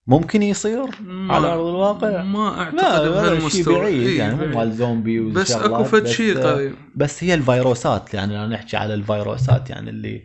ممكن 0.07 0.43
يصير 0.43 1.01
ما- 1.01 1.33
على 1.35 1.47
أرض 1.53 1.65
الواقع؟ 1.67 2.23
ما 2.23 2.59
أعتقد 2.61 3.07
بهالمستوى. 3.11 3.79
بعيد 3.79 4.07
إيه، 4.07 4.17
يعني 4.19 4.35
مو. 4.35 4.57
مال 4.57 4.71
زومبي 4.71 5.19
بس 5.19 5.51
أكو 5.51 5.83
فد 5.83 6.07
شيء 6.07 6.39
قريب. 6.39 6.75
بس 6.95 7.23
هي 7.23 7.33
الفيروسات 7.33 8.13
يعني 8.13 8.37
لو 8.37 8.45
نحكي 8.47 8.77
على 8.77 8.93
الفيروسات 8.93 9.69
يعني 9.69 9.89
اللي 9.89 10.23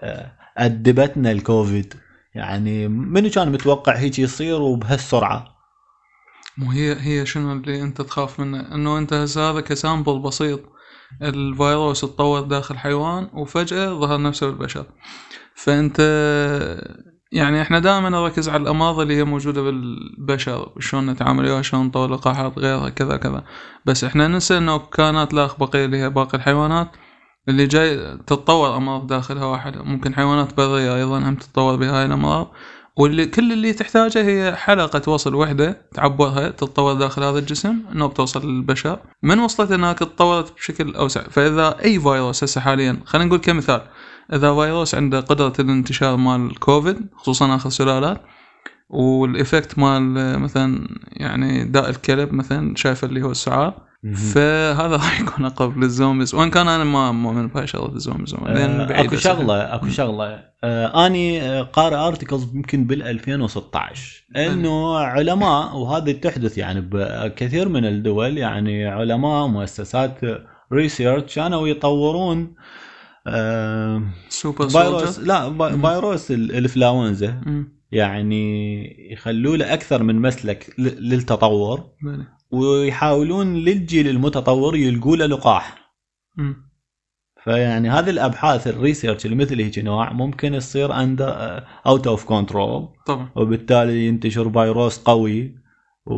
آه، 0.00 0.32
أدبتنا 0.58 1.30
الكوفيد. 1.32 1.94
يعني 2.34 2.88
منو 2.88 3.30
كان 3.30 3.52
متوقع 3.52 3.96
هيك 3.96 4.18
يصير 4.18 4.60
وبهالسرعة؟ 4.60 5.44
مو 6.58 6.70
هي 6.70 6.96
هي 7.00 7.26
شنو 7.26 7.52
اللي 7.52 7.82
أنت 7.82 8.00
تخاف 8.00 8.40
منه؟ 8.40 8.74
إنه 8.74 8.98
أنت 8.98 9.12
هسه 9.12 9.50
هذا 9.50 9.60
كسامبل 9.60 10.18
بسيط. 10.18 10.60
الفيروس 11.22 12.00
تطور 12.00 12.40
داخل 12.40 12.78
حيوان 12.78 13.28
وفجأة 13.34 13.88
ظهر 13.88 14.22
نفسه 14.22 14.46
بالبشر. 14.46 14.84
فأنت 15.54 16.00
يعني 17.32 17.62
إحنا 17.62 17.78
دائما 17.78 18.08
نركز 18.08 18.48
على 18.48 18.62
الأمراض 18.62 19.00
اللي 19.00 19.16
هي 19.16 19.24
موجودة 19.24 19.62
بالبشر 19.62 20.72
شلون 20.78 21.10
نتعامل 21.10 21.44
وياها 21.44 21.62
شلون 21.62 21.86
نطور 21.86 22.10
لقاحات 22.10 22.58
غيرها 22.58 22.88
كذا 22.88 23.16
كذا. 23.16 23.44
بس 23.86 24.04
إحنا 24.04 24.28
ننسى 24.28 24.58
إنه 24.58 24.78
كائنات 24.78 25.34
لا 25.34 25.48
بقية 25.58 25.84
اللي 25.84 25.96
هي 25.96 26.10
باقي 26.10 26.38
الحيوانات 26.38 26.90
اللي 27.48 27.66
جاي 27.66 27.96
تتطور 28.16 28.76
أمراض 28.76 29.06
داخلها 29.06 29.44
واحدة 29.44 29.82
ممكن 29.82 30.14
حيوانات 30.14 30.56
برية 30.56 30.96
أيضا 30.96 31.18
هم 31.18 31.34
تتطور 31.34 31.76
بهاي 31.76 32.06
الأمراض. 32.06 32.52
واللي 32.96 33.26
كل 33.26 33.52
اللي 33.52 33.72
تحتاجه 33.72 34.22
هي 34.24 34.56
حلقة 34.56 35.12
وصل 35.12 35.34
وحدة 35.34 35.82
تعبرها 35.94 36.48
تتطور 36.48 36.94
داخل 36.94 37.22
هذا 37.22 37.38
الجسم 37.38 37.78
إنه 37.92 38.06
بتوصل 38.06 38.46
للبشر. 38.46 38.98
من 39.22 39.38
وصلت 39.38 39.72
إنها 39.72 39.92
تطورت 39.92 40.54
بشكل 40.54 40.94
أوسع؟ 40.94 41.22
فإذا 41.22 41.84
أي 41.84 42.00
فيروس 42.00 42.44
هسه 42.44 42.60
حاليا 42.60 43.00
خلينا 43.04 43.26
نقول 43.26 43.38
كمثال 43.38 43.82
إذا 44.32 44.54
فيروس 44.54 44.94
عنده 44.94 45.20
قدرة 45.20 45.52
الانتشار 45.58 46.16
مال 46.16 46.50
الكوفيد 46.50 47.06
خصوصا 47.16 47.54
آخر 47.56 47.70
سلالات 47.70 48.22
وال 48.90 49.12
effect 49.12 49.78
مال 49.78 50.38
مثلا 50.38 50.88
يعني 51.12 51.64
داء 51.64 51.90
الكلب 51.90 52.32
مثلا 52.32 52.76
شايف 52.76 53.04
اللي 53.04 53.22
هو 53.22 53.30
السعار 53.30 53.91
فهذا 54.14 54.96
راح 54.96 55.20
يكون 55.20 55.44
أقرب 55.44 55.78
لل 55.78 55.90
zombies 55.90 56.34
وإن 56.34 56.50
كان 56.50 56.68
أنا 56.68 56.84
ما 56.84 57.12
مؤمن 57.12 57.46
بهاي 57.48 57.66
شغلة 57.66 57.94
ال 57.94 57.99
zombies 57.99 58.34
لأن 58.34 58.80
آه، 58.80 58.86
بعيد 58.86 59.06
اكو 59.06 59.16
شغلة 59.16 59.74
أكو 59.74 59.88
شغلة. 59.88 60.44
آه، 60.64 61.06
أني 61.06 61.42
آه، 61.42 61.62
قارئ 61.62 61.96
articles 61.96 62.54
يمكن 62.54 62.84
بال 62.84 63.02
2016 63.02 64.24
إنه 64.36 64.96
علماء 64.98 65.76
وهذه 65.76 66.12
تحدث 66.12 66.58
يعني 66.58 66.80
بكثير 66.80 67.68
من 67.68 67.84
الدول 67.84 68.38
يعني 68.38 68.86
علماء 68.86 69.46
مؤسسات 69.46 70.18
research 70.72 71.34
كانوا 71.34 71.68
يطورون 71.68 72.54
آه، 73.26 74.02
سوبر 74.28 74.68
فيروس 74.68 75.18
لا 75.18 75.50
في-. 75.50 75.80
فيروس 75.80 76.30
ال- 76.30 76.50
الإنفلونزا. 76.50 77.40
يعني 77.92 78.82
يخلوا 79.12 79.56
له 79.56 79.74
أكثر 79.74 80.02
من 80.02 80.20
مسلك 80.20 80.74
للتطور. 80.78 81.84
ويحاولون 82.52 83.54
للجيل 83.56 84.08
المتطور 84.08 84.76
يلقوا 84.76 85.16
له 85.16 85.26
لقاح 85.26 85.92
مم. 86.36 86.72
فيعني 87.44 87.90
هذه 87.90 88.10
الأبحاث 88.10 88.66
ال 88.66 88.72
research 88.72 89.24
اللي 89.26 89.36
مثل 89.36 89.60
هيك 89.60 89.78
نوع 89.78 90.12
ممكن 90.12 90.58
تصير 90.58 90.92
عند 90.92 91.22
out 91.86 92.06
of 92.06 92.24
control 92.24 92.88
طبعا 93.06 93.30
وبالتالي 93.36 94.06
ينتشر 94.06 94.50
فيروس 94.50 94.98
قوي 94.98 95.54
و... 96.06 96.14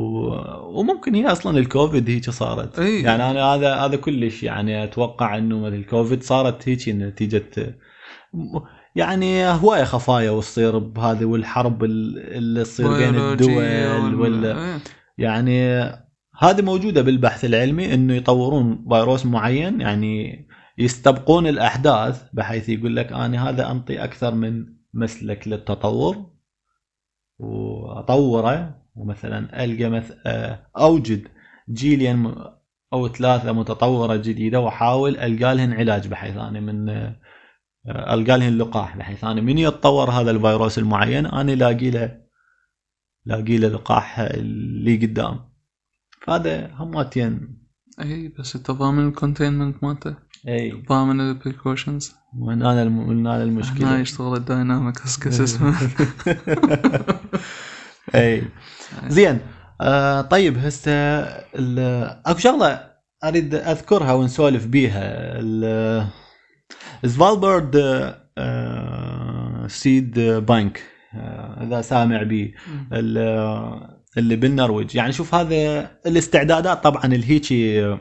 وممكن 0.81 1.15
هي 1.15 1.27
أصلا 1.33 1.59
الكوفيد 1.59 2.11
هيك 2.11 2.31
صارت 2.31 2.79
أي. 2.79 3.03
يعني 3.03 3.31
أنا 3.31 3.43
هذا 3.45 3.75
هذا 3.75 3.97
كلش 3.97 4.43
يعني 4.43 4.85
أتوقع 4.85 5.39
إنه 5.39 5.59
مثل 5.61 5.75
الكوفيد 5.75 6.23
صارت 6.23 6.69
هيك 6.69 6.89
نتيجة 6.89 7.77
يعني 8.97 9.47
هواية 9.47 9.85
خفايا 9.85 10.31
وتصير 10.31 10.79
بهذه 10.79 11.25
والحرب 11.25 11.85
ال- 11.85 12.19
اللي 12.19 12.63
تصير 12.63 12.89
بين 12.99 13.15
الدول. 13.15 13.51
إيه. 14.45 14.79
يعني 15.19 15.91
هذه 16.39 16.63
موجودة 16.63 17.03
بالبحث 17.03 17.45
العلمي 17.45 17.95
إنه 17.95 18.15
يطورون 18.15 18.87
فيروس 18.89 19.27
معين 19.27 19.81
يعني 19.81 20.47
يستبقون 20.79 21.47
الأحداث 21.47 22.29
بحيث 22.33 22.69
يقول 22.69 22.97
لك 22.97 23.13
أنا 23.13 23.49
هذا 23.49 23.71
أنطي 23.71 24.05
أكثر 24.05 24.35
من 24.35 24.67
مسلك 24.95 25.49
للتطور 25.49 26.31
وأطوره 27.39 28.81
ومثلا 28.95 29.65
ألقى. 29.65 30.03
آه، 30.27 30.67
أوجد 30.77 31.29
جيلين 31.71 32.35
أو 32.93 33.09
ثلاثة 33.09 33.53
متطورة 33.53 34.17
جديدة 34.17 34.61
وأحاول 34.61 35.17
ألقى 35.17 35.55
لهن 35.55 35.73
علاج 35.73 36.09
بحيث 36.09 36.37
أنا 36.37 36.61
من 36.61 36.89
آه، 36.89 37.17
ألقى 37.87 38.39
لهن 38.39 38.59
لقاح 38.59 38.97
بحيث 38.97 39.25
أنا 39.25 39.41
من 39.41 39.59
يتطور 39.59 40.11
هذا 40.11 40.31
الفيروس 40.31 40.79
المعين 40.79 41.27
أنا 41.27 41.53
لاقي 41.53 41.91
له 41.91 42.21
لاقي 43.25 43.59
له 43.59 43.69
لقاح 43.69 44.21
اللي 44.21 44.97
قدام 44.97 45.54
فهذا 46.27 46.71
هماتين 46.75 47.59
اي 48.01 48.29
بس 48.39 48.57
انت 48.57 48.71
ضامن 48.71 49.09
ال 49.09 49.15
containment 49.15 49.85
مالته 49.85 50.15
اي 50.49 50.83
ضامن 50.89 51.21
البريكوشنز 51.21 52.15
وين 52.39 52.63
أنا 52.63 52.83
الم... 52.83 53.01
أنا 53.01 53.37
هنا 53.37 53.43
المشكلة 53.43 53.99
يشتغل 53.99 54.37
الداينامكس 54.37 55.19
كس 55.19 55.41
اسمه 55.41 55.75
اي 58.15 58.43
زين 59.09 59.39
آه 59.81 60.21
طيب 60.21 60.59
هسه 60.59 60.93
أكو 62.27 62.39
شغلة 62.39 62.95
أريد 63.25 63.55
أذكرها 63.55 64.13
ونسولف 64.13 64.67
بيها. 64.67 65.01
ال- 65.41 66.07
سفالبرد 67.05 67.77
آه 68.39 69.67
سيد 69.69 70.21
بانك 70.21 70.83
إذا 71.61 71.81
سامع 71.81 72.23
بي. 72.23 72.55
ال- 72.93 73.95
اللي 74.19 74.37
بالنرويج. 74.37 74.97
يعني 74.97 75.13
شوف 75.13 75.35
هذا 75.35 75.91
الاستعدادات 76.07 76.85
طبعا 76.85 77.05
الهيجي 77.05 77.97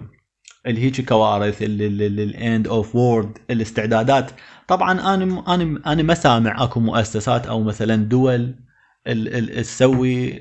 الهيجي 0.67 1.02
كوارث 1.04 1.58
ال 1.62 1.88
end 1.88 2.67
of 2.67 2.95
world 2.95 3.38
الاستعدادات. 3.52 4.32
طبعا 4.67 4.91
أنا 4.91 5.43
أنا 5.54 5.82
أنا 5.88 6.04
ما 6.04 6.13
سامع 6.13 6.63
أكو 6.63 6.80
مؤسسات 6.80 7.47
أو 7.47 7.63
مثلا 7.63 7.95
دول 7.95 8.56
تسوي 9.56 10.39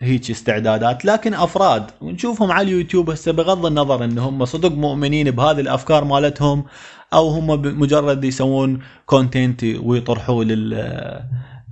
هيك 0.00 0.30
استعدادات. 0.30 1.04
لكن 1.04 1.34
أفراد 1.34 1.90
ونشوفهم 2.00 2.52
على 2.52 2.68
اليوتيوب 2.68 3.10
هسه 3.10 3.32
بغض 3.32 3.66
النظر 3.66 4.04
إن 4.04 4.18
هم 4.18 4.44
صدق 4.44 4.72
مؤمنين 4.72 5.30
بهذه 5.30 5.60
الأفكار 5.60 6.04
مالتهم 6.04 6.64
أو 7.12 7.28
هم 7.28 7.46
مجرد 7.80 8.24
يسوون 8.24 8.80
content 9.06 9.64
ويطرحوه 9.64 10.44
لل 10.44 10.74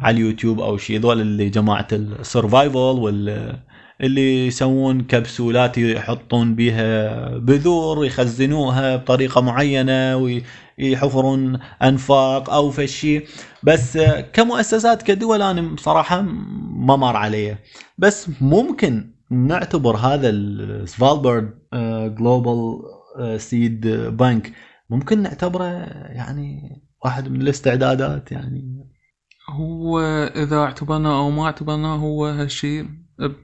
على 0.01 0.17
اليوتيوب 0.17 0.61
أو 0.61 0.77
شيء 0.77 1.01
ذول 1.01 1.21
اللي 1.21 1.49
جماعة 1.49 1.89
ال 1.93 2.02
survival 2.02 2.77
وال 2.79 3.57
اللي 4.01 4.47
يسوون 4.47 5.03
كبسولات 5.03 5.79
يحطون 5.79 6.55
بيها 6.55 7.29
بذور 7.39 8.07
يخزنوها 8.07 8.97
بطريقة 8.97 9.41
معينة 9.41 10.17
ويحفرون 10.17 11.59
أنفاق 11.83 12.51
أو 12.51 12.71
فشي 12.71 13.23
بس 13.63 13.99
كمؤسسات 14.33 15.03
كدول 15.03 15.43
أنا 15.43 15.75
بصراحة 15.75 16.23
ما 16.23 16.97
مر 16.97 17.17
علي. 17.17 17.57
بس 17.99 18.31
ممكن 18.41 19.11
نعتبر 19.31 19.97
هذا 19.97 20.29
السفالبرد 20.29 21.51
جلوبال 22.19 22.83
سيد 23.41 23.87
بنك 23.89 24.53
ممكن 24.91 25.23
نعتبره 25.23 25.65
يعني 25.65 26.61
واحد 27.05 27.29
من 27.29 27.41
الاستعدادات 27.43 28.33
يعني. 28.33 28.94
هو 29.49 30.01
إذا 30.37 30.59
اعتبرنا 30.59 31.19
أو 31.19 31.31
ما 31.31 31.45
اعتبرنا 31.45 31.89
هو 31.89 32.27
هالشيء 32.27 32.87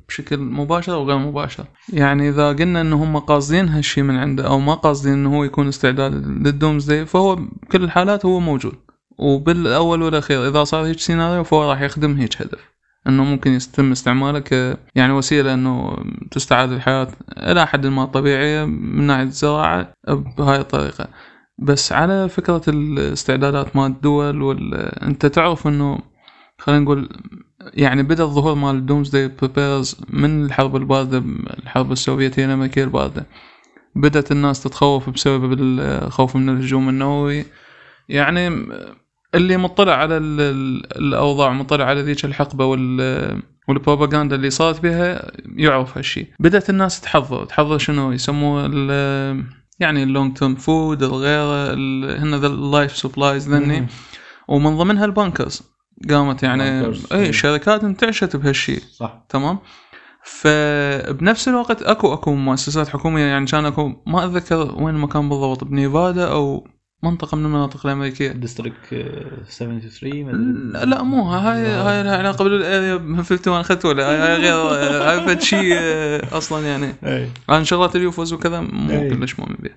بشكل 0.08 0.38
مباشر 0.38 0.94
أو 0.94 1.08
غير 1.08 1.18
مباشر. 1.18 1.64
يعني 1.92 2.28
إذا 2.28 2.48
قلنا 2.48 2.80
إن 2.80 2.92
هم 2.92 3.18
قاصدين 3.18 3.68
هالشيء 3.68 4.04
من 4.04 4.16
عنده 4.16 4.46
أو 4.46 4.58
ما 4.58 4.74
قاصدين 4.74 5.12
إنه 5.12 5.36
هو 5.36 5.44
يكون 5.44 5.68
استعداد 5.68 6.12
للدومزداي 6.26 7.06
فهو 7.06 7.36
بكل 7.36 7.84
الحالات 7.84 8.26
هو 8.26 8.40
موجود. 8.40 8.74
وبالأول 9.18 10.02
والأخير 10.02 10.48
إذا 10.48 10.64
صار 10.64 10.84
هيك 10.84 11.00
سيناريو 11.00 11.44
فهو 11.44 11.70
راح 11.70 11.80
يخدم 11.80 12.16
هيك 12.16 12.42
هدف. 12.42 12.70
إنه 13.06 13.24
ممكن 13.24 13.50
يتم 13.50 13.92
استعماله 13.92 14.38
ك 14.38 14.78
يعني 14.94 15.12
وسيلة 15.12 15.54
إنه 15.54 15.96
تستعاد 16.30 16.72
الحياة 16.72 17.08
إلى 17.38 17.66
حد 17.66 17.86
ما 17.86 18.04
طبيعية 18.04 18.64
من 18.64 19.06
ناحية 19.06 19.22
الزراعة 19.22 19.92
بهاي 20.08 20.60
الطريقة. 20.60 21.08
بس 21.60 21.92
على 21.92 22.28
فكرة 22.28 22.62
الاستعدادات 22.68 23.76
مال 23.76 23.86
الدول 23.86 24.42
وال... 24.42 24.74
انت 25.02 25.26
تعرف 25.26 25.66
انه 25.66 25.98
خلينا 26.58 26.80
نقول 26.80 27.08
يعني 27.74 28.02
بدأ 28.02 28.24
الظهور 28.24 28.54
مال 28.54 28.74
ال 28.74 28.80
doomsday 28.80 29.28
preppers 29.28 29.96
من 30.10 30.44
الحرب 30.44 30.76
الباردة 30.76 31.22
الحرب 31.62 31.92
السوفيتية 31.92 32.44
الأمريكية 32.44 32.84
الباردة. 32.84 33.26
بدأت 33.94 34.32
الناس 34.32 34.62
تتخوف 34.62 35.10
بسبب 35.10 35.52
الخوف 35.60 36.36
من 36.36 36.48
الهجوم 36.48 36.88
النووي. 36.88 37.44
يعني 38.08 38.66
اللي 39.34 39.56
مطلع 39.56 39.94
على 39.94 40.16
ال- 40.16 40.40
ال- 40.40 40.96
الأوضاع 40.98 41.52
مطلع 41.52 41.84
على 41.84 42.02
ذيك 42.02 42.24
الحقبة 42.24 42.64
وال 42.64 43.42
والبروباغندا 43.68 44.36
اللي 44.36 44.50
صارت 44.50 44.80
بها 44.82 45.30
يعرف 45.56 45.96
هالشيء. 45.98 46.26
بدأت 46.40 46.70
الناس 46.70 47.00
تحضر 47.00 47.44
تحضر 47.44 47.78
شنو؟ 47.78 48.12
يسموه 48.12 48.66
يعني 49.80 50.02
ال 50.02 50.09
long 50.09 50.36
term 50.36 50.54
food 50.54 51.02
الغيره 51.02 51.72
ال- 51.72 52.20
هن 52.20 52.34
ال 52.34 52.47
life 52.47 52.96
supplies 52.96 53.48
ذني. 53.48 53.86
ومن 54.48 54.76
ضمنها 54.78 55.04
ال 55.04 55.11
bunkers 55.12 55.62
قامت 56.10 56.42
يعني 56.42 56.92
إي. 57.12 57.32
شركات 57.32 57.84
انتعشت 57.84 58.36
بهالشيء 58.36 58.82
صح. 58.92 59.24
تمام؟ 59.28 59.58
فبنفس 60.24 61.48
الوقت 61.48 61.82
اكو 61.82 62.14
أكو 62.14 62.34
مؤسسات 62.34 62.88
حكومية 62.88 63.24
يعني 63.24 63.46
كان 63.46 63.66
اكو 63.66 63.92
ما 64.06 64.24
أتذكر 64.24 64.74
وين 64.82 64.94
المكان 64.94 65.28
بالضبط 65.28 65.64
بنيفادا 65.64 66.28
أو 66.28 66.66
منطقة 67.02 67.36
من 67.36 67.44
المناطق 67.44 67.86
الأمريكية. 67.86 68.32
district 68.32 68.76
73 69.50 70.24
ما 70.24 70.30
لا, 70.30 70.82
أدري. 70.82 70.90
لا 70.90 71.02
مو 71.02 71.22
هاي 71.22 71.66
هاي 71.66 72.02
لها 72.02 72.16
علاقه 72.16 72.44
بال 72.44 72.61
area 72.61 72.94
51 72.94 73.60
اخذت 73.60 73.84
ولا 73.84 74.04
هاي 74.04 74.36
غير 74.36 74.54
هاي 74.54 75.26
فد 75.26 75.40
شيء 75.40 75.76
أصلا 76.32 76.66
يعني. 76.66 76.94
أي. 77.04 77.28
عن 77.48 77.64
شغلات 77.64 77.96
ال 77.96 78.03
UFOs 78.03 78.32
وكذا 78.32 78.60
مو. 78.60 79.08
كلش 79.10 79.38
مؤمن 79.38 79.56
بها 79.58 79.74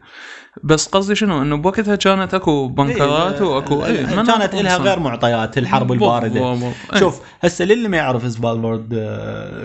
بس 0.63 0.87
قصدي 0.87 1.15
شنو؟ 1.15 1.41
إنه 1.41 1.57
بوقتها 1.57 1.95
كانت 1.95 2.33
أكو 2.33 2.67
بنكرات 2.67 3.41
إيه، 3.41 3.47
وأكو 3.47 3.85
اي 3.85 4.05
كانت 4.05 4.55
لها 4.55 4.77
غير 4.77 4.99
معطيات 4.99 5.57
الحرب 5.57 5.91
الباردة. 5.91 6.55
شوف 6.55 6.99
شوف 6.99 7.21
هسه 7.41 7.65
للي 7.65 7.87
ما 7.89 7.97
يعرف 7.97 8.31
Svalbard 8.31 8.89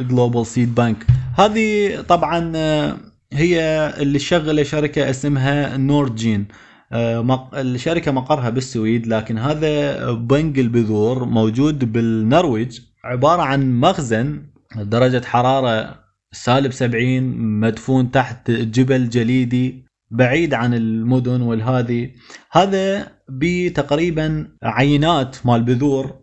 Global 0.08 0.46
Seed 0.46 0.74
Bank 0.74 1.06
هذه 1.38 2.00
طبعا 2.08 2.52
آه، 2.56 2.96
هي 3.32 3.60
اللي 3.98 4.18
شغلة 4.18 4.62
شركة 4.62 5.10
اسمها 5.10 5.76
NordGen 5.76 6.46
آه، 6.50 6.67
مق- 6.92 7.54
الشركة 7.54 8.12
مقرها 8.12 8.50
بالسويد 8.50 9.06
لكن 9.06 9.38
هذا 9.38 10.10
بنك 10.12 10.58
البذور 10.58 11.24
موجود 11.24 11.92
بالنرويج. 11.92 12.80
عبارة 13.04 13.42
عن 13.42 13.80
مخزن 13.80 14.42
درجة 14.76 15.24
حرارة 15.24 15.98
سالب 16.32 16.72
70 16.72 17.22
مدفون 17.60 18.10
تحت 18.10 18.50
جبل 18.50 19.08
جليدي 19.08 19.84
بعيد 20.10 20.54
عن 20.54 20.74
المدن 20.74 21.40
والهذه 21.40 22.10
هذا 22.52 23.08
بتقريبا 23.28 24.48
عينات 24.62 25.36
مال 25.46 25.62
بذور 25.62 26.14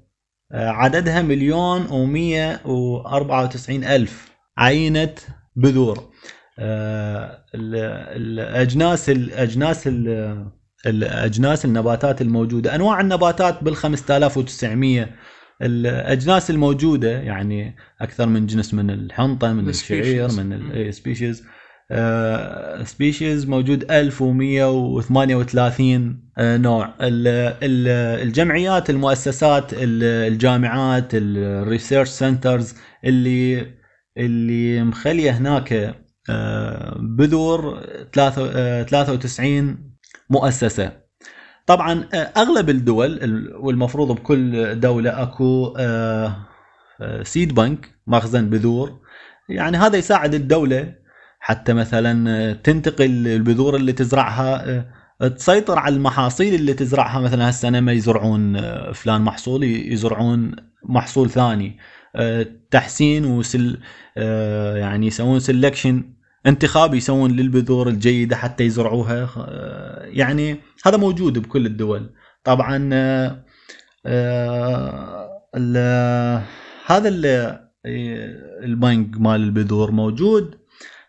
آه، 0.51 0.69
عددها 0.69 1.21
مليون 1.21 1.87
ومية 1.91 2.61
وأربعة 2.65 3.43
وتسعين 3.43 3.83
ألف 3.83 4.31
عينة 4.57 5.13
بذور. 5.55 6.03
آه، 6.59 7.43
ال- 7.55 8.39
الأجناس 8.39 9.09
الأجناس 9.09 9.87
ال- 9.87 10.47
الأجناس 10.85 11.65
النباتات 11.65 12.21
الموجودة. 12.21 12.75
أنواع 12.75 13.01
النباتات 13.01 13.63
بال 13.63 13.75
5900 13.75 15.09
الأجناس 15.61 16.49
الموجودة 16.49 17.09
يعني 17.11 17.75
أكثر 18.01 18.25
من 18.27 18.47
جنس 18.47 18.73
من 18.73 18.89
الحنطة 18.89 19.53
من 19.53 19.69
الشعير. 19.69 20.03
من 20.43 20.53
ال 20.71 20.80
species 20.80 21.43
species 22.83 23.45
موجود 23.47 23.91
1138 23.91 26.25
آه، 26.37 26.57
نوع. 26.57 26.85
ال- 27.01 27.27
ال- 27.63 28.21
الجمعيات 28.27 28.89
المؤسسات 28.89 29.73
ال- 29.73 30.03
الجامعات 30.33 31.07
ال 31.13 31.24
research 31.24 32.09
centers 32.09 32.75
اللي 33.05 33.67
اللي 34.17 34.83
مخليه 34.83 35.31
هناك 35.31 35.73
آه، 35.73 35.95
بذور 36.99 37.79
ثلاثة- 38.15 38.51
آه، 38.55 38.83
93 38.83 39.77
مؤسسة. 40.29 40.91
طبعا 41.65 42.05
آه، 42.13 42.17
أغلب 42.37 42.69
الدول 42.69 43.13
ال- 43.23 43.55
والمفروض 43.55 44.11
بكل 44.11 44.79
دولة 44.79 45.21
أكو 45.23 45.73
سيد 47.23 47.53
بنك 47.55 47.89
مخزن 48.07 48.49
بذور. 48.49 48.99
يعني 49.49 49.77
هذا 49.77 49.97
يساعد 49.97 50.33
الدولة 50.33 50.93
حتى 51.39 51.73
مثلا 51.73 52.29
آه، 52.29 52.53
تنتقل 52.53 53.27
البذور 53.27 53.75
اللي 53.75 53.91
تزرعها 53.93 54.69
آه، 55.21 55.27
تسيطر 55.27 55.79
على 55.79 55.95
المحاصيل 55.95 56.53
اللي 56.55 56.73
تزرعها. 56.73 57.19
مثلا 57.19 57.47
هالسنة 57.47 57.79
ما 57.79 57.91
يزرعون 57.91 58.61
فلان 58.93 59.21
محصول 59.21 59.63
يزرعون 59.63 60.51
محصول 60.89 61.29
ثاني. 61.29 61.77
تحسين 62.71 63.25
وسل 63.25 63.79
يعني 64.75 65.07
يسوون 65.07 65.39
سلكشن 65.39 66.14
انتخابي 66.47 66.97
يسوون 66.97 67.31
للبذور 67.31 67.89
الجيدة 67.89 68.35
حتى 68.35 68.63
يزرعوها 68.63 69.29
آه، 69.37 70.05
يعني 70.05 70.57
هذا 70.85 70.97
موجود 70.97 71.39
بكل 71.39 71.65
الدول. 71.65 72.09
طبعا 72.43 72.89
آه، 72.93 73.45
آه، 74.05 75.29
هذا 76.85 77.09
ال- 77.09 77.59
البنك 78.63 79.17
مال 79.19 79.41
البذور 79.43 79.91
موجود. 79.91 80.55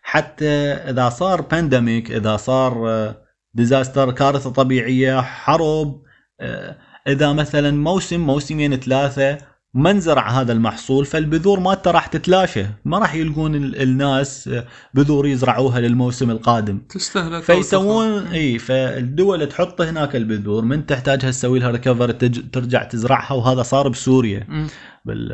حتى 0.01 0.49
إذا 0.73 1.09
صار 1.09 1.41
pandemic 1.41 2.11
إذا 2.11 2.37
صار 2.37 3.13
disaster 3.53 4.11
كارثة 4.11 4.49
طبيعية 4.49 5.21
حرب 5.21 6.01
آه، 6.39 6.77
إذا 7.07 7.33
مثلا 7.33 7.71
موسم 7.71 8.19
موسمين 8.19 8.75
ثلاثة 8.75 9.37
ما 9.77 9.93
نزرع 9.93 10.29
هذا 10.29 10.53
المحصول؟ 10.53 11.05
فالبذور 11.05 11.59
مالته 11.59 11.91
راح 11.91 12.07
تتلاشى. 12.07 12.65
ما 12.85 12.99
راح 12.99 13.15
يلقون 13.15 13.55
ال- 13.55 13.81
الناس 13.81 14.49
بذور 14.93 15.27
يزرعوها 15.27 15.79
للموسم 15.79 16.31
القادم. 16.31 16.77
تستهلك 16.89 17.43
فيسوون 17.43 18.27
إي 18.27 18.59
فالدول 18.59 19.47
تحط 19.47 19.81
هناك 19.81 20.15
البذور. 20.15 20.65
من 20.65 20.85
تحتاجها 20.85 21.31
تسوي 21.31 21.59
لها 21.59 21.71
recover 21.71 22.11
ترجع 22.51 22.83
تزرعها 22.83 23.33
وهذا 23.33 23.63
صار 23.63 23.87
بسوريا. 23.89 24.47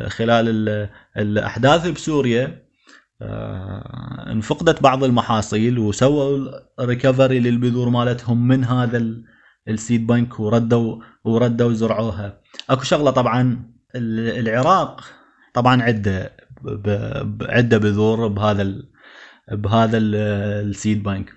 خلال 0.08 0.48
ال- 0.48 0.88
الأحداث 1.16 1.88
بسوريا 1.88 2.64
آه، 3.22 4.32
انفقدت 4.32 4.82
بعض 4.82 5.04
المحاصيل 5.04 5.78
وسووا 5.78 6.48
recovery 6.80 7.40
للبذور 7.40 7.88
مالتهم 7.88 8.48
من 8.48 8.64
هذا 8.64 8.96
ال- 8.96 9.24
ال 9.68 9.76
seed 9.76 10.06
bank 10.06 10.40
وردوا 10.40 10.96
وردوا 11.24 11.72
زرعوها. 11.72 12.40
أكو 12.70 12.82
شغلة 12.82 13.10
طبعا 13.10 13.73
العراق 13.96 15.04
طبعا 15.54 15.82
عدة 15.82 16.32
ب- 16.62 16.88
ب- 17.38 17.42
عدة 17.50 17.78
بذور 17.78 18.28
بهذا 18.28 18.62
ال- 18.62 18.88
بهذا 19.52 19.98
ال- 19.98 20.14
ال 20.70 20.76
seed 20.76 21.02
bank. 21.02 21.32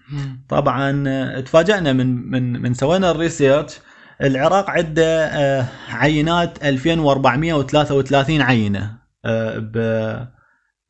طبعا 0.50 1.40
تفاجئنا 1.42 1.94
من 1.94 2.32
من 2.32 2.62
من 2.62 2.74
سوينا 2.74 3.12
ال 3.12 3.19
research 3.19 3.80
العراق 4.22 4.70
عنده 4.70 5.26
آه، 5.26 5.66
عينات 5.90 6.64
2433 6.66 8.42
عينة 8.42 8.98
آه، 9.26 9.58
ب- 9.58 10.28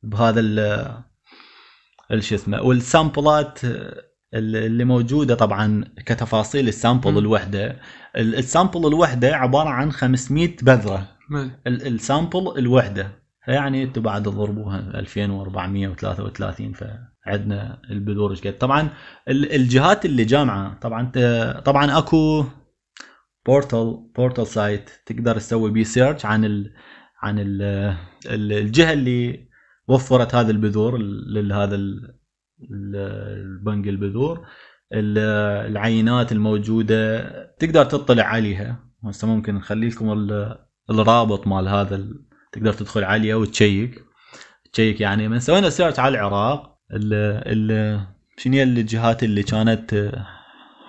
بهذا 0.04 0.40
شو 2.20 2.36
اسمه 2.36 2.62
وال 2.62 2.85
sampleات 2.85 3.66
آه، 3.66 4.02
اللي 4.34 4.84
موجودة 4.86 5.36
طبعا 5.36 5.84
كتفاصيل 6.06 6.68
ال 6.68 6.74
sample. 6.74 7.18
الوحدة 7.18 7.80
ال- 8.16 8.36
ال 8.36 8.43
sample 8.43 8.88
الوحدة 8.88 9.36
عبارة 9.36 9.70
عن 9.70 9.92
500 9.92 10.56
بذرة. 10.62 11.17
ال- 11.68 11.88
ال 11.88 11.97
sample 11.97 12.54
الوحدة. 12.58 13.12
فيعني 13.46 13.84
أنتم 13.84 14.02
بعد 14.02 14.24
تضربوها 14.24 14.80
2433 15.00 16.74
فعندنا 16.74 17.82
البذور 17.90 18.32
إيش 18.32 18.42
قد. 18.42 18.58
طبعا 18.58 18.90
ال- 19.28 19.52
الجهات 19.56 20.06
اللي 20.06 20.26
جامعة 20.26 20.80
طبعا 20.80 21.12
طبعا 21.60 21.98
اكو 21.98 22.46
portal 23.46 24.10
portal 24.16 24.48
site 24.48 24.90
تقدر 25.06 25.36
تسوي 25.36 25.72
بيه 25.72 25.84
search 25.84 26.26
عن 26.26 26.46
ال 26.46 26.74
عن 27.22 27.40
ال 27.40 27.62
ال 28.26 28.54
الجهة 28.54 28.94
اللي 28.94 29.48
وفرت 29.88 30.36
هذه 30.36 30.50
البذور 30.52 30.98
لهذا 31.42 31.76
البنك 32.72 33.88
البذور. 33.88 34.48
ال- 34.94 35.18
العينات 35.72 36.32
الموجودة 36.32 37.22
تقدر 37.60 37.86
تطلع 37.86 38.24
عليها. 38.24 38.80
هسه 39.04 39.28
ممكن 39.28 39.56
نخلي 39.56 39.90
لكم 39.90 40.10
الرابط 40.90 41.48
مال 41.48 41.68
هذا 41.68 41.96
ال- 41.96 42.22
تقدر 42.52 42.74
تدخل 42.74 43.04
عليه 43.04 43.36
و 43.36 43.47
check 43.47 44.04
check 44.74 45.02
يعني 45.02 45.28
من 45.28 45.40
سوينا 45.40 45.70
search 45.70 46.00
على 46.00 46.18
العراق 46.20 46.78
ال 46.94 47.14
ال 47.72 48.00
شنو 48.38 48.54
هي 48.54 48.64
الجهات 48.64 49.24
اللي 49.24 49.44
كانت 49.44 50.12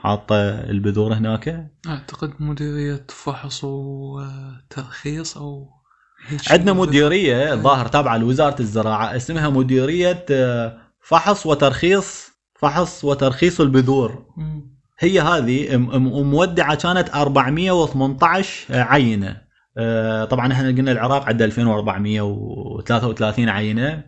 حاطة 0.02 0.36
البذور 0.50 1.14
هناك 1.14 1.70
أعتقد 1.88 2.32
مديرية 2.40 3.06
فحص 3.08 3.64
وترخيص 3.64 5.36
أو. 5.36 5.68
عندنا 6.50 6.72
مديرية 6.72 7.54
الظاهر 7.54 7.86
تابعة 7.86 8.16
لوزارة 8.16 8.60
الزراعة 8.60 9.16
اسمها 9.16 9.48
مديرية 9.48 10.24
آه، 10.30 10.78
فحص 11.02 11.46
وترخيص 11.46 12.28
فحص 12.60 13.04
وترخيص 13.04 13.60
البذور. 13.60 14.26
هي 14.98 15.20
هذه 15.20 15.76
مودعة 15.76 16.74
كانت 16.74 17.08
418 17.14 18.66
عينة 18.82 19.28
آه، 19.28 19.47
طبعا 20.30 20.52
إحنا 20.52 20.68
قلنا 20.68 20.92
العراق 20.92 21.26
عنده 21.26 21.44
2433 21.44 23.48
عينة. 23.48 24.02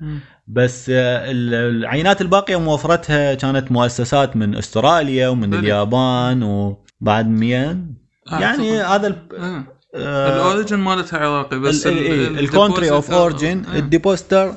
بس 0.47 0.91
آه، 0.91 1.31
ال- 1.31 1.55
العينات 1.55 2.21
الباقية 2.21 2.61
موفرتها 2.61 3.35
كانت 3.35 3.73
مؤسسات 3.73 4.37
من 4.37 4.57
أستراليا 4.57 5.29
ومن. 5.29 5.55
اليابان 5.55 6.43
وبعد 6.43 7.29
مين 7.29 7.95
يعني 8.33 8.81
هذا 8.81 9.17
آه. 9.39 9.65
آه، 9.95 10.35
ال 10.37 10.43
origin 10.43 10.79
مالتها 10.79 11.19
عراقي 11.19 11.59
بس 11.59 11.87
ال 11.87 12.00
country 12.00 12.91
of 12.91 13.11
origin. 13.11 13.63
ال 13.75 13.83
depositor 13.83 14.55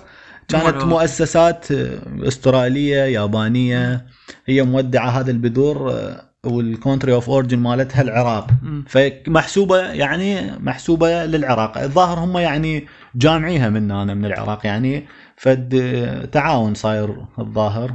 كانت. 0.47 0.83
مؤسسات 0.83 1.71
آه، 1.71 1.99
أسترالية 2.27 2.97
يابانية 2.97 4.05
هي 4.45 4.63
مودعة 4.63 5.09
هذه 5.09 5.29
البذور 5.29 5.91
آه، 5.91 6.32
وال 6.45 6.60
country 6.60 7.13
of 7.13 7.29
origin 7.29 7.59
مالتها 7.59 8.01
العراق. 8.01 8.47
فمحسوبة 8.87 9.79
يعني 9.79 10.51
محسوبة 10.59 11.25
للعراق. 11.25 11.77
الظاهر 11.77 12.19
هم 12.19 12.37
يعني 12.37 12.87
جامعيها 13.15 13.69
منانا 13.69 14.13
من 14.13 14.25
العراق 14.25 14.65
يعني. 14.65 15.05
فد 15.37 16.29
تعاون 16.31 16.73
صاير 16.73 17.25
الظاهر. 17.39 17.93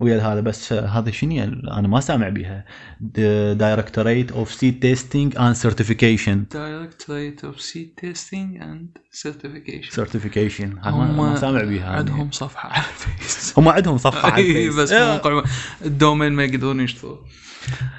ويا 0.00 0.20
هذا 0.20 0.40
بس 0.40 0.72
هذا 0.72 1.10
شنو؟ 1.10 1.42
أنا 1.44 1.88
ما 1.88 2.00
سامع 2.00 2.28
بيها. 2.28 2.64
Directorate 3.54 4.32
of 4.32 4.52
Seed 4.52 4.80
Testing 4.80 5.36
and 5.38 5.54
Certification 5.54 6.44
Directorate 6.54 7.40
of 7.44 7.60
Seed 7.60 8.04
Testing 8.04 8.60
and 8.62 9.00
Certification. 9.22 9.90
certification 9.94 10.74
ما 10.84 11.12
ما 11.12 11.36
سامع 11.36 11.62
بيها. 11.64 11.90
عندهم 11.96 12.30
صفحة 12.30 12.68
على 12.68 12.84
الفيس. 12.84 13.54
هم 13.58 13.68
عندهم 13.68 13.98
صفحة 13.98 14.30
على 14.30 14.42
الفيس. 14.48 14.74
بس 14.74 14.92
إيه، 14.92 15.12
موقع 15.12 15.44
ال 15.84 15.91
domain 15.91 16.32
ما 16.32 16.44
يقدرون 16.44 16.80
يشتغلوا 16.80 17.16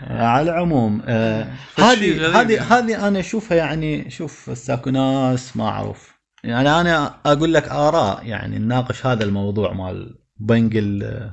على 0.08 0.52
العموم 0.52 1.02
آه، 1.06 1.48
هذه 1.78 2.18
غريب 2.18 2.36
هذه 2.36 2.52
يعني. 2.54 2.66
هذه 2.70 3.08
أنا 3.08 3.20
أشوفها 3.20 3.58
يعني 3.58 4.10
شوف 4.10 4.50
هسه 4.50 4.74
اكو 4.74 4.90
ناس 4.90 5.58
ما 5.58 5.68
أعرف 5.68 6.16
يعني 6.44 6.82
أنا 6.82 7.16
أقول 7.26 7.54
لك 7.54 7.68
آراء 7.70 8.26
يعني 8.26 8.60
نناقش 8.60 9.06
هذا 9.06 9.24
الموضوع 9.24 9.74
مال 9.74 10.16
بنك 10.40 10.72
ال- 10.76 11.32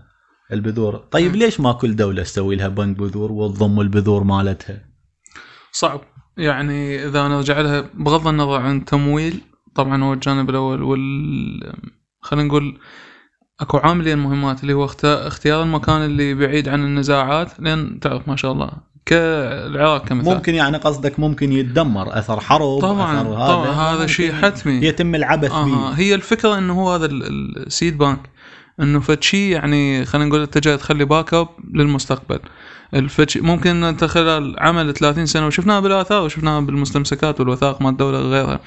البذور 0.53 0.97
طيب. 0.97 1.37
ليش 1.37 1.61
ما 1.61 1.73
كل 1.73 1.97
دولة 1.97 2.23
تسوي 2.23 2.57
لها 2.57 2.69
بنك 2.69 2.97
بذور 2.97 3.33
وتضم 3.33 3.81
البذور 3.81 4.25
مالتها 4.25 4.85
صعب 5.73 6.01
يعني 6.37 7.05
إذا 7.07 7.29
نرجع 7.29 7.61
لها 7.61 7.81
بغض 7.95 8.27
النظر 8.29 8.61
عن 8.61 8.85
تمويل 8.85 9.41
طبعا 9.75 10.05
هو 10.05 10.13
الجانب 10.13 10.51
الأول 10.51 10.83
وال 10.83 11.73
خلينا 12.21 12.49
نقول 12.49 12.79
أكو 13.63 13.79
عاملين 13.79 14.19
مهمات 14.19 14.63
اللي 14.63 14.73
هو 14.73 14.85
اخت- 14.85 15.05
اختيار 15.05 15.63
المكان 15.63 16.05
اللي 16.05 16.35
بعيد 16.35 16.69
عن 16.69 16.85
النزاعات 16.85 17.49
لأن 17.59 18.01
تعرف 18.01 18.29
ما 18.29 18.37
شاء 18.37 18.53
الله. 18.53 18.71
كالعراق 19.07 20.05
كمثال. 20.05 20.35
ممكن 20.35 20.55
يعني 20.55 20.77
قصدك 20.77 21.21
ممكن 21.21 21.53
يتدمر 21.53 22.19
أثر 22.19 22.41
حرب 22.41 22.79
طبعا 22.81 23.21
أثر 23.21 23.33
طبعا 23.33 23.67
هذا. 23.71 24.07
شيء 24.07 24.33
حتمي. 24.33 24.73
يتم 24.73 25.15
العبث 25.15 25.51
آه 25.51 25.65
به 25.65 25.89
هي 25.89 26.15
الفكرة 26.15 26.59
إنه 26.59 26.81
هو 26.83 26.93
هذا 26.95 27.07
ال- 27.07 27.67
ال 27.67 27.73
seed 27.73 27.99
bank 27.99 28.19
إنه 28.81 29.01
فد 29.01 29.23
شيء 29.23 29.53
يعني 29.53 30.05
خلينا 30.05 30.29
نقول 30.29 30.41
أنت 30.41 30.59
جاي 30.59 30.77
تخلي 30.77 31.05
backup 31.05 31.49
للمستقبل 31.75 32.39
الفتش 32.95 33.37
ممكن 33.39 33.85
أنت 33.85 34.05
خلال 34.05 34.57
عمل 34.61 34.93
30 34.95 35.27
سنة 35.27 35.47
وشفناها 35.47 35.81
بالآثار 35.81 36.23
وشفناها 36.25 36.61
بالمستمسكات 36.61 37.41
والوثائق 37.41 37.83
مال 37.83 37.91
الدولة 37.91 38.19
وغيرها. 38.19 38.61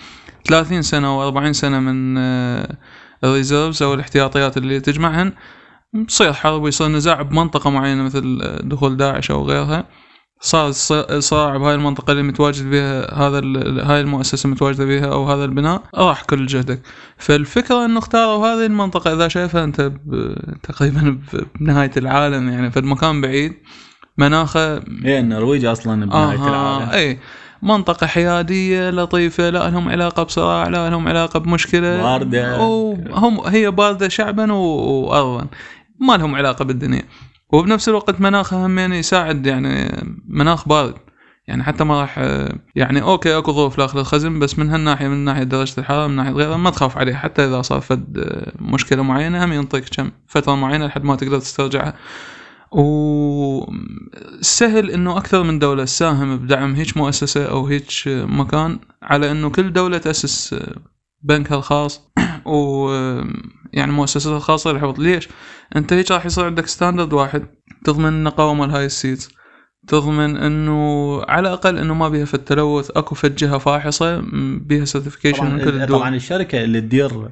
30 0.47 0.81
سنة 0.81 1.31
و40 1.31 1.51
سنة 1.51 1.79
من 1.79 2.15
آه، 2.17 2.75
الريزيرفز 3.25 3.83
أو 3.83 3.93
الاحتياطيات 3.93 4.57
اللي 4.57 4.79
تجمعهن 4.79 5.33
تصير 6.07 6.33
حرب 6.33 6.61
ويصير 6.61 6.87
نزاع 6.87 7.21
بمنطقه 7.21 7.69
معينة 7.69 8.03
مثل 8.03 8.39
دخول 8.63 8.97
داعش 8.97 9.31
أو 9.31 9.43
غيرها. 9.45 9.87
صار 10.41 10.71
صراع 11.19 11.57
بهاي 11.57 11.75
المنطقة 11.75 12.11
اللي 12.11 12.23
متواجد 12.23 12.69
بها 12.69 13.13
هذا 13.13 13.37
هاي 13.83 14.01
المؤسسة 14.01 14.49
متواجدة 14.49 14.85
بها 14.85 15.05
أو 15.05 15.31
هذا 15.31 15.45
البناء 15.45 15.83
راح 15.95 16.23
كل 16.23 16.45
جهدك. 16.45 16.81
فالفكرة 17.17 17.85
أنه 17.85 17.99
اختاروا 17.99 18.47
هذه 18.47 18.65
المنطقة 18.65 19.13
إذا 19.13 19.27
شايفها 19.27 19.63
أنت 19.63 19.81
ب- 19.81 20.35
تقريبا 20.63 21.19
ب- 21.33 21.45
بنهاية 21.59 21.91
العالم 21.97 22.49
يعني 22.49 22.71
في 22.71 22.79
المكان 22.79 23.21
بعيد 23.21 23.53
مناخة 24.17 24.75
هي 25.03 25.19
النرويج 25.19 25.65
أصلا 25.65 26.05
بنهاية 26.05 26.39
آه 26.39 26.49
العالم. 26.49 26.89
اي 26.89 27.19
منطقة 27.61 28.07
حيادية 28.07 28.89
لطيفة 28.89 29.49
لا 29.49 29.69
لهم 29.69 29.89
علاقة 29.89 30.23
بصراع 30.23 30.67
لا 30.67 30.89
لهم 30.89 31.07
علاقة 31.07 31.39
بمشكلة. 31.39 32.01
باردة. 32.03 32.57
وهم 32.59 33.39
هي 33.39 33.71
باردة 33.71 34.09
شعبا 34.09 34.53
و- 34.53 35.05
وأرضا. 35.09 35.47
ما 35.99 36.17
لهم 36.17 36.35
علاقة 36.35 36.65
بالدنيا. 36.65 37.03
وبنفس 37.53 37.89
الوقت 37.89 38.21
مناخها 38.21 38.65
هم 38.65 38.79
يعني 38.79 38.97
يساعد 38.99 39.45
يعني 39.47 40.03
مناخ 40.29 40.67
بارد. 40.67 40.93
يعني 41.47 41.63
حتى 41.63 41.83
ما 41.83 42.01
راح 42.01 42.19
يعني 42.75 43.01
أوكي 43.01 43.37
أكو 43.37 43.51
ظروف 43.51 43.77
داخل 43.77 43.99
الخزن 43.99 44.39
بس 44.39 44.59
من 44.59 44.69
هالناحية 44.69 45.07
من 45.07 45.17
ناحية 45.25 45.43
درجة 45.43 45.73
الحرارة 45.79 46.07
من 46.07 46.15
ناحية 46.15 46.31
غيرها 46.31 46.57
ما 46.57 46.69
تخاف 46.69 46.97
عليه 46.97 47.13
حتى 47.15 47.45
إذا 47.45 47.61
صار 47.61 47.81
فد 47.81 48.25
مشكلة 48.59 49.03
معينة 49.03 49.45
هم 49.45 49.53
ينطيك 49.53 49.83
كم 49.89 50.11
فترة 50.27 50.55
معينة 50.55 50.85
لحد 50.85 51.03
ما 51.03 51.15
تقدر 51.15 51.39
تسترجعها. 51.39 51.93
وسهل 52.75 53.71
إنه 54.91 55.17
أكثر 55.17 55.43
من 55.43 55.59
دولة 55.59 55.83
تساهم 55.83 56.37
بدعم 56.37 56.75
هيك 56.75 56.97
مؤسسة 56.97 57.45
أو 57.45 57.67
هيك 57.67 57.87
مكان 58.07 58.79
على 59.01 59.31
إنه 59.31 59.49
كل 59.49 59.73
دولة 59.73 59.97
تأسس 59.97 60.55
بنكها 61.21 61.57
الخاص. 61.57 62.01
و 62.45 62.89
يعني 63.73 63.91
مؤسساتها 63.91 64.37
الخاصة 64.37 64.71
للحفظ 64.71 64.99
ليش؟ 64.99 65.29
أنت 65.75 65.93
هيك 65.93 66.11
راح 66.11 66.25
يصير 66.25 66.45
عندك 66.45 66.67
standard 66.67 67.13
واحد 67.13 67.45
تضمن 67.83 68.07
النقاوه 68.07 68.53
مال 68.53 68.71
هاي 68.71 68.85
ال 68.85 68.93
seeds 68.93 69.29
تضمن 69.87 70.37
إنه 70.37 71.21
على 71.23 71.47
الأقل 71.47 71.77
إنه 71.77 71.93
ما 71.93 72.09
بيها 72.09 72.25
في 72.25 72.33
التلوث 72.33 72.91
أكو 72.91 73.15
فد 73.15 73.35
جهة 73.35 73.57
فاحصة 73.57 74.23
بيها 74.61 74.85
certification 74.85 75.45
من 75.45 75.63
كل 75.63 75.69
الدول. 75.69 75.99
طبعا 75.99 76.15
الشركة 76.15 76.63
اللي 76.63 76.81
تدير 76.81 77.29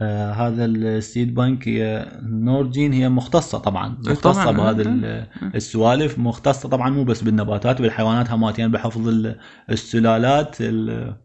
آه 0.00 0.32
هذا 0.32 0.64
ال 0.64 0.78
seed 0.78 1.34
bank 1.34 1.68
هي 1.68 2.12
NordGen 2.22 2.92
هي 2.92 3.08
مختصة 3.08 3.58
طبعا 3.58 3.98
إيه 4.06 4.12
مختصة 4.12 4.44
طبعاً. 4.52 4.72
بهذه 4.72 4.80
إيه. 4.86 4.92
ال- 4.92 5.26
السوالف 5.54 6.18
مختصة 6.18 6.68
طبعا 6.68 6.90
مو 6.90 7.04
بس 7.04 7.22
بالنباتات 7.22 7.82
بالحيوانات 7.82 8.30
هماتين 8.30 8.70
بحفظ 8.70 9.08
ال- 9.08 9.38
السلالات 9.70 10.56
ال- 10.60 11.16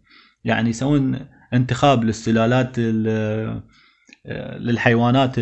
يعني 0.43 0.69
يسوون 0.69 1.19
انتخاب 1.53 2.03
للسلالات 2.03 2.71
ال- 2.77 3.61
للحيوانات 4.59 5.39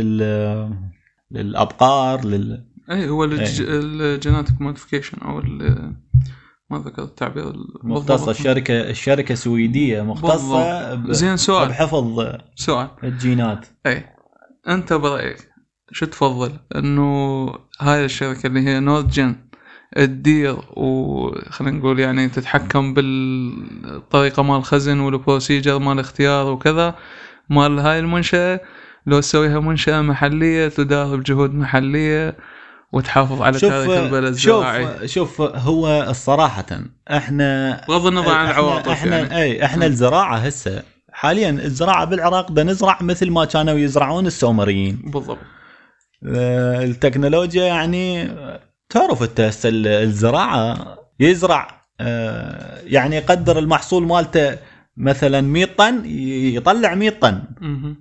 للأبقار 1.32 2.26
لل 2.26 2.64
اي 2.92 3.10
هو 3.10 3.24
ال 3.24 3.33
ge- 3.33 3.62
ال 3.68 3.79
genetic 3.80 4.62
modification 4.62 5.18
أو 5.22 5.40
ال- 5.40 5.96
ما 6.74 6.80
ذكرت 6.80 7.10
التعبير 7.10 7.54
مختصة. 7.84 8.32
الشركة 8.32 8.74
الشركة 8.90 9.36
سويدية 9.36 10.02
مختصة. 10.02 10.94
ب- 10.96 11.12
زين 11.12 11.38
سؤال. 11.38 11.70
بحفظ 11.70 12.22
سؤال. 12.56 12.88
الجينات. 13.04 13.66
اي 13.86 14.06
أنت 14.68 14.94
برأيك 14.94 15.50
شو 15.92 16.06
تفضل؟ 16.06 16.52
إنه 16.76 17.46
هاي 17.82 18.06
الشركة 18.06 18.48
اللي 18.48 18.60
هي 18.60 18.80
NordGen 18.80 19.36
تدير 19.96 20.56
وخلينا 20.78 21.78
نقول 21.78 22.00
يعني 22.00 22.30
تتحكم 22.30 22.94
بالطريقة 22.94 24.44
مال 24.44 24.56
الخزن 24.58 25.00
وال 25.00 25.14
procedure 25.14 25.80
مال 25.80 25.94
الاختيار 25.94 26.52
وكذا 26.52 26.96
مال 27.50 27.80
هاي 27.80 28.00
المنشأة 28.00 28.60
لو 29.08 29.20
تسويها 29.20 29.60
منشأة 29.60 30.02
محلية 30.02 30.68
تدار 30.68 31.16
بجهود 31.16 31.54
محلية 31.54 32.38
وتحافظ 32.94 33.42
على 33.42 33.60
تاريخ 33.60 33.90
البلد 33.92 34.26
الزراعي 34.26 35.08
شوف 35.08 35.38
شوف 35.40 35.42
هو 35.42 36.06
الصراحه 36.10 36.66
إحنا 37.12 37.82
بغض 37.88 38.06
النظر 38.08 38.32
عن 38.32 38.46
العواطف 38.50 38.90
إحنا 38.90 39.18
يعني. 39.20 39.38
إي 39.42 39.66
إحنا 39.66 39.86
الزراعة 39.86 40.38
هسه 40.38 40.84
حاليا 41.12 41.50
الزراعة 41.50 42.06
بالعراق 42.06 42.52
بدنا 42.52 42.72
نزرع 42.72 42.98
مثل 43.02 43.32
ما 43.32 43.46
كانوا 43.46 43.74
يزرعون 43.78 44.26
السومريين. 44.28 45.02
بالضبط. 45.04 45.38
آه، 46.36 46.84
التكنولوجيا 46.84 47.64
يعني 47.66 48.22
آه، 48.24 48.60
تعرف 48.90 49.24
أنت 49.24 49.42
هسه 49.42 49.70
ال- 49.70 49.88
الزراعة 49.88 50.78
يزرع 51.20 51.84
آه، 52.02 52.80
يعني 52.86 53.16
يقدر 53.16 53.60
المحصول 53.60 54.04
مالته 54.08 54.58
مثلا 54.98 55.42
100 55.42 55.66
طن 55.78 56.02
يطلع 56.06 56.96
100 56.96 57.10
طن. 57.10 57.44
مهم. 57.62 57.96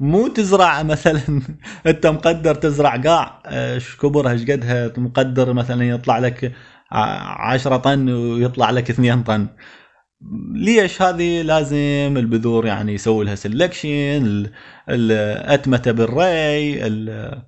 مو 0.00 0.28
تزرع 0.28 0.82
مثلا 0.82 1.20
أنت 1.86 2.06
مقدر 2.06 2.54
تزرع 2.54 2.96
قاع 2.96 3.42
آه، 3.46 3.74
إيش 3.74 3.96
كبرها 3.96 4.32
إيش 4.32 4.42
قدها 4.50 4.92
مقدر 4.96 5.52
مثلا 5.52 5.84
يطلع 5.88 6.18
لك 6.18 6.52
10 6.92 7.76
طن 7.76 8.08
ويطلع 8.10 8.70
لك 8.70 8.90
2 8.90 9.22
طن. 9.22 9.46
ليش 10.54 11.02
هذه 11.02 11.42
لازم 11.42 12.14
البذور 12.16 12.66
يعني 12.66 12.94
يسوي 12.94 13.24
لها 13.24 13.34
سلكشن 13.34 14.46
الاتمته 14.88 15.92
بالري 15.92 16.86
ال- 16.86 17.42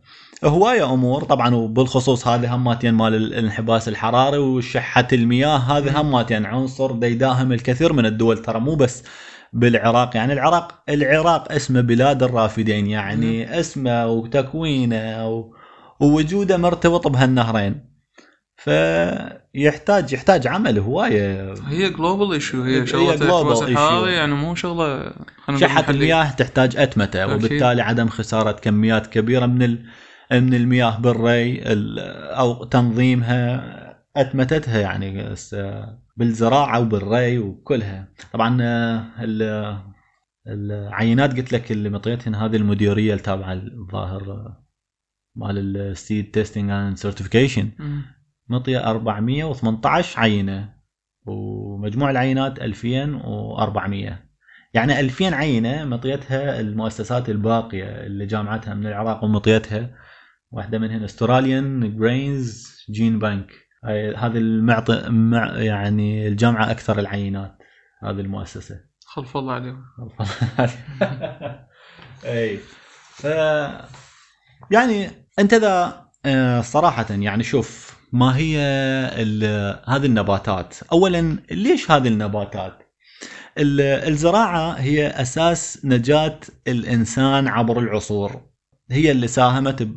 هواية 0.44 0.92
أمور. 0.94 1.24
طبعا 1.24 1.54
وبالخصوص 1.54 2.28
هذه 2.28 2.54
هماتين 2.54 2.94
مال 2.94 3.14
الانحباس 3.14 3.88
الحراري 3.88 4.38
وشحة 4.38 5.08
المياه 5.12 5.56
هذه 5.56 6.00
هماتين 6.00 6.46
عنصر 6.46 6.92
دا 6.92 7.06
يداهم 7.06 7.52
الكثير 7.52 7.92
من 7.92 8.06
الدول 8.06 8.38
ترى 8.38 8.60
مو 8.60 8.74
بس 8.74 9.04
بالعراق 9.52 10.16
يعني 10.16 10.32
العراق 10.32 10.82
العراق 10.88 11.52
اسمه 11.52 11.80
بلاد 11.80 12.22
الرافدين 12.22 12.86
يعني 12.86 13.60
اسمه 13.60 14.06
وتكوينه 14.06 15.28
و- 15.28 15.54
ووجوده 16.00 16.56
مرتبط 16.56 17.08
بهالنهرين 17.08 17.92
فيحتاج 18.56 20.12
يحتاج 20.12 20.46
عمل 20.46 20.78
هواية 20.78 21.54
هي 21.68 21.90
global 21.90 22.32
issue 22.32 22.62
هي 22.62 22.80
هي 22.80 22.86
شغلة 22.86 23.16
issue. 23.54 23.62
الحراري 23.62 24.12
يعني 24.12 24.34
مو 24.34 24.54
شغلة 24.54 25.12
محلية. 25.48 25.90
المياه 25.90 26.30
تحتاج 26.30 26.76
أتمتة 26.76 27.24
أكيد. 27.24 27.34
وبالتالي 27.36 27.82
عدم 27.82 28.08
خسارة 28.08 28.52
كميات 28.52 29.06
كبيرة 29.06 29.46
من 29.46 29.62
ال... 29.62 29.84
من 30.32 30.54
المياه 30.54 30.98
بالري 31.00 31.62
ال... 31.72 31.98
أو 32.34 32.64
تنظيمها 32.64 33.62
أتمتتها 34.16 34.78
يعني 34.80 35.36
بالزراعة 36.16 36.80
وبالري 36.80 37.38
وكلها. 37.38 38.08
طبعا 38.32 38.58
آه، 38.62 39.04
ال... 39.18 39.42
العينات 40.46 41.36
قلت 41.36 41.52
لك 41.52 41.72
اللي 41.72 41.90
مطيتهن 41.90 42.34
هذه 42.34 42.56
المديرية 42.56 43.14
التابعة 43.14 43.52
الظاهر 43.52 44.22
آه، 44.32 44.66
مال 45.36 45.76
ال 45.76 45.87
seed 45.87 46.30
testing 46.30 46.70
and 46.70 46.96
certification 46.96 47.70
مم. 47.78 48.02
مطية 48.48 48.78
418 48.90 50.20
عينة 50.20 50.74
ومجموع 51.26 52.10
العينات 52.10 52.58
2400 52.58 54.24
يعني 54.74 55.00
2000 55.00 55.34
عينة 55.34 55.84
مطيتها 55.84 56.60
المؤسسات 56.60 57.28
الباقية 57.28 57.84
اللي 57.84 58.26
جامعتها 58.26 58.74
من 58.74 58.86
العراق 58.86 59.24
ومطيتها. 59.24 59.90
واحدة 60.50 60.78
منهن 60.78 61.04
Australian 61.04 61.96
Grains 61.98 62.76
Genebank 62.90 63.52
هذه 64.16 64.36
المعطى 64.38 65.02
مع 65.08 65.58
يعني 65.58 66.28
الجامعة 66.28 66.70
أكثر 66.70 66.98
العينات 66.98 67.58
هذه 68.02 68.20
المؤسسة. 68.20 68.80
خلف 69.06 69.36
الله 69.36 69.52
عليهم. 69.52 69.84
إي. 72.24 72.58
ف 73.14 73.24
يعني 74.70 75.10
أنت 75.38 75.54
ذا 75.54 76.02
آه، 76.26 76.60
صراحة 76.60 77.06
يعني 77.10 77.42
شوف 77.44 77.96
ما 78.12 78.36
هي 78.36 78.58
هذه 79.88 80.06
النباتات؟ 80.06 80.76
اولا 80.92 81.36
ليش 81.50 81.90
هذه 81.90 82.08
النباتات؟ 82.08 82.78
ال- 83.58 83.80
الزراعة 83.80 84.72
هي 84.72 85.06
أساس 85.06 85.80
نجاة 85.84 86.38
الإنسان 86.68 87.48
عبر 87.48 87.78
العصور. 87.78 88.40
هي 88.90 89.10
اللي 89.10 89.28
ساهمت 89.28 89.88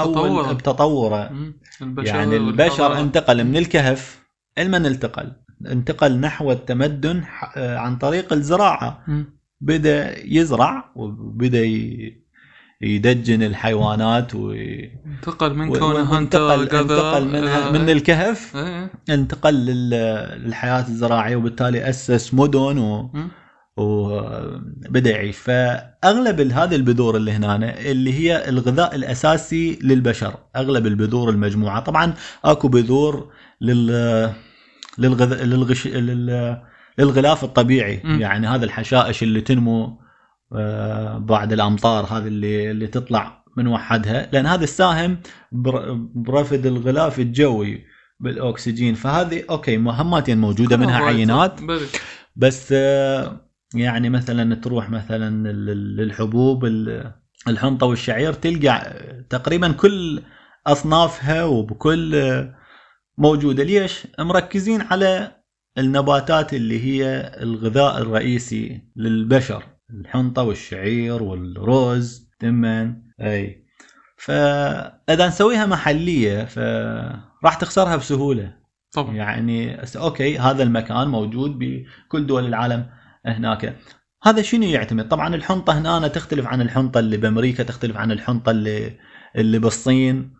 أول 0.00 0.14
تطوره. 0.14 0.52
بتطوره. 0.52 1.30
يعني 2.08 2.36
البشر. 2.36 3.00
انتقل 3.00 3.44
من 3.44 3.56
الكهف 3.56 4.22
المن 4.58 4.86
انتقل؟ 4.86 5.32
انتقل 5.66 6.20
نحو 6.20 6.52
التمدن 6.52 7.22
آه، 7.56 7.78
عن 7.78 7.96
طريق 7.96 8.32
الزراعة. 8.32 9.04
مم. 9.08 9.24
بدأ 9.60 10.14
يزرع 10.26 10.92
وبدأ 10.96 11.64
يدجن 12.82 13.42
الحيوانات 13.42 14.34
و 14.34 14.52
انتقل 15.06 15.54
من 15.54 15.68
كونه 15.78 16.16
هانتر 16.16 16.54
انتقل 16.62 17.28
منها 17.28 17.70
من 17.70 17.90
الكهف 17.90 18.56
إيه 18.56 18.90
انتقل 19.10 19.54
لل- 19.54 20.40
للحياة 20.46 20.80
الزراعية 20.88 21.36
وبالتالي 21.36 21.88
أسس 21.88 22.34
مدن 22.34 22.78
و... 22.78 23.10
وبدأ 23.80 25.10
يعيش. 25.10 25.36
فأغلب 25.36 26.40
هذه 26.40 26.74
البذور 26.74 27.16
اللي 27.16 27.32
هنا 27.32 27.80
اللي 27.80 28.12
هي 28.14 28.48
الغذاء 28.48 28.94
الأساسي 28.94 29.78
للبشر. 29.82 30.34
أغلب 30.56 30.86
البذور 30.86 31.30
المجموعة. 31.30 31.80
طبعا 31.80 32.14
أكو 32.44 32.68
بذور 32.68 33.32
لل 33.60 33.86
للغذاء 34.98 35.44
للغش 35.44 35.86
لل 35.86 36.56
للغلاف 36.98 37.44
الطبيعي. 37.44 38.00
مم. 38.04 38.20
يعني 38.20 38.46
هذا 38.46 38.64
الحشائش 38.64 39.22
اللي 39.22 39.40
تنمو 39.40 40.00
آه، 40.56 41.18
بعد 41.18 41.52
الأمطار 41.52 42.04
هذه 42.04 42.26
اللي 42.26 42.70
اللي 42.70 42.86
تطلع 42.86 43.44
من 43.56 43.66
وحدها. 43.66 44.28
لأن 44.32 44.46
هذا 44.46 44.64
الساهم 44.64 45.18
بر- 45.52 45.92
برفد 46.14 46.66
الغلاف 46.66 47.18
الجوي 47.18 47.84
بالأكسجين. 48.20 48.94
فهذه 48.94 49.44
أوكي 49.50 49.76
مهمات 49.76 50.30
موجودة 50.30 50.76
منها 50.76 51.02
وايد. 51.02 51.16
عينات. 51.16 51.60
بس 52.36 52.68
آه، 52.76 53.49
يعني 53.74 54.10
مثلا 54.10 54.54
تروح 54.54 54.90
مثلا 54.90 55.48
لل- 55.52 55.96
للحبوب 55.96 56.64
ال- 56.64 57.12
الحنطة 57.48 57.86
والشعير 57.86 58.32
تلقى 58.32 58.96
تقريبا 59.30 59.72
كل 59.72 60.22
أصنافها 60.66 61.44
وبكل 61.44 62.48
موجودة. 63.18 63.62
ليش؟ 63.64 64.06
مركزين 64.18 64.80
على 64.80 65.36
النباتات 65.78 66.54
اللي 66.54 66.80
هي 66.84 67.32
الغذاء 67.42 67.98
الرئيسي 68.02 68.82
للبشر 68.96 69.64
الحنطة 69.90 70.42
والشعير 70.42 71.22
والرز 71.22 72.30
تمن 72.38 72.94
أي. 73.20 73.64
فإذا 74.16 75.28
نسويها 75.28 75.66
محلية 75.66 76.44
فراح 76.44 77.54
تخسرها 77.60 77.96
بسهولة. 77.96 78.54
طبعا. 78.92 79.14
يعني 79.14 79.80
أوكي 79.96 80.38
هذا 80.38 80.62
المكان 80.62 81.08
موجود 81.08 81.58
بكل 81.58 82.26
دول 82.26 82.46
العالم. 82.46 82.86
هناك. 83.26 83.76
هذا 84.22 84.42
شنو 84.42 84.62
يعتمد؟ 84.62 85.08
طبعا 85.08 85.34
الحنطة 85.34 85.78
هنا 85.78 86.08
تختلف 86.08 86.46
عن 86.46 86.60
الحنطة 86.60 87.00
اللي 87.00 87.16
بأمريكا 87.16 87.62
تختلف 87.62 87.96
عن 87.96 88.12
الحنطة 88.12 88.50
اللي 88.50 88.98
اللي 89.36 89.58
بالصين. 89.58 90.34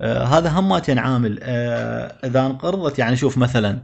آه 0.00 0.24
هذا 0.24 0.50
همات 0.50 0.90
عامل 0.90 1.38
آه 1.42 2.26
إذا 2.26 2.46
انقرضت 2.46 2.98
يعني 2.98 3.16
شوف 3.16 3.38
مثلا 3.38 3.82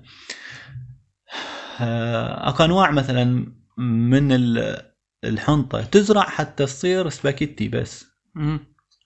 آه 1.81 2.49
أكو 2.49 2.65
أنواع 2.65 2.91
مثلا 2.91 3.47
من 3.79 4.33
ال- 4.33 4.93
الحنطة 5.25 5.83
تزرع 5.83 6.23
حتى 6.23 6.65
تصير 6.67 7.09
سباكيتي 7.09 7.69
بس. 7.69 8.07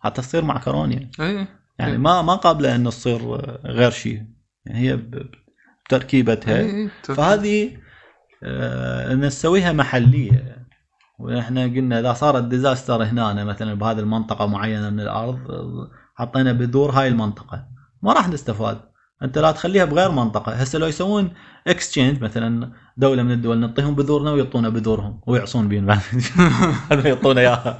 حتى 0.00 0.22
تصير 0.22 0.44
معكرونيا 0.44 1.10
إيه 1.20 1.48
يعني 1.78 1.92
إيه. 1.92 1.98
ما 1.98 2.22
ما 2.22 2.34
قابلة 2.34 2.74
إنه 2.74 2.90
تصير 2.90 3.20
غير 3.66 3.90
شيء 3.90 4.22
يعني 4.66 4.78
هي 4.78 4.98
بتركيبتها. 5.86 6.58
إيه. 6.60 6.90
فهذه 7.02 7.76
نسويها 9.14 9.72
محلية. 9.72 10.66
وإحنا 11.18 11.62
قلنا 11.62 12.00
إذا 12.00 12.12
صارت 12.12 12.44
disaster 12.44 13.02
هنا 13.02 13.44
مثلا 13.44 13.74
بهذه 13.74 13.98
المنطقة 13.98 14.46
معينة 14.46 14.90
من 14.90 15.00
الأرض 15.00 15.50
آه، 15.50 15.90
حطينا 16.14 16.52
بذور 16.52 16.90
هاي 16.90 17.08
المنطقة. 17.08 17.64
ما 18.02 18.12
راح 18.12 18.28
نستفاد. 18.28 18.80
أنت 19.22 19.38
لا 19.38 19.52
تخليها 19.52 19.84
بغير 19.84 20.10
منطقة. 20.10 20.52
هسه 20.52 20.78
لو 20.78 20.86
يسوون 20.86 21.32
exchange 21.66 22.22
مثلا 22.22 22.72
دولة 22.96 23.22
من 23.22 23.32
الدول 23.32 23.58
نعطيهم 23.58 23.94
بذورنا 23.94 24.30
ويعطونا 24.30 24.68
بذورهم 24.68 25.20
ويعصون 25.26 25.68
بين 25.68 25.86
بعد 25.86 26.00
يعطونا 27.04 27.40
إياها. 27.40 27.78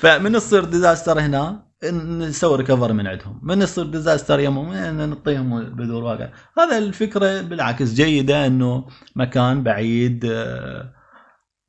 فمن 0.00 0.32
تصير 0.32 0.64
disaster 0.64 1.20
هنا 1.20 1.66
نسوي 1.92 2.56
recover 2.56 2.92
من 2.92 3.06
عندهم. 3.06 3.40
من 3.42 3.62
يصير 3.62 3.86
disaster 3.86 4.40
يمهم 4.40 4.96
نعطيهم 4.96 5.64
بذور 5.64 6.02
واقع. 6.04 6.28
هذا 6.58 6.78
الفكرة 6.78 7.42
بالعكس 7.42 7.94
جيدة 7.94 8.46
إنه 8.46 8.86
مكان 9.16 9.62
بعيد 9.62 10.24
آه، 10.24 10.92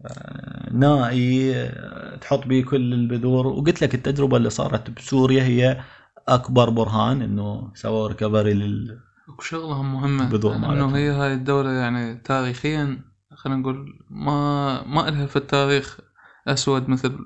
آه، 0.05 0.73
نائي 0.73 1.55
آه، 1.55 2.15
تحط 2.15 2.47
به 2.47 2.61
كل 2.61 2.93
البذور. 2.93 3.47
وقلت 3.47 3.81
لك 3.81 3.95
التجربة 3.95 4.37
اللي 4.37 4.49
صارت 4.49 4.89
بسوريا 4.89 5.43
هي 5.43 5.81
أكبر 6.27 6.69
برهان 6.69 7.21
إنه 7.21 7.71
سووا 7.73 8.07
recovery 8.07 8.53
لل 8.53 8.99
وشغلة 9.39 9.83
مهمة 9.83 10.29
بذور 10.29 10.55
إنه. 10.55 10.97
هي 10.97 11.09
هاي 11.09 11.33
الدولة 11.33 11.71
يعني 11.71 12.15
تاريخيا 12.15 13.01
خلينا 13.35 13.59
نقول 13.59 13.99
ما 14.09 14.83
ما 14.87 15.09
إلها 15.09 15.25
في 15.25 15.35
التاريخ 15.35 15.99
أسود 16.47 16.89
مثل 16.89 17.19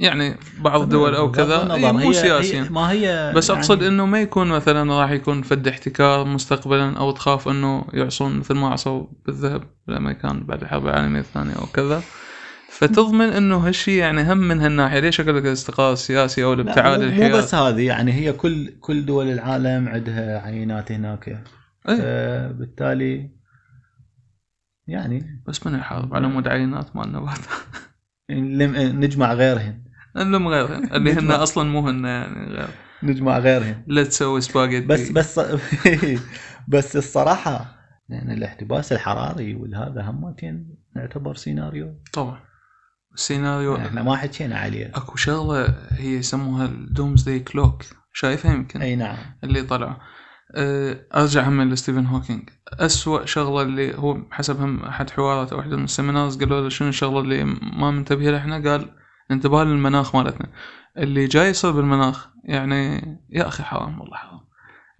يعني 0.00 0.36
بعض 0.60 0.80
الدول 0.80 1.14
أو 1.14 1.30
كذا. 1.30 1.62
النظر، 1.62 1.92
مو 1.92 2.12
سياسيا. 2.12 2.66
ما 2.70 2.90
هي 2.90 3.32
بس 3.36 3.48
يعني 3.50 3.60
اقصد 3.60 3.82
إنه 3.82 4.06
ما 4.06 4.20
يكون 4.20 4.48
مثلا 4.48 5.00
راح 5.00 5.10
يكون 5.10 5.42
فد 5.42 5.68
احتكار 5.68 6.24
مستقبلا 6.24 6.96
أو 6.98 7.10
تخاف 7.10 7.48
إنه 7.48 7.84
يعصون 7.92 8.38
مثل 8.38 8.54
ما 8.54 8.68
عصوا 8.68 9.06
بالذهب 9.26 9.62
بالامريكان 9.86 10.40
بعد 10.46 10.62
الحرب 10.62 10.86
العالمية 10.86 11.20
الثانية 11.20 11.54
أو 11.54 11.66
كذا. 11.66 12.02
فتضمن 12.70 13.24
إنه 13.26 13.56
هالشيء 13.56 13.94
يعني 13.98 14.32
هم 14.32 14.38
من 14.38 14.60
هالناحية. 14.60 14.98
ليش 15.00 15.20
أقول 15.20 15.36
لك 15.36 15.46
الاستقرار 15.46 15.92
السياسي 15.92 16.44
أو 16.44 16.54
لا، 16.54 16.62
الابتعاد 16.62 17.00
مو- 17.02 17.28
مو 17.28 17.36
بس 17.36 17.54
هذه 17.54 17.86
يعني 17.86 18.12
هي 18.12 18.32
كل 18.32 18.68
كل 18.80 19.06
دول 19.06 19.26
العالم 19.30 19.88
عندها 19.88 20.40
عينات 20.46 20.92
هناك. 20.92 21.28
إيه، 21.28 21.44
آه، 21.88 22.52
بالتالي 22.52 23.30
يعني 24.86 25.42
بس 25.46 25.66
من 25.66 25.78
يحارب 25.78 26.14
على 26.14 26.28
مود 26.28 26.48
عينات 26.48 26.96
مال 26.96 27.12
نبات. 27.12 27.38
نجمع 28.94 29.32
غيرهن. 29.34 29.89
اللهم 30.16 30.48
غيرهن 30.48 30.84
اللي 30.94 31.12
هن. 31.12 31.30
أصلا 31.30 31.68
مو 31.70 31.88
هن 31.88 32.04
يعني 32.04 32.54
غير. 32.54 32.68
نجمع 33.02 33.38
غيرهن 33.38 33.82
لا 33.86 34.04
تسوي 34.04 34.40
سباجيتي 34.40 34.86
بس 34.86 35.10
بس 35.10 35.40
بس 36.68 36.96
الصراحة 36.96 37.76
يعني 38.08 38.34
الاحتباس 38.34 38.92
الحراري 38.92 39.54
والهذا 39.54 40.02
همتين 40.02 40.76
نعتبر 40.96 41.34
سيناريو 41.34 41.94
طبعا. 42.12 42.40
السيناريو 43.14 43.76
إحنا 43.76 44.02
ما 44.02 44.16
حكينا 44.16 44.58
عليه. 44.58 44.92
أكو 44.94 45.16
شغلة 45.16 45.74
هي 45.90 46.14
يسموها 46.14 46.64
ال 46.64 47.22
Doomsday 47.22 47.40
Clock 47.40 47.82
شايفها 48.12 48.52
يمكن؟ 48.52 48.82
أي 48.82 48.96
نعم. 48.96 49.16
اللي 49.44 49.62
طلعوا 49.62 49.94
أه، 50.54 50.96
أرجع 51.14 51.48
هم 51.48 51.62
لستيفن 51.62 52.06
هوكينج. 52.06 52.50
أسوأ 52.68 53.24
شغلة 53.26 53.62
اللي 53.62 53.94
هو 53.98 54.18
حسب 54.30 54.60
هم 54.60 54.82
أحد 54.82 55.10
حواراته 55.10 55.56
واحدة 55.56 55.76
من 55.76 55.84
ال 55.84 55.90
seminars 55.90 56.38
قالوا 56.38 56.60
له 56.60 56.68
شنو 56.68 56.88
الشغلة 56.88 57.20
اللي 57.20 57.44
ما 57.44 57.90
منتبه 57.90 58.30
لها 58.30 58.38
إحنا؟ 58.38 58.70
قال 58.70 58.99
انتبه 59.30 59.64
للمناخ 59.64 60.16
مالتنا. 60.16 60.46
اللي 60.98 61.26
جاي 61.26 61.50
يصير 61.50 61.70
بالمناخ 61.70 62.28
يعني 62.44 63.00
يا 63.30 63.48
أخي 63.48 63.62
حرام 63.62 64.00
والله 64.00 64.16
حرام. 64.16 64.40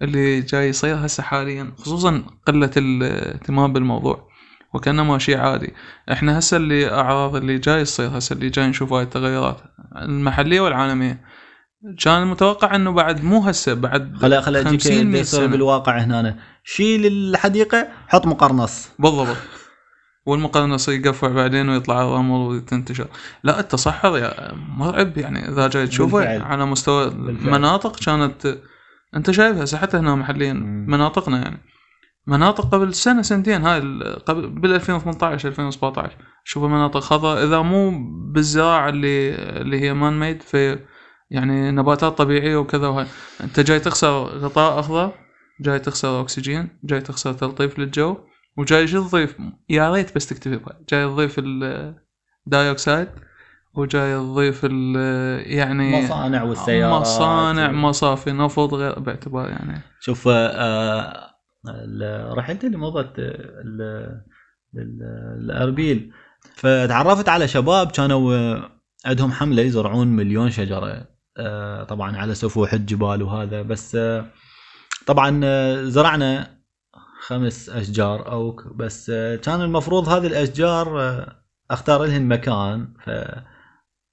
اللي 0.01 0.41
جاي 0.41 0.69
يصير 0.69 1.05
هسه 1.05 1.23
حاليا 1.23 1.71
خصوصا 1.77 2.23
قلة 2.47 2.71
الاهتمام 2.77 3.73
بالموضوع 3.73 4.31
وكانما 4.73 5.17
شيء 5.17 5.37
عادي. 5.37 5.73
إحنا 6.11 6.39
هسه 6.39 6.57
اللي 6.57 6.91
أعراض 6.91 7.35
اللي 7.35 7.57
جاي 7.57 7.81
يصير 7.81 8.17
هسه 8.17 8.33
اللي 8.33 8.49
جاي 8.49 8.67
نشوف 8.67 8.93
هاي 8.93 9.03
التغيرات 9.03 9.61
المحلية 10.01 10.61
والعالمية. 10.61 11.21
كان 12.03 12.23
المتوقع 12.23 12.75
إنه 12.75 12.91
بعد 12.91 13.23
مو 13.23 13.39
هسه 13.39 13.73
بعد 13.73 14.17
خلا 14.17 14.41
خلا 14.41 14.59
أجيك 14.59 14.81
50 14.81 14.93
اللي 14.93 15.05
100 15.05 15.21
يصير 15.21 15.39
سنة. 15.39 15.51
بالواقع 15.51 15.97
هنا. 15.97 16.39
شيل 16.63 17.05
الحديقة 17.05 17.87
حط 18.07 18.25
مقرنص. 18.27 18.89
بالضبط. 18.99 19.37
والمقرنص 20.25 20.89
يقفع 20.89 21.27
بعدين 21.27 21.69
ويطلع 21.69 22.01
الرمل 22.01 22.31
وتنتشر 22.31 23.07
لا 23.43 23.59
التصحر 23.59 24.17
يا 24.17 24.53
مرعب 24.53 25.17
يعني 25.17 25.49
إذا 25.49 25.67
جاي 25.67 25.87
تشوفه 25.87 26.17
بالفعل. 26.17 26.41
على 26.41 26.65
مستوى 26.65 27.09
بالفعل. 27.09 27.51
مناطق 27.51 27.99
كانت 27.99 28.57
أنت 29.15 29.31
شايفها 29.31 29.79
حتى 29.79 29.97
هنا 29.97 30.15
محليا. 30.15 30.53
مناطقنا 30.87 31.41
يعني 31.41 31.59
مناطق 32.27 32.69
قبل 32.69 32.93
سنة 32.93 33.21
سنتين 33.21 33.65
هاي 33.65 33.79
قبل 34.25 34.49
بال 34.49 34.73
2018 34.73 35.49
2017 35.49 36.17
شوف 36.43 36.63
مناطق 36.63 36.99
خضراء 36.99 37.43
إذا 37.43 37.61
مو 37.61 37.91
بالزراعة 38.33 38.89
اللي 38.89 39.35
اللي 39.35 39.81
هي 39.81 39.93
man-made 39.93 40.41
في 40.41 40.79
يعني 41.29 41.71
نباتات 41.71 42.17
طبيعية 42.17 42.55
وكذا 42.55 42.87
وهاي 42.87 43.07
أنت 43.43 43.59
جاي 43.59 43.79
تخسر 43.79 44.23
غطاء 44.23 44.79
أخضر 44.79 45.11
جاي 45.61 45.79
تخسر 45.79 46.21
أكسجين 46.21 46.79
جاي 46.83 47.01
تخسر 47.01 47.33
تلطيف 47.33 47.79
للجو 47.79 48.17
وجاي 48.57 48.87
شو 48.87 49.07
تضيف 49.07 49.35
يا 49.69 49.91
ريت 49.93 50.15
بس 50.15 50.27
تكتفي 50.27 50.55
بها 50.57 50.79
جاي 50.89 51.05
تضيف 51.05 51.35
ال 52.47 52.55
dioxide 52.55 53.07
وجاي 53.73 54.13
تضيف 54.17 54.63
يعني 54.63 56.03
مصانع 56.05 56.43
والسيارات. 56.43 57.01
مصانع 57.01 57.71
مصافي 57.71 58.31
نفط 58.31 58.73
غير 58.73 58.99
باعتبار 58.99 59.49
يعني. 59.49 59.81
شوف 59.99 60.27
آه 60.27 61.31
ال- 61.67 62.37
رحلت 62.37 62.63
اللي 62.63 62.77
مضت 62.77 63.19
ال- 63.19 64.21
ال- 64.75 65.41
الاربيل. 65.43 66.11
فتعرفت 66.55 67.29
على 67.29 67.47
شباب 67.47 67.91
كانوا 67.91 68.35
آه، 68.35 68.69
عندهم 69.05 69.31
حملة 69.31 69.61
يزرعون 69.61 70.07
مليون 70.07 70.49
شجرة 70.51 71.07
آه، 71.37 71.83
طبعا 71.83 72.17
على 72.17 72.35
سفوح 72.35 72.73
الجبال 72.73 73.23
وهذا 73.23 73.61
بس 73.61 73.95
آه، 73.95 74.25
طبعا 75.05 75.41
زرعنا 75.83 76.60
خمس 77.27 77.69
أشجار 77.69 78.31
أو 78.31 78.55
ك- 78.55 78.73
بس 78.75 79.09
آه، 79.09 79.35
كان 79.35 79.61
المفروض 79.61 80.09
هذه 80.09 80.27
الأشجار 80.27 81.01
آه، 81.01 81.35
أختار 81.71 82.03
لهن 82.05 82.27
مكان 82.27 82.93
ف 83.05 83.09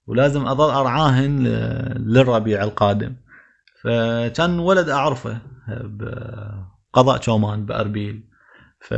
ولازم 0.06 0.46
أظل 0.46 0.70
أرعاهن 0.70 1.44
ل- 1.46 2.12
للربيع 2.12 2.64
القادم. 2.64 3.16
فكان 3.82 4.59
ولد 4.59 4.88
أعرفه 4.88 5.38
بقضاء 5.68 7.20
شومان 7.20 7.66
بأربيل. 7.66 8.24
ف 8.80 8.94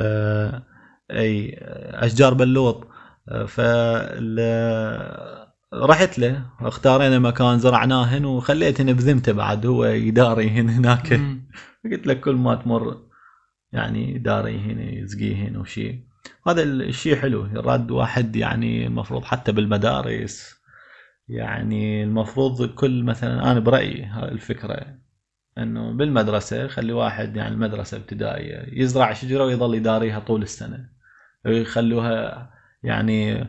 أي 1.11 1.59
أشجار 2.07 2.35
بلوط 2.35 2.89
ف 3.47 3.61
رحت 5.75 6.19
له 6.19 6.47
اختارينا 6.61 7.19
مكان 7.19 7.59
زرعناهن 7.59 8.25
وخليتهن 8.25 8.93
بذمته 8.93 9.33
بعد 9.33 9.67
هو 9.67 9.85
يداريهن 9.85 10.69
هناك. 10.71 11.21
قلت 11.93 12.07
لك 12.07 12.21
كل 12.21 12.35
ما 12.35 12.55
تمر. 12.55 13.10
يعني 13.73 14.19
داريهن 14.19 14.81
يزقيهن 14.81 15.57
وشي. 15.57 16.01
هذا 16.47 16.63
الشيء 16.63 17.17
حلو. 17.17 17.47
يراد 17.47 17.91
واحد 17.91 18.37
يعني 18.37 18.87
المفروض 18.87 19.25
حتى 19.25 19.53
بالمدارس 19.53 20.61
يعني 21.29 22.05
المفروض 22.05 22.69
كل 22.75 23.03
مثلا 23.05 23.53
أنا 23.53 23.61
برأيي 23.61 24.11
الفكرة 24.23 24.99
إنه 25.59 25.93
بالمدرسة 25.93 26.67
خلي 26.67 26.93
واحد 26.93 27.37
يعني 27.37 27.55
المدرسة 27.55 27.97
ابتدائية 27.97 28.81
يزرع 28.81 29.13
شجرة 29.13 29.45
ويظل 29.45 29.75
يداريها 29.75 30.19
طول 30.19 30.43
السنة. 30.43 30.89
يخلوها 31.47 32.51
يعني 32.83 33.47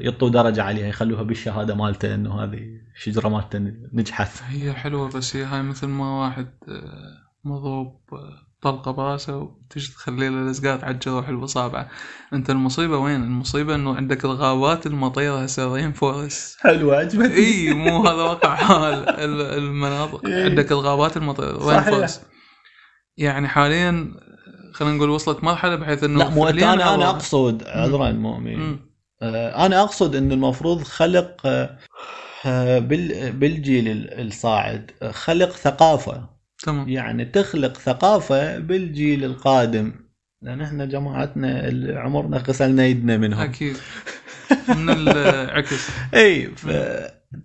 يعطوا 0.00 0.28
درجة 0.28 0.62
عليها 0.62 0.86
يخلوها 0.86 1.22
بالشهادة 1.22 1.74
مالته 1.74 2.14
إنه 2.14 2.44
هذه 2.44 2.80
الشجره 2.94 3.28
مالته 3.28 3.58
نجحت. 3.92 4.42
هي 4.42 4.72
حلوة 4.72 5.08
بس 5.08 5.36
هي 5.36 5.44
هاي 5.44 5.62
مثل 5.62 5.86
ما 5.86 6.20
واحد 6.20 6.48
آه، 6.68 7.16
مضروب 7.44 8.00
آه، 8.12 8.45
طلقة 8.62 8.90
براسه 8.90 9.36
وتجي 9.36 9.92
تخلي 9.92 10.28
له 10.28 10.50
لزقات 10.50 10.84
على 10.84 10.94
الجروح 10.94 11.30
بصابعه 11.30 11.88
أنت 12.32 12.50
المصيبة 12.50 12.98
وين؟ 12.98 13.22
المصيبة 13.22 13.74
إنه 13.74 13.96
عندك 13.96 14.24
الغابات 14.24 14.86
المطيرة 14.86 15.42
هسه 15.42 15.74
رين 15.74 15.92
فورست. 15.92 16.56
حلوة 16.60 16.96
عجبتني. 16.96 17.34
إي 17.34 17.74
مو 17.74 18.06
هذا 18.06 18.22
واقع 18.22 18.54
حال 18.54 19.08
ال- 19.24 19.58
المناطق. 19.58 20.26
إيه. 20.26 20.44
عندك 20.44 20.72
الغابات 20.72 21.16
المطيرة 21.16 21.50
rain 21.52 21.60
صحيح. 21.80 21.88
forest. 21.90 22.22
يعني 23.16 23.48
حاليا 23.48 24.14
خلينا 24.74 24.94
نقول 24.96 25.10
وصلت 25.10 25.44
مرحلة 25.44 25.76
بحيث 25.76 26.04
إنه 26.04 26.18
لا 26.18 26.28
مو 26.30 26.48
أنا 26.48 26.94
أنا 26.94 27.10
أقصد 27.10 27.62
عذرا 27.66 28.10
مؤمن. 28.12 28.78
آه، 29.22 29.66
أنا 29.66 29.82
أقصد 29.82 30.16
ان 30.16 30.32
المفروض 30.32 30.82
خلق 30.82 31.36
آه، 31.46 31.78
آه، 32.46 32.78
بال- 32.78 33.32
بالجيل 33.32 33.88
ال- 33.88 34.26
الصاعد 34.26 34.90
خلق 35.10 35.50
ثقافة. 35.50 36.35
تمام. 36.62 36.88
يعني 36.88 37.24
تخلق 37.24 37.78
ثقافة 37.78 38.58
بالجيل 38.58 39.24
القادم. 39.24 39.92
لأن 40.42 40.60
إحنا 40.60 40.84
جماعتنا 40.84 41.68
اللي 41.68 41.98
عمرنا 41.98 42.36
غسلنا 42.36 42.86
يدنا 42.86 43.16
منهم. 43.16 43.40
أكيد. 43.40 43.76
من 44.68 44.90
العكس 44.90 45.88
إي 46.14 46.50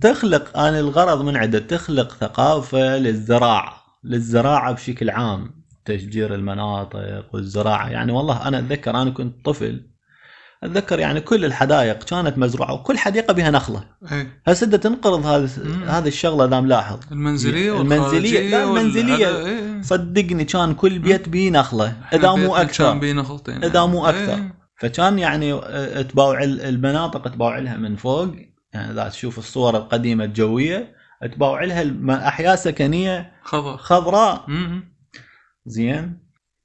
تخلق 0.01 0.57
أنا 0.57 0.79
الغرض 0.79 1.21
من 1.21 1.35
عنده 1.37 1.59
تخلق 1.59 2.13
ثقافة 2.13 2.97
للزراعة. 2.97 3.83
للزراعة 4.03 4.71
بشكل 4.71 5.09
عام. 5.09 5.61
تشجير 5.85 6.35
المناطق 6.35 7.35
والزراعة. 7.35 7.89
يعني 7.89 8.11
والله 8.11 8.47
أنا 8.47 8.59
أتذكر 8.59 8.91
أنا 9.01 9.09
كنت 9.09 9.45
طفل. 9.45 9.90
أتذكر 10.63 10.99
يعني 10.99 11.21
كل 11.21 11.45
الحدائق 11.45 12.03
كانت 12.03 12.37
مزروعة 12.37 12.73
وكل 12.73 12.97
حديقة 12.97 13.33
بها 13.33 13.51
نخلة 13.51 13.83
اي 14.11 14.27
هسه 14.47 14.67
بدها 14.67 14.79
تنقرض 14.79 15.25
هذه 15.87 16.07
الشغلة 16.07 16.45
اذا 16.45 16.59
ملاحظ 16.59 16.99
المنزلية 17.11 17.81
المنزلية، 17.81 18.49
لا، 18.49 18.65
والخارجية 18.65 18.81
المنزلية. 18.81 19.27
وال- 19.27 19.45
إيه. 19.45 19.81
صدقني 19.81 20.45
كان 20.45 20.73
كل 20.73 20.99
بيت 20.99 21.29
بيه 21.29 21.49
نخلة 21.51 21.95
إذا 22.13 22.29
مو 22.29 22.35
بيتنا 22.35 22.53
كان 22.53 22.61
أكثر 22.65 22.97
بيه 22.97 23.13
نخلتين 23.13 23.63
إذا 23.63 23.85
مو. 23.85 24.07
إيه. 24.07 24.55
فكان 24.79 25.19
يعني 25.19 25.61
تباوع 26.03 26.43
ال- 26.43 26.61
المناطق 26.61 27.27
تباوع 27.31 27.59
لها 27.59 27.77
من 27.77 27.95
فوق 27.95 28.35
يعني 28.73 28.91
إذا 28.91 29.09
تشوف 29.09 29.37
الصور 29.37 29.77
القديمة 29.77 30.23
الجوية 30.25 30.95
تباوع 31.33 31.63
لها 31.63 32.27
أحياء 32.27 32.55
سكنية 32.55 33.31
خضر 33.43 33.77
خضراء 33.77 34.45
مم. 34.47 34.93
زين 35.65 36.19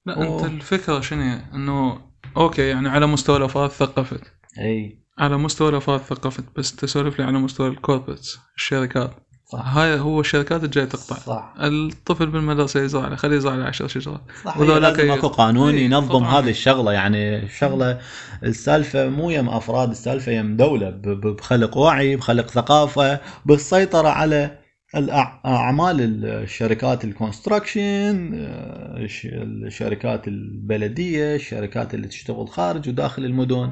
لا 0.06 0.16
أوه. 0.16 0.36
أنت 0.46 0.46
الفكرة 0.54 1.00
شنو؟ 1.00 1.38
إنه 1.54 2.05
okay 2.36 2.62
يعني 2.62 2.88
على 2.88 3.06
مستوى 3.06 3.36
الأفراد 3.36 3.70
ثقفت. 3.70 4.20
إي. 4.58 4.98
على 5.18 5.36
مستوى 5.38 5.68
الأفراد 5.68 6.00
ثقفت 6.00 6.44
بس 6.56 6.76
تسولف 6.76 7.18
لي 7.18 7.24
على 7.24 7.38
مستوى 7.38 7.68
ال 7.68 7.75
corporates 7.75 8.38
الشركات. 8.56 9.10
صح. 9.52 9.76
هاي 9.76 9.98
هو 9.98 10.20
الشركات 10.20 10.64
الجاي 10.64 10.86
تقطع. 10.86 11.16
صح. 11.16 11.54
الطفل 11.58 12.26
بالمدرسة 12.26 12.80
يزرع 12.80 13.08
له 13.08 13.16
خليه 13.16 13.36
يزرع 13.36 13.54
له 13.54 13.64
10 13.64 13.86
شجرات 13.86 14.20
صح. 14.44 14.58
وذولاك 14.58 14.98
لازم 14.98 15.12
أكو 15.12 15.28
قانون 15.28 15.74
ينظم. 15.74 16.24
هذه 16.24 16.50
الشغلة. 16.50 16.92
يعني 16.92 17.42
الشغلة 17.42 17.98
السالفة 18.42 19.08
مو 19.08 19.30
يم 19.30 19.48
أفراد 19.48 19.90
السالفة 19.90 20.32
يم 20.32 20.56
دولة 20.56 20.90
بخلق 20.90 21.76
وعي 21.76 22.16
بخلق 22.16 22.50
ثقافة 22.50 23.20
بالسيطرة 23.46 24.08
على 24.08 24.65
الأع- 24.96 25.46
اعمال 25.46 26.24
الشركات 26.24 27.04
ال 27.04 27.14
construction 27.14 28.30
آه، 28.34 28.96
الش- 28.98 29.28
الشركات 29.32 30.28
البلدية 30.28 31.34
الشركات 31.34 31.94
اللي 31.94 32.08
تشتغل 32.08 32.48
خارج 32.48 32.88
وداخل 32.88 33.24
المدن. 33.24 33.70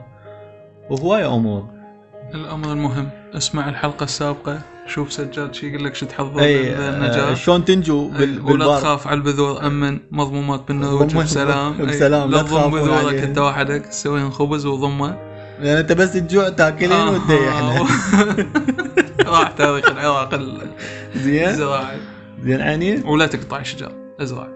وهواية 0.91 1.35
أمور. 1.35 1.69
الأمر 2.35 2.73
المهم 2.73 3.09
اسمع 3.35 3.69
الحلقة 3.69 4.05
السابقة 4.05 4.61
شوف 4.87 5.13
سجاد 5.13 5.55
شي 5.55 5.69
يقول 5.69 5.85
لك 5.85 5.95
شو 5.95 6.07
تحضر 6.07 6.41
إي 6.43 6.75
آه، 6.77 7.35
شلون 7.35 7.65
تنجو 7.65 8.09
بال- 8.09 8.41
ولا 8.41 8.65
تخاف 8.81 9.07
على 9.07 9.17
البذور 9.17 9.67
أمن. 9.67 9.99
مضمومات 10.11 10.69
بالنرويج 10.69 11.17
بسلام. 11.17 11.79
بسلام، 11.87 12.31
لا 12.31 12.43
تضم 12.43 12.71
بذورك. 12.71 13.15
إنت 13.15 13.39
وحدك. 13.39 13.87
تسويهم 13.87 14.31
خبز 14.31 14.67
وضمة. 14.67 15.19
يعني 15.61 15.81
أنت 15.81 15.93
بس 15.93 16.13
تجوع 16.13 16.49
تاكلين 16.49 16.93
آه. 16.93 17.11
وتريحنا 17.11 17.85
راح 19.35 19.51
تاريخ 19.51 19.91
العراق 19.91 20.35
زين؟ 21.15 21.49
الزراعي 21.49 21.99
زين 22.41 22.61
عيني؟ 22.61 23.03
ولا 23.05 23.27
تقطع 23.27 23.63
شجر 23.63 23.93
ازرع 24.21 24.49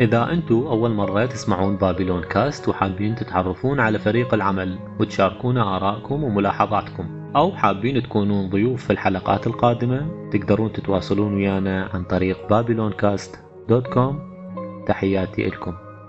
إذا 0.00 0.32
أنتوا 0.32 0.70
أول 0.70 0.90
مرة 0.94 1.26
تسمعون 1.26 1.76
بابلون 1.76 2.22
كاست 2.22 2.68
وحابين 2.68 3.14
تتعرفون 3.14 3.80
على 3.80 3.98
فريق 3.98 4.34
العمل 4.34 4.78
وتشاركونا 5.00 5.76
آرائكم 5.76 6.24
وملاحظاتكم. 6.24 7.17
أو 7.36 7.52
حابين 7.52 8.02
تكونون 8.02 8.50
ضيوف 8.50 8.84
في 8.84 8.90
الحلقات 8.90 9.46
القادمة 9.46 10.28
تقدرون 10.30 10.72
تتواصلون 10.72 11.34
ويانا 11.34 11.90
عن 11.94 12.04
طريق 12.04 12.36
babylon.cast.com 12.48 14.14
تحياتي 14.86 15.46
لكم. 15.46 15.87